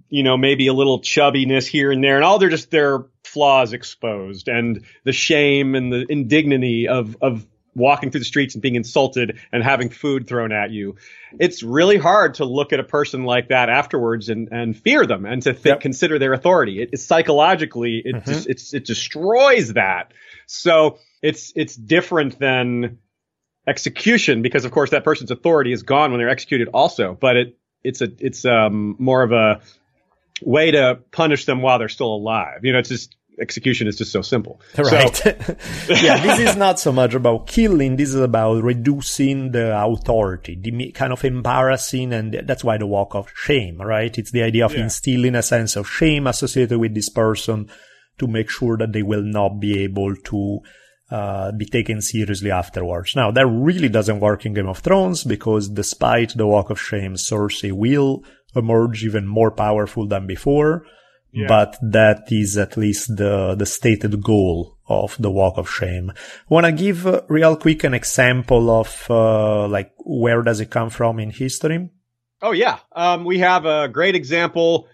[0.09, 3.73] you know maybe a little chubbiness here and there and all their just their flaws
[3.73, 7.45] exposed and the shame and the indignity of of
[7.75, 10.95] walking through the streets and being insulted and having food thrown at you.
[11.39, 15.25] It's really hard to look at a person like that afterwards and, and fear them
[15.25, 15.81] and to think, yep.
[15.81, 16.81] consider their authority.
[16.81, 18.31] It, psychologically, it mm-hmm.
[18.31, 20.13] just, it destroys that.
[20.45, 22.99] So it's, it's different than
[23.65, 27.57] execution because of course that person's authority is gone when they're executed also, but it,
[27.83, 29.61] it's a, it's, um, more of a
[30.41, 32.63] way to punish them while they're still alive.
[32.63, 34.61] You know, it's just, execution is just so simple.
[34.77, 35.15] Right.
[35.15, 35.29] So,
[35.89, 37.95] yeah, this is not so much about killing.
[37.95, 43.15] This is about reducing the authority, the kind of embarrassing, and that's why the walk
[43.15, 44.15] of shame, right?
[44.17, 44.83] It's the idea of yeah.
[44.83, 47.69] instilling a sense of shame associated with this person
[48.19, 50.59] to make sure that they will not be able to
[51.09, 53.15] uh, be taken seriously afterwards.
[53.15, 57.15] Now, that really doesn't work in Game of Thrones because despite the walk of shame,
[57.15, 58.23] Cersei will
[58.55, 60.85] emerge even more powerful than before
[61.47, 66.11] but that is at least the, the stated goal of the walk of shame.
[66.47, 70.89] Want to give uh, real quick an example of uh, like where does it come
[70.89, 71.89] from in history?
[72.41, 74.87] Oh yeah, um, we have a great example,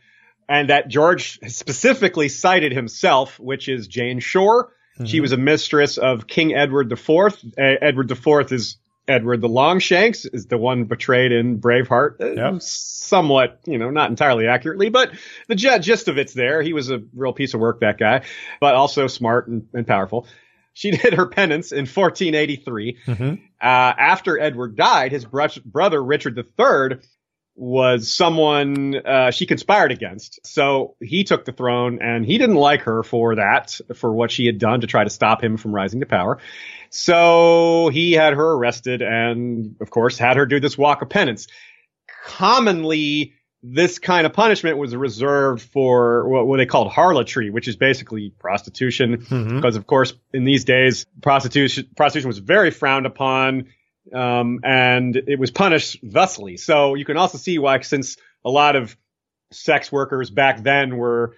[0.48, 4.72] and that George specifically cited himself, which is Jane Shore.
[4.96, 5.06] Mm-hmm.
[5.06, 7.10] She was a mistress of King Edward IV.
[7.10, 8.78] Uh, Edward IV is
[9.10, 12.22] Edward the Longshanks is the one betrayed in Braveheart.
[12.22, 12.62] Uh, yep.
[12.62, 15.12] Somewhat, you know, not entirely accurately, but
[15.48, 16.62] the gist of it's there.
[16.62, 18.22] He was a real piece of work, that guy,
[18.62, 20.28] but also smart and, and powerful.
[20.74, 22.98] She did her penance in 1483.
[23.06, 23.24] Mm-hmm.
[23.24, 27.00] Uh, after Edward died, his bro- brother Richard III
[27.60, 30.40] was someone uh, she conspired against.
[30.48, 34.46] So he took the throne, and he didn't like her for that, for what she
[34.46, 36.40] had done to try to stop him from rising to power.
[36.90, 41.48] So he had her arrested and, of course, had her do this walk of penance.
[42.26, 48.30] Commonly this kind of punishment was reserved for what, they called harlotry, which is basically
[48.40, 49.18] prostitution.
[49.18, 49.56] Mhm.
[49.58, 53.66] Because of course, in these days, prostitution prostitution was very frowned upon,
[54.14, 56.56] um, and it was punished thusly.
[56.58, 58.96] So you can also see why, since a lot of
[59.52, 61.36] sex workers back then were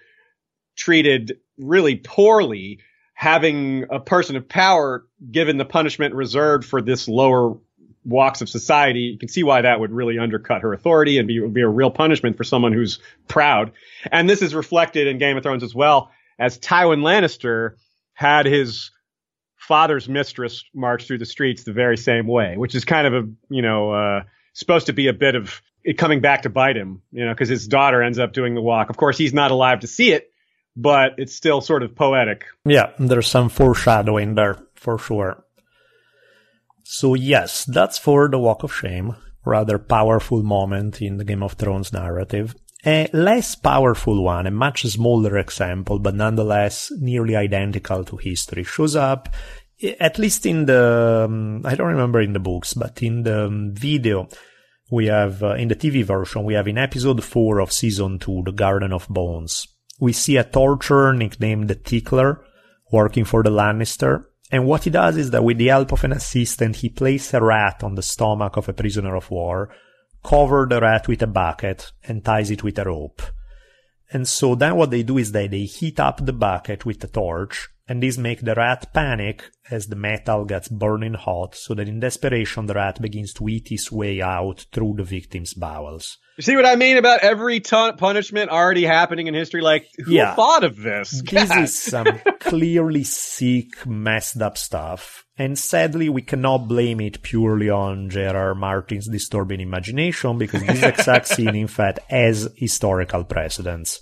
[0.76, 2.78] treated really poorly,
[3.14, 7.56] having a person of power given the punishment reserved for this lower
[8.04, 11.46] walks of society, you can see why that would really undercut her authority and be,
[11.46, 13.72] be a real punishment for someone who's proud.
[14.10, 17.76] And this is reflected in Game of Thrones as well, as Tywin Lannister
[18.14, 18.90] had his
[19.56, 23.28] father's mistress march through the streets the very same way, which is kind of a,
[23.48, 24.22] you know, uh,
[24.52, 27.48] supposed to be a bit of it coming back to bite him, you know, because
[27.48, 28.90] his daughter ends up doing the walk.
[28.90, 30.31] Of course, he's not alive to see it,
[30.76, 32.44] but it's still sort of poetic.
[32.64, 35.44] Yeah, there's some foreshadowing there for sure.
[36.84, 41.54] So yes, that's for the Walk of Shame, rather powerful moment in the Game of
[41.54, 42.54] Thrones narrative.
[42.84, 48.96] A less powerful one, a much smaller example, but nonetheless nearly identical to history, shows
[48.96, 49.28] up
[50.00, 53.72] at least in the, um, I don't remember in the books, but in the um,
[53.74, 54.28] video
[54.90, 58.42] we have, uh, in the TV version, we have in episode 4 of season 2,
[58.46, 59.66] The Garden of Bones.
[60.02, 62.44] We see a torturer nicknamed the Tickler
[62.90, 64.24] working for the Lannister.
[64.50, 67.40] And what he does is that with the help of an assistant, he places a
[67.40, 69.72] rat on the stomach of a prisoner of war,
[70.24, 73.22] cover the rat with a bucket, and ties it with a rope.
[74.12, 77.06] And so then what they do is that they heat up the bucket with a
[77.06, 81.86] torch, and this make the rat panic as the metal gets burning hot, so that
[81.88, 86.16] in desperation the rat begins to eat his way out through the victim's bowels.
[86.38, 89.60] You see what I mean about every ton punishment already happening in history?
[89.60, 90.34] Like, who Yeah.
[90.34, 91.22] thought of this?
[91.30, 91.62] This God.
[91.64, 92.06] is some
[92.40, 95.26] clearly sick, messed up stuff.
[95.36, 98.54] And sadly, we cannot blame it purely on J.R.R.
[98.54, 104.00] Martin's disturbing imagination because this exact scene, in fact, has historical precedents.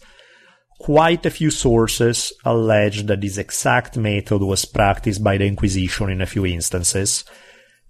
[0.80, 6.22] Quite a few sources allege that this exact method was practiced by the Inquisition in
[6.22, 7.22] a few instances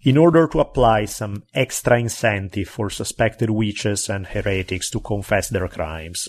[0.03, 5.69] in order to apply some extra incentive for suspected witches and heretics to confess their
[5.69, 6.29] crimes.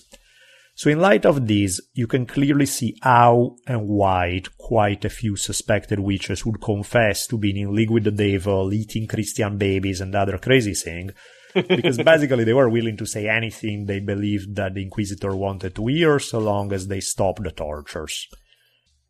[0.76, 5.36] So in light of this, you can clearly see how and why quite a few
[5.38, 10.14] suspected witches would confess to being in league with the devil, eating Christian babies and
[10.14, 11.14] other crazy things,
[11.54, 15.88] because basically they were willing to say anything they believed that the Inquisitor wanted to
[15.88, 18.28] hear so long as they stopped the tortures.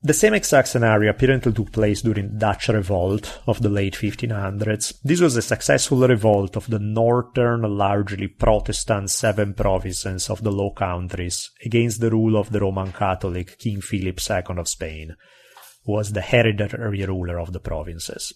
[0.04, 4.96] The same exact scenario apparently took place during Dutch Revolt of the late 1500s.
[5.04, 10.72] This was a successful revolt of the northern, largely Protestant seven provinces of the Low
[10.72, 15.16] Countries against the rule of the Roman Catholic King Philip II of Spain,
[15.86, 18.34] who was the hereditary ruler of the provinces.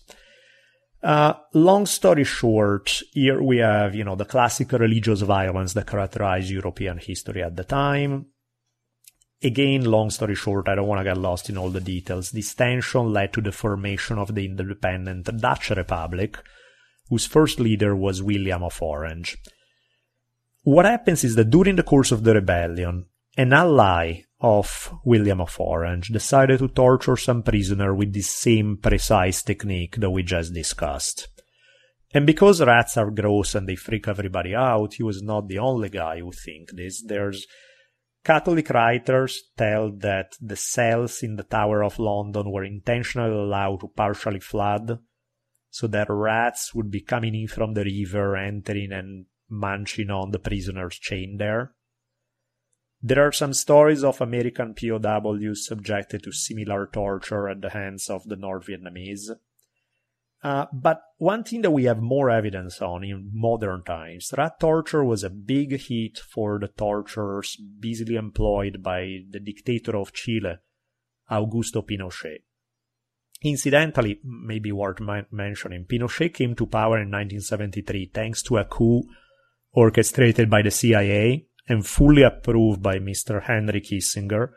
[1.06, 6.50] Uh, long story short, here we have, you know, the classic religious violence that characterized
[6.50, 8.26] European history at the time.
[9.44, 12.32] Again, long story short, I don't want to get lost in all the details.
[12.32, 16.40] This tension led to the formation of the independent Dutch Republic,
[17.08, 19.38] whose first leader was William of Orange.
[20.64, 23.06] What happens is that during the course of the rebellion,
[23.38, 29.44] an ally of William of Orange decided to torture some prisoner with the same precise
[29.44, 31.28] technique that we just discussed.
[32.14, 35.90] And because rats are gross and they freak everybody out, he was not the only
[35.90, 37.04] guy who think this.
[37.04, 37.46] There's
[38.24, 43.88] Catholic writers tell that the cells in the Tower of London were intentionally allowed to
[43.88, 45.00] partially flood
[45.70, 50.40] so that rats would be coming in from the river, entering and munching on the
[50.40, 51.74] prisoners chained there.
[53.08, 58.24] There are some stories of American POWs subjected to similar torture at the hands of
[58.28, 59.30] the North Vietnamese.
[60.42, 65.04] Uh, but one thing that we have more evidence on in modern times, rat torture
[65.04, 70.56] was a big hit for the torturers busily employed by the dictator of Chile,
[71.30, 72.40] Augusto Pinochet.
[73.44, 79.04] Incidentally, maybe worth men- mentioning, Pinochet came to power in 1973 thanks to a coup
[79.74, 83.44] orchestrated by the CIA and fully approved by Mr.
[83.44, 84.50] Henry Kissinger,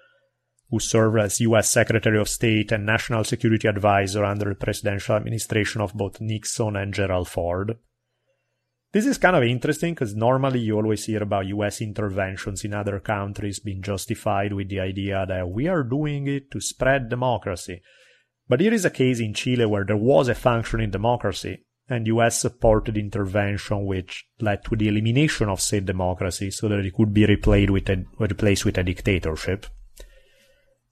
[0.71, 1.71] who served as U.S.
[1.71, 6.93] Secretary of State and National Security Advisor under the presidential administration of both Nixon and
[6.93, 7.79] Gerald Ford.
[8.93, 13.01] This is kind of interesting because normally you always hear about US interventions in other
[13.01, 17.83] countries being justified with the idea that we are doing it to spread democracy.
[18.49, 22.41] But here is a case in Chile where there was a functioning democracy, and US
[22.41, 27.27] supported intervention which led to the elimination of said democracy so that it could be
[27.27, 29.67] replaced with a, replaced with a dictatorship.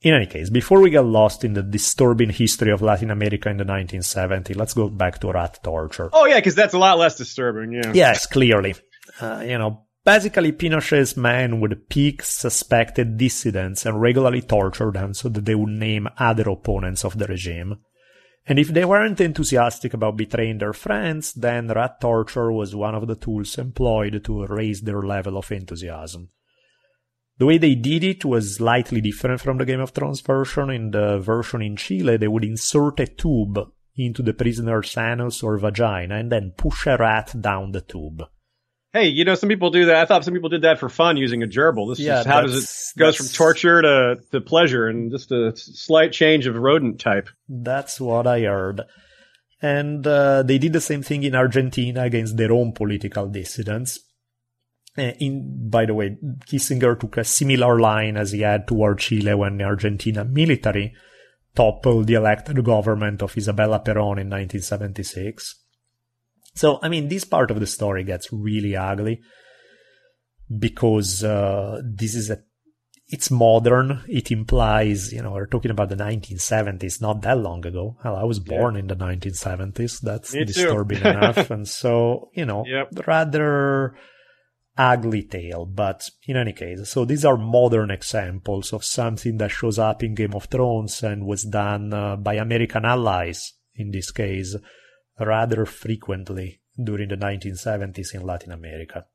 [0.03, 3.57] In any case, before we get lost in the disturbing history of Latin America in
[3.57, 6.11] the 1970s, let's go back to rat torture.
[6.13, 7.73] Oh yeah, because that's a lot less disturbing.
[7.73, 7.93] Yeah.
[7.95, 8.75] Yes, clearly.
[9.21, 15.31] Uh, you know, basically, Pinochet's men would pick suspected dissidents and regularly torture them so
[15.31, 17.79] that they would name other opponents of the regime.
[18.47, 23.09] And if they weren't enthusiastic about betraying their friends, then rat torture was one of
[23.09, 26.31] the tools employed to raise their level of enthusiasm.
[27.39, 30.71] The way they did it was slightly different from the Game of Thrones version.
[30.71, 33.59] In the version in Chile, they would insert a tube
[33.97, 38.23] into the prisoner's anus or vagina and then push a rat down the tube
[38.93, 39.97] hey, you know, some people do that.
[39.97, 41.91] I thought some people did that for fun using a gerbil.
[41.91, 45.53] This yeah, is how does it goes from torture to, to pleasure and just a
[45.57, 47.29] slight change of rodent type.
[47.49, 48.83] That's what I heard.
[49.61, 54.01] And uh, they did the same thing in Argentina against their own political dissidents.
[54.99, 59.35] Uh, in, by the way, Kissinger took a similar line as he had toward Chile
[59.35, 60.95] when the Argentina military
[61.55, 65.66] toppled the elected government of Isabella Perón in 1976.
[66.57, 69.21] So, I mean, this part of the story gets really ugly
[70.59, 72.43] because uh, this is a
[73.09, 74.03] it's modern.
[74.09, 77.97] It implies, you know, we're talking about the 1970s, not that long ago.
[78.03, 78.81] Hell, I was born yeah.
[78.81, 80.01] in the 1970s.
[80.01, 81.51] That's Me disturbing enough.
[81.51, 83.07] And so, you know, yep.
[83.07, 83.95] rather
[84.77, 85.67] ugly tale.
[85.67, 90.17] But in any case, so these are modern examples of something that shows up in
[90.17, 94.57] Game of Thrones and was done uh, by American allies in this case
[95.19, 99.07] rather frequently during the 1970s in Latin America.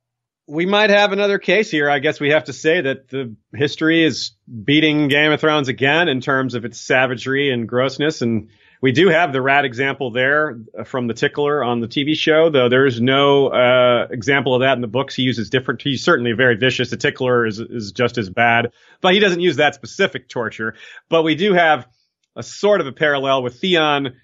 [0.47, 1.89] We might have another case here.
[1.89, 4.31] I guess we have to say that the history is
[4.63, 8.21] beating Game of Thrones again in terms of its savagery and grossness.
[8.21, 8.49] And
[8.81, 12.67] we do have the rat example there from the tickler on the TV show, though
[12.67, 15.15] there's no uh, example of that in the books.
[15.15, 15.83] He uses different.
[15.83, 16.89] He's certainly very vicious.
[16.89, 20.73] The tickler is is just as bad, but he doesn't use that specific torture.
[21.09, 21.87] But we do have
[22.35, 24.15] a sort of a parallel with Theon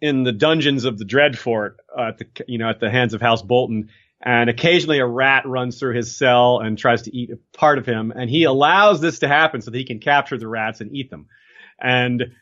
[0.00, 3.20] in the dungeons of the Dreadfort uh, at the you know at the hands of
[3.20, 3.90] House Bolton,
[4.20, 7.86] and occasionally a rat runs through his cell and tries to eat a part of
[7.86, 10.94] him, and he allows this to happen so that he can capture the rats and
[10.94, 11.26] eat them,
[11.80, 12.32] and.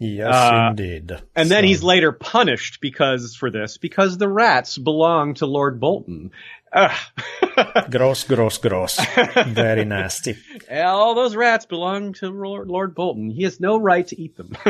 [0.00, 1.10] Yes, uh, indeed.
[1.34, 1.54] And so.
[1.54, 6.30] then he's later punished because for this because the rats belong to Lord Bolton.
[7.90, 9.00] gross, gross, gross.
[9.46, 10.36] Very nasty.
[10.72, 13.30] All those rats belong to Lord Bolton.
[13.30, 14.50] He has no right to eat them.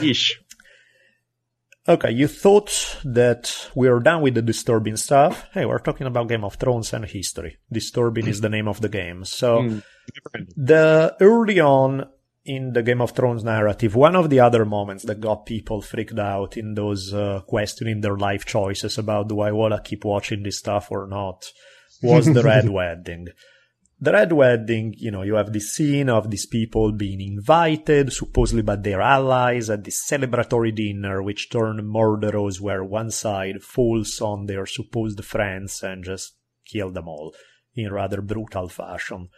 [0.00, 0.32] Yeesh.
[1.88, 5.46] Okay, you thought that we are done with the disturbing stuff.
[5.52, 7.58] Hey, we're talking about Game of Thrones and history.
[7.72, 9.24] Disturbing is the name of the game.
[9.24, 9.82] So, mm.
[10.56, 12.06] the early on
[12.44, 16.18] in the Game of Thrones narrative, one of the other moments that got people freaked
[16.18, 20.42] out in those uh, questioning their life choices about do I want to keep watching
[20.42, 21.46] this stuff or not
[22.02, 23.28] was the Red Wedding
[24.00, 28.62] the Red Wedding, you know, you have this scene of these people being invited, supposedly
[28.62, 34.46] by their allies, at this celebratory dinner, which turned murderous where one side falls on
[34.46, 37.34] their supposed friends and just kill them all
[37.74, 39.28] in rather brutal fashion.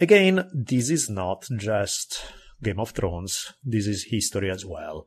[0.00, 2.24] Again, this is not just
[2.62, 5.06] Game of Thrones, this is history as well.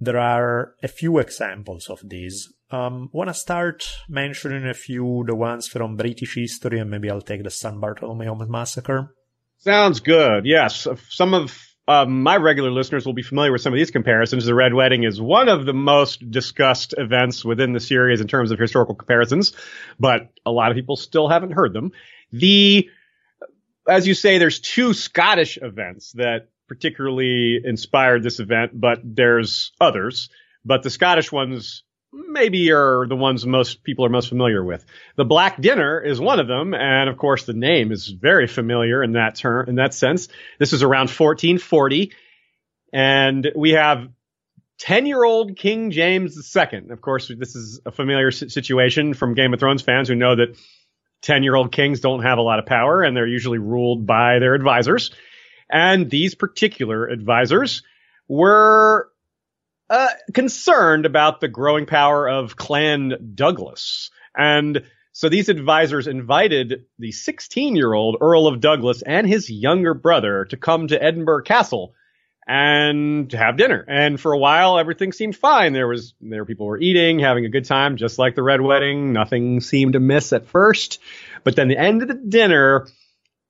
[0.00, 2.52] There are a few examples of this.
[2.70, 7.20] Um, want to start mentioning a few the ones from British history, and maybe I'll
[7.20, 9.14] take the San Bartolomeo massacre.
[9.58, 10.46] Sounds good.
[10.46, 14.44] Yes, some of um, my regular listeners will be familiar with some of these comparisons.
[14.44, 18.50] The Red Wedding is one of the most discussed events within the series in terms
[18.50, 19.54] of historical comparisons,
[19.98, 21.92] but a lot of people still haven't heard them.
[22.30, 22.90] The,
[23.88, 30.28] as you say, there's two Scottish events that particularly inspired this event, but there's others.
[30.64, 31.82] But the Scottish ones
[32.12, 34.84] maybe are the ones most people are most familiar with.
[35.16, 39.02] The Black Dinner is one of them, and of course the name is very familiar
[39.02, 40.28] in that term in that sense.
[40.58, 42.12] This is around 1440,
[42.92, 44.08] and we have
[44.78, 46.90] 10 year old King James II.
[46.90, 50.56] Of course, this is a familiar situation from Game of Thrones fans who know that
[51.22, 54.38] 10 year old kings don't have a lot of power and they're usually ruled by
[54.38, 55.10] their advisors.
[55.70, 57.82] And these particular advisors
[58.28, 59.10] were
[59.90, 64.10] uh, concerned about the growing power of Clan Douglas.
[64.36, 64.82] And
[65.12, 70.44] so these advisors invited the 16 year old Earl of Douglas and his younger brother
[70.46, 71.94] to come to Edinburgh Castle
[72.46, 73.84] and have dinner.
[73.86, 75.74] And for a while, everything seemed fine.
[75.74, 79.12] There was, there people were eating, having a good time, just like the Red Wedding.
[79.12, 81.00] Nothing seemed amiss at first.
[81.44, 82.86] But then the end of the dinner,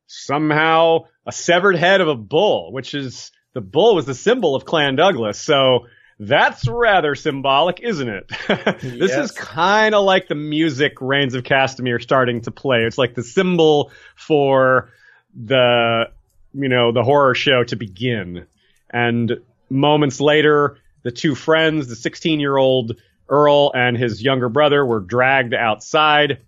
[0.09, 4.65] somehow a severed head of a bull, which is the bull was the symbol of
[4.65, 5.39] Clan Douglas.
[5.39, 5.87] So
[6.19, 8.29] that's rather symbolic, isn't it?
[8.83, 9.27] this yes.
[9.27, 12.79] is kind of like the music Rains of Castamere starting to play.
[12.85, 14.91] It's like the symbol for
[15.35, 16.11] the,
[16.55, 18.47] you know, the horror show to begin.
[18.89, 22.97] And moments later, the two friends, the 16 year old
[23.29, 26.39] Earl and his younger brother were dragged outside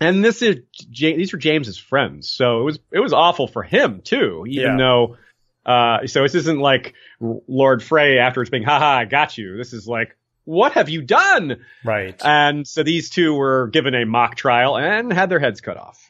[0.00, 0.56] and this is
[0.90, 4.44] these are James's friends, so it was it was awful for him too.
[4.48, 4.76] Even yeah.
[4.76, 5.16] though,
[5.64, 9.72] uh, so this isn't like Lord Frey afterwards being, "Ha ha, I got you." This
[9.72, 12.20] is like, "What have you done?" Right.
[12.22, 16.06] And so these two were given a mock trial and had their heads cut off.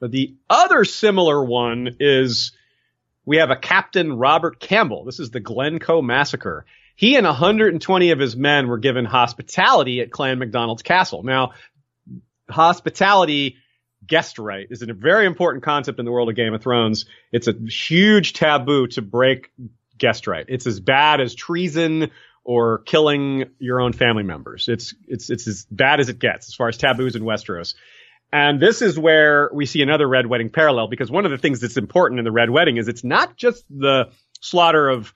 [0.00, 2.52] But the other similar one is
[3.24, 5.04] we have a Captain Robert Campbell.
[5.04, 6.64] This is the Glencoe massacre.
[6.96, 11.24] He and 120 of his men were given hospitality at Clan MacDonald's castle.
[11.24, 11.52] Now,
[12.50, 13.56] hospitality
[14.06, 17.06] guest right is a very important concept in the world of Game of Thrones.
[17.32, 19.50] It's a huge taboo to break
[19.96, 20.44] guest right.
[20.48, 22.10] It's as bad as treason
[22.44, 24.68] or killing your own family members.
[24.68, 27.74] It's it's it's as bad as it gets as far as taboos in Westeros.
[28.32, 31.60] And this is where we see another red wedding parallel because one of the things
[31.60, 34.10] that's important in the red wedding is it's not just the
[34.40, 35.14] slaughter of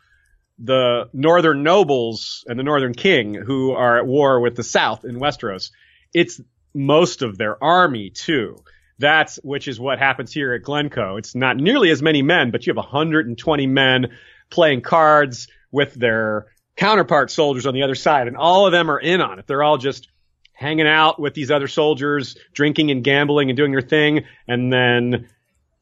[0.59, 5.19] the northern nobles and the northern king who are at war with the south in
[5.19, 5.71] Westeros.
[6.15, 6.41] It's
[6.79, 8.57] most of their army too.
[8.99, 11.17] That's which is what happens here at Glencoe.
[11.17, 14.07] It's not nearly as many men, but you have 120 men
[14.51, 16.47] playing cards with their
[16.77, 19.47] counterpart soldiers on the other side, and all of them are in on it.
[19.47, 20.09] They're all just
[20.53, 25.29] hanging out with these other soldiers, drinking and gambling and doing their thing, and then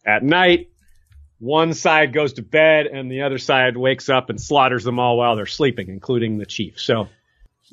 [0.07, 0.71] at night
[1.39, 5.19] one side goes to bed and the other side wakes up and slaughters them all
[5.19, 6.81] while they're sleeping, including the chief.
[6.81, 7.09] So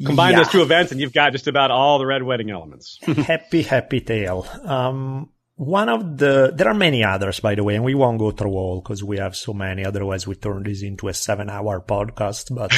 [0.04, 0.38] combine yeah.
[0.38, 3.00] those two events and you've got just about all the red wedding elements.
[3.04, 4.48] happy, happy tale.
[4.64, 8.32] Um, one of the, there are many others, by the way, and we won't go
[8.32, 9.86] through all because we have so many.
[9.86, 12.72] Otherwise, we turn this into a seven hour podcast, but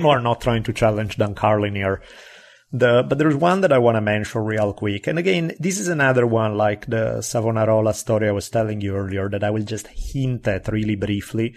[0.02, 2.02] we're not trying to challenge Dan Carlin here.
[2.72, 5.06] The, but there's one that I want to mention real quick.
[5.06, 9.28] And again, this is another one like the Savonarola story I was telling you earlier
[9.28, 11.54] that I will just hint at really briefly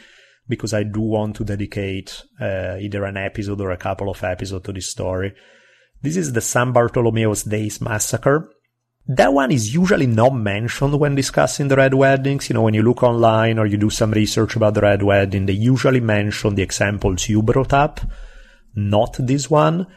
[0.49, 4.65] because I do want to dedicate uh, either an episode or a couple of episodes
[4.65, 5.33] to this story.
[6.01, 8.51] This is the San Bartolomeo's Days massacre.
[9.07, 12.49] That one is usually not mentioned when discussing the Red Weddings.
[12.49, 15.45] You know, when you look online or you do some research about the Red Wedding,
[15.45, 18.01] they usually mention the examples you brought up,
[18.75, 19.87] not this one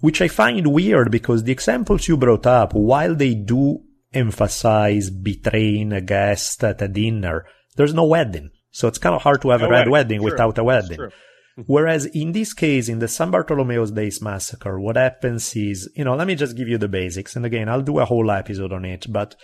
[0.00, 3.82] which I find weird because the examples you brought up, while they do
[4.12, 7.46] emphasize betraying a guest at a dinner,
[7.76, 8.50] there's no wedding.
[8.70, 10.98] So it's kind of hard to have no a red wedding, wedding without a wedding.
[10.98, 11.62] Mm-hmm.
[11.66, 16.14] Whereas in this case, in the San Bartolomeo's Days massacre, what happens is, you know,
[16.14, 17.36] let me just give you the basics.
[17.36, 19.36] And again, I'll do a whole episode on it, but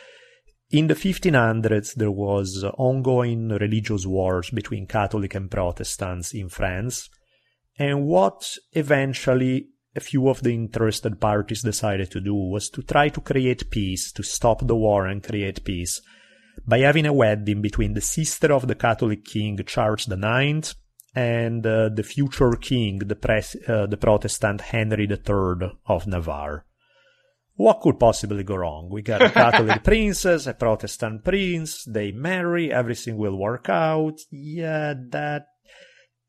[0.71, 7.09] in the 1500s, there was ongoing religious wars between Catholic and Protestants in France.
[7.79, 13.09] And what eventually a few of the interested parties decided to do was to try
[13.09, 16.01] to create peace, to stop the war and create peace,
[16.67, 20.75] by having a wedding between the sister of the Catholic king Charles IX
[21.15, 26.67] and uh, the future king, the, pres- uh, the Protestant Henry III of Navarre.
[27.55, 28.91] What could possibly go wrong?
[28.91, 34.21] We got a Catholic princess, a Protestant prince, they marry, everything will work out.
[34.31, 35.47] Yeah, that,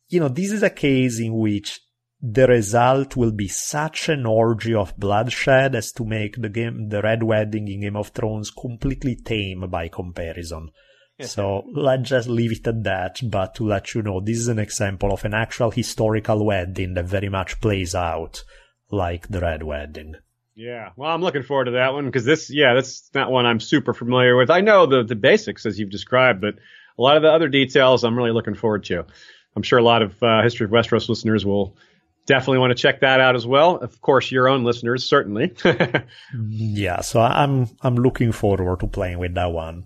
[0.07, 1.81] you know, this is a case in which
[2.21, 7.01] the result will be such an orgy of bloodshed as to make the game, the
[7.01, 10.71] Red Wedding in Game of Thrones completely tame by comparison.
[11.19, 14.59] so let's just leave it at that, but to let you know, this is an
[14.59, 18.43] example of an actual historical wedding that very much plays out
[18.91, 20.15] like the Red Wedding.
[20.55, 23.59] Yeah, well, I'm looking forward to that one because this, yeah, that's not one I'm
[23.59, 24.49] super familiar with.
[24.49, 26.55] I know the the basics as you've described, but
[26.97, 29.05] a lot of the other details I'm really looking forward to.
[29.55, 31.77] I'm sure a lot of uh, History of Westeros listeners will
[32.27, 33.77] definitely want to check that out as well.
[33.77, 35.55] Of course, your own listeners certainly.
[36.49, 39.85] yeah, so I'm I'm looking forward to playing with that one.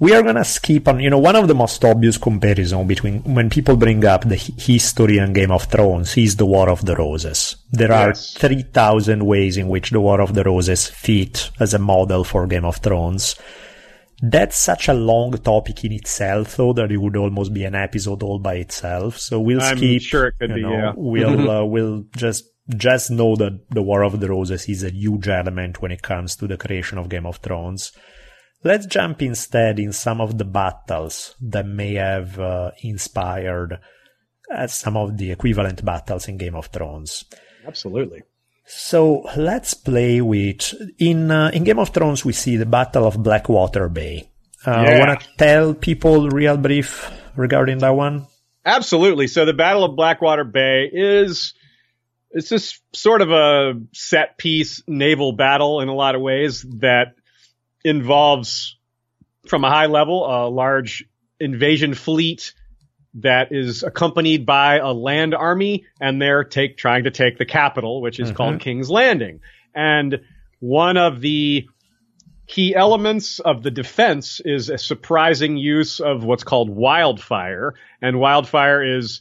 [0.00, 3.48] We are gonna skip on, you know, one of the most obvious comparison between when
[3.48, 7.56] people bring up the history and Game of Thrones is the War of the Roses.
[7.70, 8.34] There yes.
[8.36, 12.48] are 3,000 ways in which the War of the Roses fit as a model for
[12.48, 13.36] Game of Thrones.
[14.22, 18.22] That's such a long topic in itself, though, that it would almost be an episode
[18.22, 19.18] all by itself.
[19.18, 20.02] So we'll I'm skip.
[20.02, 20.62] Sure, it could you be.
[20.62, 20.92] Know, yeah.
[20.96, 22.44] we'll uh, we'll just
[22.76, 26.36] just know that the War of the Roses is a huge element when it comes
[26.36, 27.92] to the creation of Game of Thrones.
[28.62, 33.78] Let's jump instead in some of the battles that may have uh, inspired
[34.50, 37.24] uh, some of the equivalent battles in Game of Thrones.
[37.66, 38.22] Absolutely.
[38.66, 43.22] So let's play with in uh, in Game of Thrones we see the Battle of
[43.22, 44.30] Blackwater Bay.
[44.66, 45.06] Uh, yeah.
[45.06, 48.26] Want to tell people real brief regarding that one?
[48.64, 49.26] Absolutely.
[49.26, 51.52] So the Battle of Blackwater Bay is
[52.30, 57.14] it's just sort of a set piece naval battle in a lot of ways that
[57.84, 58.76] involves
[59.46, 61.04] from a high level a large
[61.38, 62.54] invasion fleet
[63.14, 68.00] that is accompanied by a land army and they're take, trying to take the capital,
[68.02, 68.36] which is mm-hmm.
[68.36, 69.40] called King's Landing.
[69.74, 70.20] And
[70.60, 71.68] one of the
[72.46, 78.96] key elements of the defense is a surprising use of what's called wildfire, and wildfire
[78.96, 79.20] is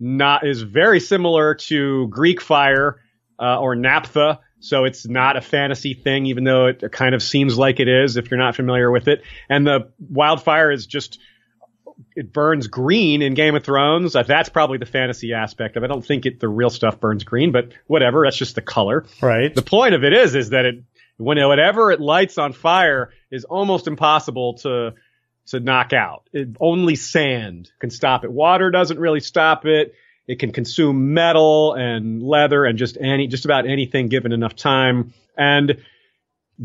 [0.00, 3.00] not is very similar to Greek fire
[3.40, 4.40] uh, or naphtha.
[4.60, 8.16] So it's not a fantasy thing, even though it kind of seems like it is
[8.16, 9.22] if you're not familiar with it.
[9.48, 11.18] And the wildfire is just
[12.14, 14.14] it burns green in Game of Thrones.
[14.16, 15.86] Uh, that's probably the fantasy aspect of it.
[15.86, 18.24] I don't think it, the real stuff burns green, but whatever.
[18.24, 19.04] That's just the color.
[19.20, 19.54] Right.
[19.54, 20.82] The point of it is, is that it,
[21.16, 24.94] when whatever it lights on fire is almost impossible to,
[25.46, 26.28] to knock out.
[26.32, 28.32] It, only sand can stop it.
[28.32, 29.94] Water doesn't really stop it.
[30.26, 35.12] It can consume metal and leather and just any, just about anything given enough time.
[35.36, 35.82] And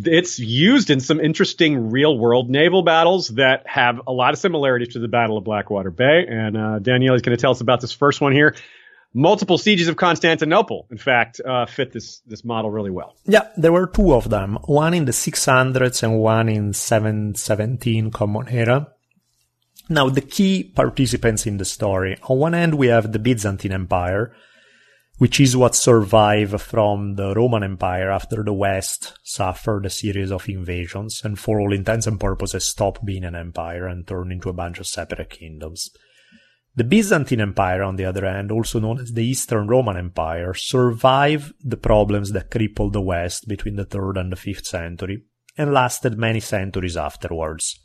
[0.06, 4.90] it's used in some interesting real world naval battles that have a lot of similarities
[4.94, 6.26] to the Battle of Blackwater Bay.
[6.28, 8.56] And uh, Daniele is going to tell us about this first one here.
[9.14, 13.15] Multiple sieges of Constantinople, in fact, uh, fit this this model really well.
[13.26, 18.49] Yeah, there were two of them, one in the 600s and one in 717 Common
[18.49, 18.91] Era.
[19.90, 22.18] Now, the key participants in the story.
[22.24, 24.34] On one end, we have the Byzantine Empire,
[25.18, 30.48] which is what survived from the Roman Empire after the West suffered a series of
[30.48, 34.53] invasions and for all intents and purposes stopped being an empire and turned into a
[34.53, 35.89] bunch of separate kingdoms.
[36.76, 41.53] The Byzantine Empire, on the other hand, also known as the Eastern Roman Empire, survived
[41.64, 45.23] the problems that crippled the West between the 3rd and the 5th century
[45.57, 47.80] and lasted many centuries afterwards.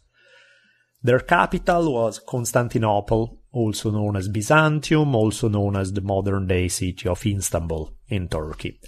[1.02, 7.08] Their capital was Constantinople, also known as Byzantium, also known as the modern day city
[7.08, 8.80] of Istanbul in Turkey.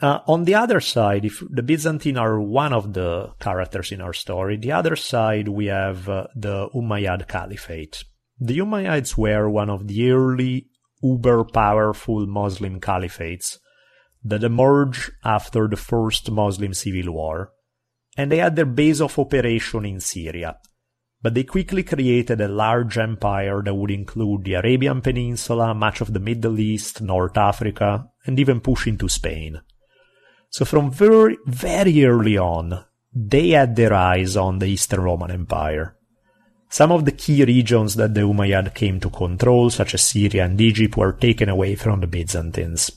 [0.00, 4.12] Uh, on the other side, if the Byzantine are one of the characters in our
[4.12, 8.04] story, the other side we have uh, the Umayyad Caliphate.
[8.38, 10.68] The Umayyads were one of the early
[11.02, 13.58] uber powerful Muslim caliphates
[14.24, 17.52] that emerged after the first Muslim civil war,
[18.16, 20.58] and they had their base of operation in Syria
[21.20, 26.12] but they quickly created a large empire that would include the Arabian Peninsula, much of
[26.12, 29.60] the Middle East, North Africa, and even push into Spain.
[30.50, 35.96] So from very, very early on, they had their eyes on the Eastern Roman Empire.
[36.70, 40.60] Some of the key regions that the Umayyad came to control, such as Syria and
[40.60, 42.90] Egypt, were taken away from the Byzantines.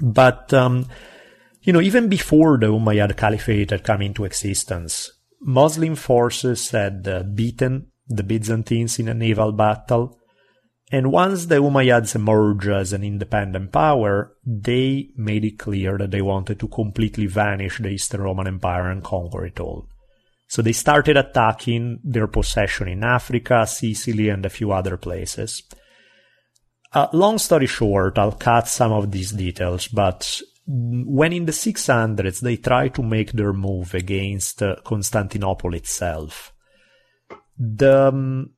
[0.00, 0.86] But, um,
[1.62, 5.10] you know, even before the Umayyad Caliphate had come into existence,
[5.44, 10.18] Muslim forces had uh, beaten the Byzantines in a naval battle,
[10.90, 16.20] and once the Umayyads emerged as an independent power, they made it clear that they
[16.20, 19.88] wanted to completely vanish the Eastern Roman Empire and conquer it all.
[20.48, 25.62] So they started attacking their possession in Africa, Sicily, and a few other places.
[26.92, 32.40] Uh, long story short, I'll cut some of these details, but when in the 600s
[32.40, 36.54] they try to make their move against uh, Constantinople itself,
[37.58, 38.50] the, um,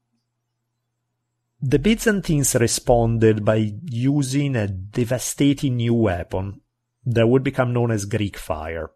[1.60, 6.60] the Byzantines responded by using a devastating new weapon
[7.06, 8.90] that would become known as Greek fire.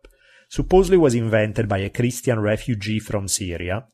[0.51, 3.87] Supposedly was invented by a Christian refugee from Syria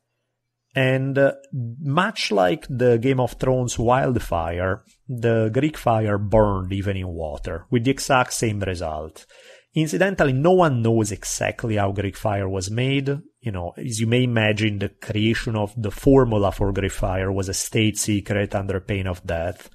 [0.75, 7.07] and uh, much like the Game of Thrones wildfire, the Greek fire burned even in
[7.07, 9.25] water, with the exact same result.
[9.73, 13.09] Incidentally, no one knows exactly how Greek fire was made.
[13.41, 17.49] You know, as you may imagine, the creation of the formula for Greek fire was
[17.49, 19.69] a state secret under pain of death.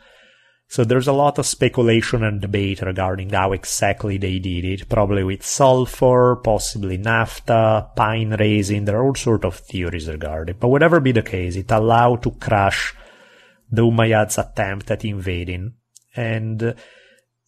[0.70, 4.88] So there's a lot of speculation and debate regarding how exactly they did it.
[4.88, 8.84] Probably with sulfur, possibly naphtha, pine resin.
[8.84, 10.60] There are all sorts of theories regarding it.
[10.60, 12.94] But whatever be the case, it allowed to crush
[13.68, 15.74] the Umayyads' attempt at invading.
[16.14, 16.74] And uh,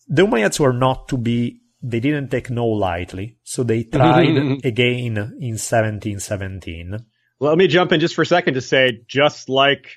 [0.08, 3.38] the Umayyads were not to be, they didn't take no lightly.
[3.44, 6.98] So they tried again in 1717.
[7.38, 9.92] Let me jump in just for a second to say, just like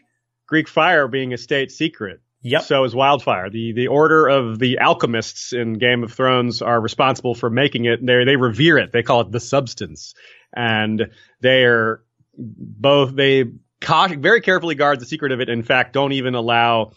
[0.47, 2.61] Greek fire being a state secret, Yep.
[2.61, 3.49] So is wildfire.
[3.49, 8.05] The the order of the alchemists in Game of Thrones are responsible for making it.
[8.05, 8.91] They they revere it.
[8.91, 10.13] They call it the substance,
[10.55, 11.09] and
[11.41, 12.03] they are
[12.37, 13.45] both they
[13.87, 15.49] very carefully guard the secret of it.
[15.49, 16.91] In fact, don't even allow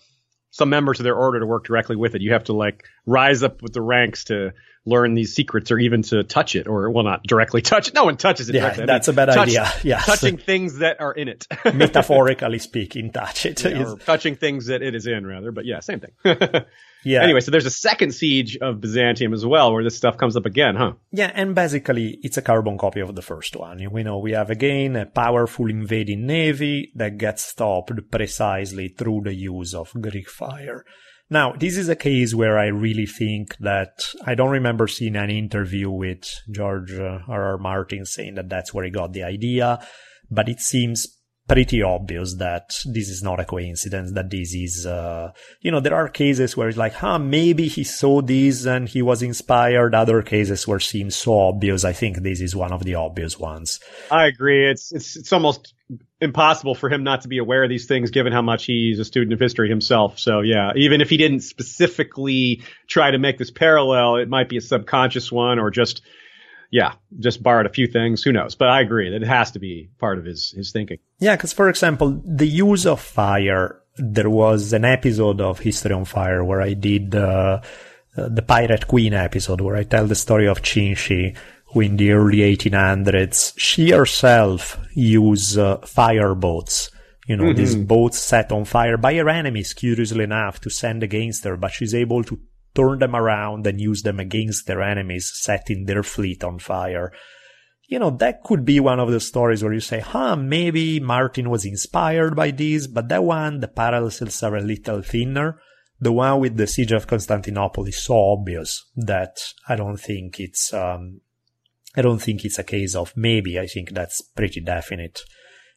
[0.51, 2.21] some members of their order to work directly with it.
[2.21, 4.53] You have to like rise up with the ranks to
[4.89, 8.05] learn these secrets or even to touch it or well not directly touch it no
[8.05, 8.87] one touches it yeah directly.
[8.87, 9.73] that's I mean, a bad touch, idea.
[9.85, 11.47] Yeah touching things that are in it.
[11.75, 15.81] Metaphorically speaking touch it yeah, or touching things that it is in rather but yeah
[15.81, 16.13] same thing.
[17.05, 17.23] Yeah.
[17.23, 20.47] Anyway so there's a second siege of byzantium as well where this stuff comes up
[20.47, 20.93] again huh?
[21.13, 23.81] Yeah and basically it's a carbon copy of the first one.
[23.91, 29.35] We know we have again a powerful invading navy that gets stopped precisely through the
[29.35, 30.85] use of greek fire
[31.31, 35.31] Now, this is a case where I really think that I don't remember seeing an
[35.31, 37.45] interview with George uh, R.
[37.53, 37.59] R.
[37.59, 39.79] Martin saying that that's where he got the idea,
[40.31, 41.07] but it seems
[41.47, 45.95] pretty obvious that this is not a coincidence, that this is, uh, you know, there
[45.95, 49.95] are cases where it's like, huh, maybe he saw this and he was inspired.
[49.95, 51.85] Other cases where it seems so obvious.
[51.85, 53.81] I think this is one of the obvious ones.
[54.11, 54.71] I agree.
[54.71, 55.75] It's, it's, it's almost
[56.21, 59.05] impossible for him not to be aware of these things given how much he's a
[59.05, 60.19] student of history himself.
[60.19, 64.57] So yeah, even if he didn't specifically try to make this parallel, it might be
[64.57, 66.03] a subconscious one or just,
[66.71, 68.23] yeah, just borrowed a few things.
[68.23, 68.57] Who knows?
[68.57, 70.99] But I agree that it has to be part of his his thinking.
[71.19, 73.81] Yeah, because for example, the use of fire.
[74.01, 77.61] There was an episode of History on Fire where I did uh,
[78.17, 81.35] uh, the Pirate Queen episode, where I tell the story of Ching Shih,
[81.73, 86.91] who in the early 1800s, she herself used uh, fire boats.
[87.27, 87.59] You know, mm-hmm.
[87.59, 91.73] these boats set on fire by her enemies, curiously enough, to send against her, but
[91.73, 92.41] she's able to
[92.75, 97.13] turn them around and use them against their enemies, setting their fleet on fire.
[97.87, 101.51] You know, that could be one of the stories where you say, huh, maybe Martin
[101.51, 105.61] was inspired by this, but that one, the parallels are a little thinner.
[106.01, 109.37] The one with the siege of Constantinople is so obvious that
[109.69, 111.21] I don't think it's, um,
[111.99, 113.59] I don't think it's a case of maybe.
[113.59, 115.23] I think that's pretty definite.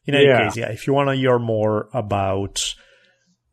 [0.04, 0.44] In any yeah.
[0.44, 2.74] case, yeah, if you want to hear more about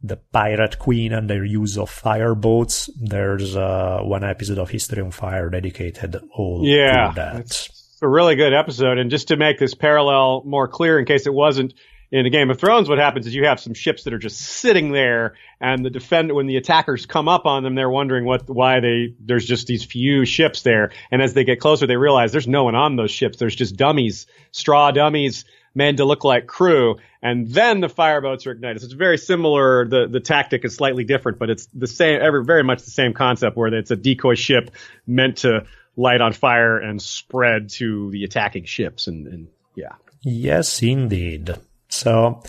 [0.02, 2.90] the Pirate Queen and their use of fire boats.
[3.02, 7.36] There's uh, one episode of History on Fire dedicated all yeah, to that.
[7.42, 8.98] It's a really good episode.
[8.98, 11.74] And just to make this parallel more clear, in case it wasn't
[12.12, 14.40] in the Game of Thrones, what happens is you have some ships that are just
[14.40, 18.50] sitting there, and the defend when the attackers come up on them, they're wondering what
[18.50, 20.92] why they there's just these few ships there.
[21.12, 23.38] And as they get closer, they realize there's no one on those ships.
[23.38, 25.46] There's just dummies, straw dummies
[25.76, 28.82] made to look like crew, and then the fireboats are ignited.
[28.82, 29.88] So it's very similar.
[29.88, 33.14] The the tactic is slightly different, but it's the same, every, very much the same
[33.14, 34.72] concept where it's a decoy ship
[35.06, 39.94] meant to light on fire and spread to the attacking ships, and, and yeah.
[40.22, 41.56] Yes, indeed.
[41.90, 42.42] So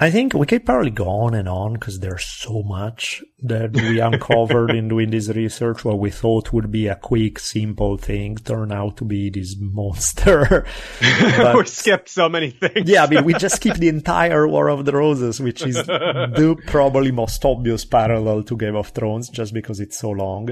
[0.00, 3.98] I think we could probably go on and on because there's so much that we
[4.00, 5.84] uncovered in doing this research.
[5.84, 10.64] What we thought would be a quick, simple thing turned out to be this monster.
[11.54, 12.88] we skipped so many things.
[12.88, 16.56] yeah, I mean, we just skipped the entire War of the Roses, which is the
[16.66, 20.50] probably most obvious parallel to Game of Thrones just because it's so long.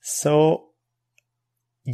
[0.00, 0.69] So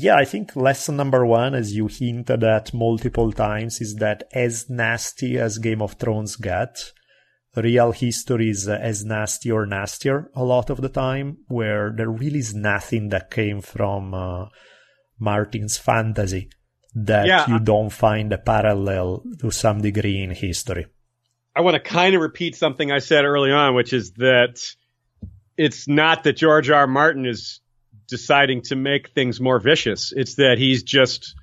[0.01, 4.69] yeah, I think lesson number one, as you hinted at multiple times, is that as
[4.69, 6.93] nasty as Game of Thrones get,
[7.57, 12.39] real history is as nasty or nastier a lot of the time, where there really
[12.39, 14.47] is nothing that came from uh,
[15.19, 16.51] Martin's fantasy
[16.95, 20.87] that yeah, you don't find a parallel to some degree in history.
[21.55, 24.63] I want to kind of repeat something I said early on, which is that
[25.57, 26.81] it's not that George R.
[26.81, 26.87] R.
[26.87, 27.61] Martin is
[28.07, 30.13] deciding to make things more vicious.
[30.15, 31.35] It's that he's just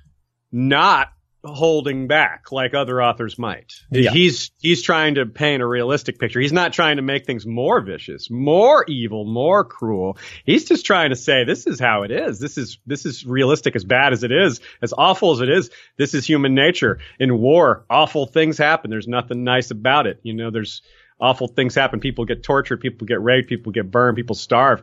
[0.50, 1.08] not
[1.44, 3.74] holding back like other authors might.
[3.90, 4.10] Yeah.
[4.10, 6.40] He's he's trying to paint a realistic picture.
[6.40, 10.16] He's not trying to make things more vicious, more evil, more cruel.
[10.44, 12.38] He's just trying to say this is how it is.
[12.38, 15.70] This is this is realistic as bad as it is, as awful as it is.
[15.96, 16.98] This is human nature.
[17.18, 18.90] In war, awful things happen.
[18.90, 20.20] There's nothing nice about it.
[20.22, 20.82] You know, there's
[21.20, 22.00] awful things happen.
[22.00, 24.82] People get tortured, people get raped, people get burned, people starve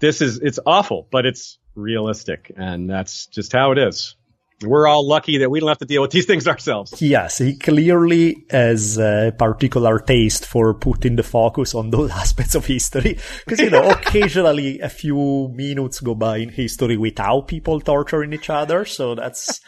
[0.00, 4.16] this is it's awful, but it's realistic, and that's just how it is.
[4.64, 7.00] We're all lucky that we don't have to deal with these things ourselves.
[7.00, 12.66] Yes, he clearly has a particular taste for putting the focus on those aspects of
[12.66, 13.18] history.
[13.44, 18.50] Because, you know, occasionally a few minutes go by in history without people torturing each
[18.50, 18.84] other.
[18.84, 19.60] So that's,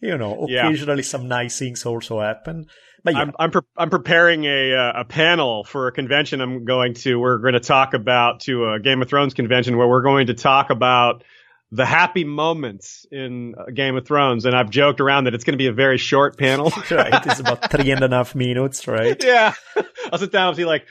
[0.00, 1.08] you know, occasionally yeah.
[1.08, 2.66] some nice things also happen.
[3.10, 3.18] Yeah.
[3.20, 7.16] I'm I'm, pre- I'm preparing a uh, a panel for a convention I'm going to.
[7.16, 10.34] We're going to talk about to a Game of Thrones convention where we're going to
[10.34, 11.24] talk about
[11.70, 15.58] the happy moments in Game of Thrones, and I've joked around that it's going to
[15.58, 16.72] be a very short panel.
[16.90, 19.22] right, it's about three and a half minutes, right?
[19.24, 19.52] Yeah,
[20.12, 20.86] I'll sit down and be like,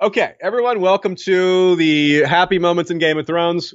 [0.00, 3.72] "Okay, everyone, welcome to the happy moments in Game of Thrones.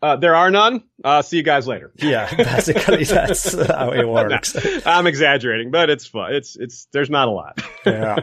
[0.00, 0.84] Uh, there are none.
[1.02, 1.92] Uh, see you guys later.
[1.98, 4.54] Yeah, basically that's how it works.
[4.54, 6.34] no, I'm exaggerating, but it's fun.
[6.34, 7.60] It's it's there's not a lot.
[7.84, 8.16] yeah.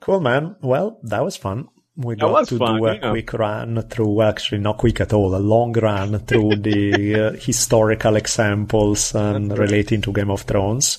[0.00, 0.56] Cool, man.
[0.60, 1.68] Well, that was fun.
[1.96, 3.10] We got to fun, do a yeah.
[3.10, 8.16] quick run through, actually not quick at all, a long run through the uh, historical
[8.16, 10.98] examples and relating to Game of Thrones.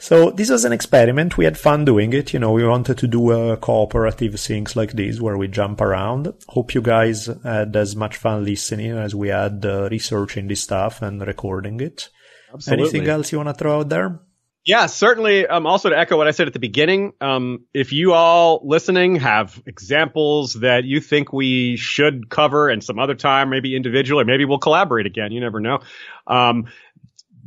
[0.00, 1.36] So this was an experiment.
[1.36, 2.32] We had fun doing it.
[2.32, 6.32] You know, we wanted to do a cooperative things like this where we jump around.
[6.48, 11.02] Hope you guys had as much fun listening as we had uh, researching this stuff
[11.02, 12.08] and recording it.
[12.52, 12.82] Absolutely.
[12.82, 14.20] Anything else you want to throw out there?
[14.64, 15.46] Yeah, certainly.
[15.46, 19.16] Um, also to echo what I said at the beginning, um, if you all listening
[19.16, 24.44] have examples that you think we should cover and some other time, maybe individually, maybe
[24.44, 25.32] we'll collaborate again.
[25.32, 25.80] You never know.
[26.26, 26.66] Um,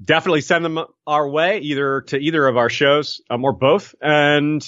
[0.04, 3.96] definitely send them our way, either to either of our shows um, or both.
[4.02, 4.64] And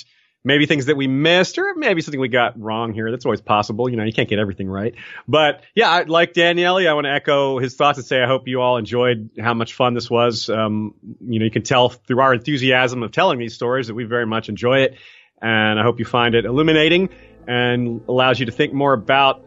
[0.45, 3.09] maybe things that we missed or maybe something we got wrong here.
[3.09, 3.89] That's always possible.
[3.89, 4.93] You know, you can't get everything right.
[5.27, 8.47] But yeah, I, like Daniele, I want to echo his thoughts and say I hope
[8.47, 10.47] you all enjoyed how much fun this was.
[10.47, 14.03] Um, you know, you can tell through our enthusiasm of telling these stories that we
[14.03, 14.97] very much enjoy it.
[15.41, 17.09] And I hope you find it illuminating
[17.47, 19.44] and allows you to think more about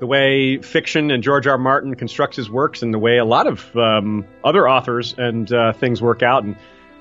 [0.00, 1.52] the way fiction and George R.
[1.52, 1.58] R.
[1.58, 5.72] Martin constructs his works and the way a lot of um, other authors and uh,
[5.74, 6.42] things work out.
[6.42, 6.56] And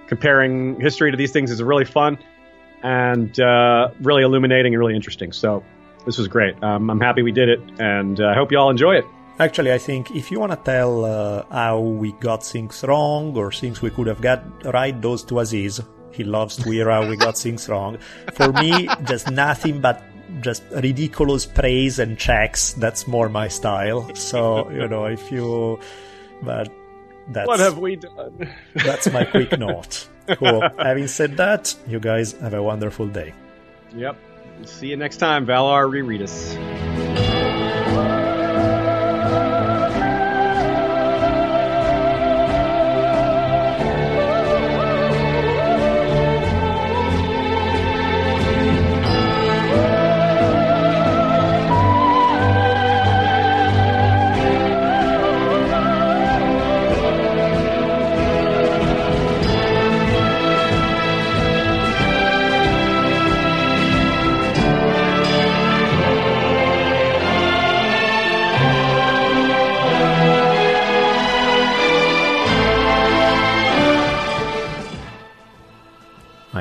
[0.07, 2.19] comparing history to these things is really fun
[2.83, 5.31] and uh, really illuminating and really interesting.
[5.31, 5.63] So
[6.05, 6.61] this was great.
[6.61, 9.05] Um, I'm happy we did it, and uh, I hope you all enjoy it.
[9.39, 13.51] Actually, I think if you want to tell uh, how we got things wrong or
[13.51, 15.81] things we could have got right, those to Aziz.
[16.11, 17.99] He loves to hear how we got things wrong.
[18.33, 20.03] For me, just nothing but
[20.41, 22.73] just ridiculous praise and checks.
[22.73, 24.13] That's more my style.
[24.15, 25.79] So, you know, if you,
[26.41, 26.71] but
[27.29, 28.49] that's, what have we done?
[28.73, 30.07] that's my quick note.
[30.27, 30.67] Cool.
[30.77, 33.33] Having said that, you guys have a wonderful day.
[33.95, 34.17] Yep.
[34.65, 36.98] See you next time, Valar Rereadus.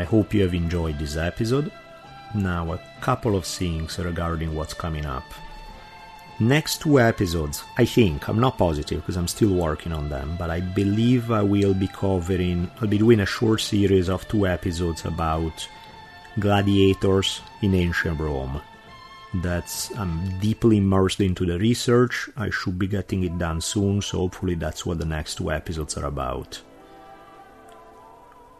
[0.09, 1.71] Hope you have enjoyed this episode.
[2.35, 5.25] Now, a couple of things regarding what's coming up.
[6.41, 10.51] Next two episodes, I think, I'm not positive because I'm still working on them, but
[10.51, 15.05] I believe I will be covering, I'll be doing a short series of two episodes
[15.05, 15.67] about
[16.39, 18.61] gladiators in ancient Rome.
[19.43, 22.31] That's, I'm deeply immersed into the research.
[22.37, 25.97] I should be getting it done soon, so hopefully that's what the next two episodes
[25.97, 26.63] are about.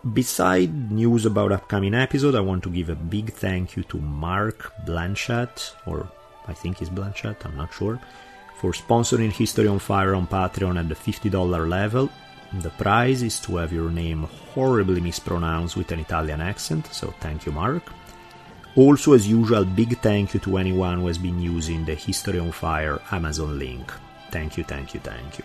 [0.05, 4.73] Beside news about upcoming episode, I want to give a big thank you to Mark
[4.87, 6.09] Blanchett, or
[6.47, 7.99] I think he's Blanchett, I'm not sure,
[8.61, 12.09] for sponsoring History on Fire on Patreon at the $50 level.
[12.61, 17.45] The prize is to have your name horribly mispronounced with an Italian accent, so thank
[17.45, 17.83] you, Mark.
[18.77, 22.53] Also, as usual, big thank you to anyone who has been using the History on
[22.53, 23.93] Fire Amazon link.
[24.31, 25.45] Thank you, thank you, thank you.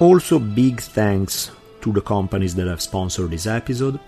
[0.00, 1.52] Also, big thanks
[1.82, 4.00] to the companies that have sponsored this episode.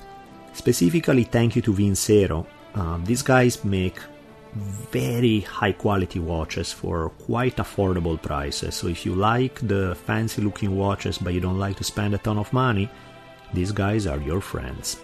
[0.53, 2.47] Specifically, thank you to Vincero.
[2.75, 3.99] Um, these guys make
[4.55, 8.77] very high quality watches for quite affordable prices.
[8.77, 12.19] So if you like the fancy looking watches but you don't like to spend a
[12.19, 12.89] ton of money,
[13.53, 15.01] these guys are your friends.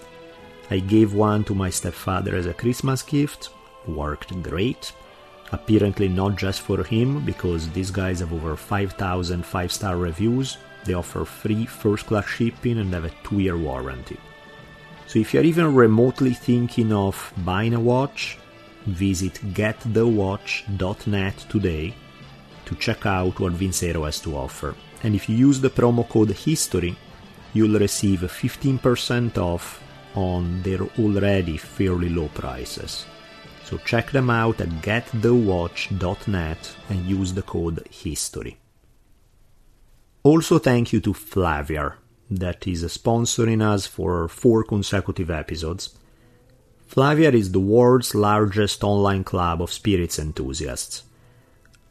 [0.70, 3.50] I gave one to my stepfather as a Christmas gift,
[3.89, 4.92] worked great.
[5.52, 11.25] Apparently not just for him because these guys have over 5000 5-star reviews they offer
[11.25, 14.18] free first class shipping and have a two year warranty.
[15.07, 18.39] So if you're even remotely thinking of buying a watch,
[18.86, 21.94] visit getthewatch.net today
[22.67, 24.76] to check out what Vincero has to offer.
[25.02, 26.97] And if you use the promo code HISTORY,
[27.52, 29.83] you'll receive 15% off
[30.15, 33.07] on their already fairly low prices.
[33.65, 38.59] So check them out at getthewatch.net and use the code HISTORY.
[40.23, 41.94] Also, thank you to Flaviar,
[42.31, 45.97] that is sponsoring us for four consecutive episodes.
[46.90, 51.05] Flaviar is the world's largest online club of spirits enthusiasts.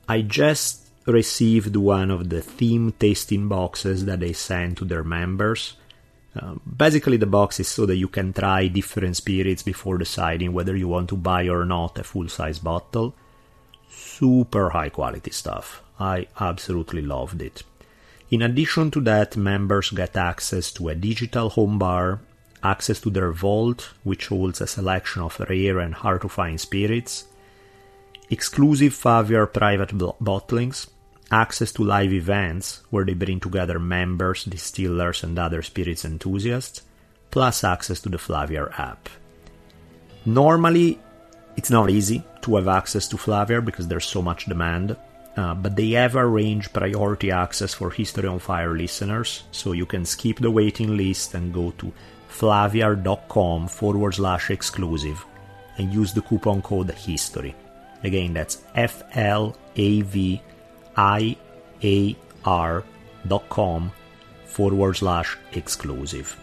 [0.08, 5.76] I just received one of the theme tasting boxes that they send to their members.
[6.36, 10.76] Uh, basically, the box is so that you can try different spirits before deciding whether
[10.76, 13.16] you want to buy or not a full size bottle.
[13.90, 15.82] Super high quality stuff.
[16.00, 17.64] I absolutely loved it.
[18.32, 22.20] In addition to that, members get access to a digital home bar,
[22.62, 27.26] access to their vault, which holds a selection of rare and hard to find spirits,
[28.30, 29.90] exclusive Flaviar private
[30.22, 30.88] bottlings,
[31.32, 36.84] access to live events where they bring together members, distillers, and other spirits enthusiasts,
[37.32, 39.10] plus access to the Flaviar app.
[40.26, 41.00] Normally,
[41.58, 44.96] it's not easy to have access to Flaviar because there's so much demand,
[45.40, 50.04] uh, but they have arranged priority access for History on Fire listeners, so you can
[50.04, 51.94] skip the waiting list and go to
[52.30, 55.26] flaviar.com forward slash exclusive
[55.78, 57.56] and use the coupon code HISTORY.
[58.04, 60.42] Again, that's F L A V
[60.98, 61.38] I
[61.84, 62.84] A R
[63.26, 63.92] dot com
[64.46, 66.36] forward slash exclusive.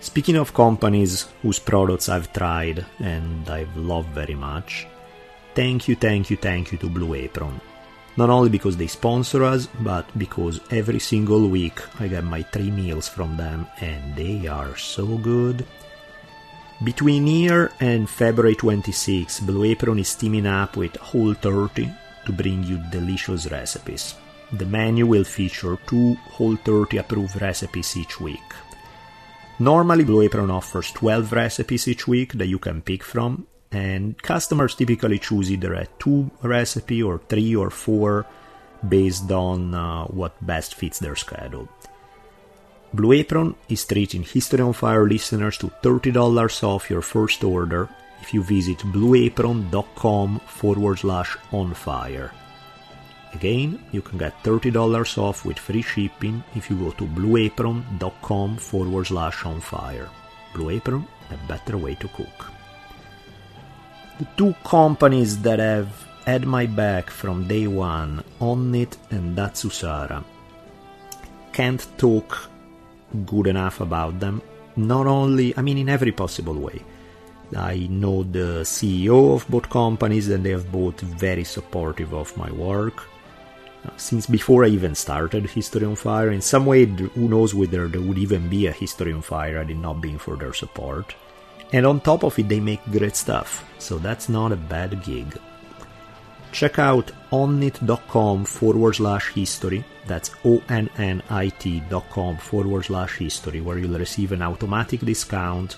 [0.00, 4.86] Speaking of companies whose products I've tried and I've loved very much,
[5.54, 7.60] thank you, thank you, thank you to Blue Apron.
[8.16, 12.70] Not only because they sponsor us, but because every single week I get my three
[12.70, 15.64] meals from them and they are so good.
[16.82, 21.90] Between here and February 26, Blue Apron is teaming up with Whole 30
[22.26, 24.14] to bring you delicious recipes.
[24.52, 28.48] The menu will feature two Whole 30 approved recipes each week.
[29.58, 34.74] Normally, Blue Apron offers 12 recipes each week that you can pick from, and customers
[34.74, 38.26] typically choose either a two recipe or three or four
[38.86, 41.68] based on uh, what best fits their schedule.
[42.92, 47.88] Blue Apron is treating History on Fire listeners to $30 off your first order
[48.20, 52.32] if you visit blueapron.com forward slash on fire.
[53.32, 59.06] Again, you can get $30 off with free shipping if you go to blueapron.com forward
[59.06, 60.08] slash on fire.
[60.52, 62.59] Blue Apron, a better way to cook.
[64.20, 65.88] The two companies that have
[66.26, 70.22] had my back from day one, Onnit and Datsusara,
[71.54, 72.50] can't talk
[73.24, 74.42] good enough about them.
[74.76, 76.84] Not only, I mean, in every possible way.
[77.56, 82.52] I know the CEO of both companies, and they have both very supportive of my
[82.52, 83.08] work.
[83.96, 88.02] Since before I even started History on Fire, in some way, who knows whether there
[88.02, 91.14] would even be a History on Fire had it not been for their support.
[91.72, 95.38] And on top of it, they make great stuff, so that's not a bad gig.
[96.52, 99.84] Check out onnit.com forward slash history.
[100.06, 105.76] That's O-N-N-I-T dot com forward slash history, where you'll receive an automatic discount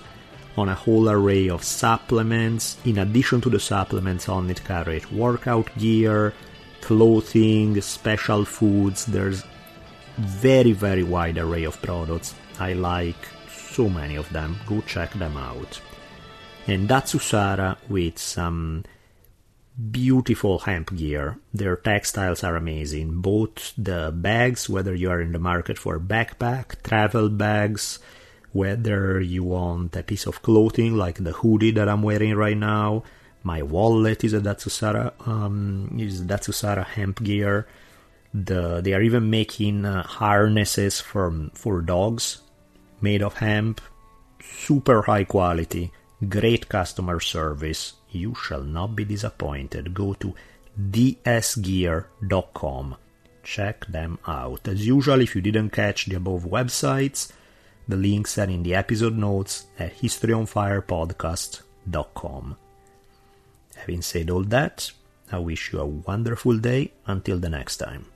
[0.57, 2.77] on a whole array of supplements.
[2.85, 6.33] In addition to the supplements, Onnit carries workout gear,
[6.81, 9.05] clothing, special foods.
[9.05, 9.43] There's
[10.17, 12.33] very, very wide array of products.
[12.59, 13.27] I like
[13.73, 14.57] so many of them.
[14.67, 15.81] Go check them out.
[16.67, 18.85] And Datsusara with some
[19.91, 21.39] beautiful hemp gear.
[21.53, 23.21] Their textiles are amazing.
[23.21, 27.99] Both the bags, whether you are in the market for backpack, travel bags,
[28.51, 33.03] whether you want a piece of clothing like the hoodie that I'm wearing right now.
[33.41, 37.67] My wallet is a Datsusara, um, is Datsusara hemp gear.
[38.33, 42.42] The, they are even making uh, harnesses for, for dogs
[43.03, 43.79] made of hemp.
[44.41, 45.91] Super high quality,
[46.27, 49.93] great customer service you shall not be disappointed.
[49.93, 50.33] Go to
[50.79, 52.07] dsgear.com.
[53.43, 54.67] Check them out.
[54.67, 57.31] As usual, if you didn't catch the above websites,
[57.87, 62.57] the links are in the episode notes at historyonfirepodcast.com.
[63.75, 64.91] Having said all that,
[65.31, 68.12] I wish you a wonderful day until the next time.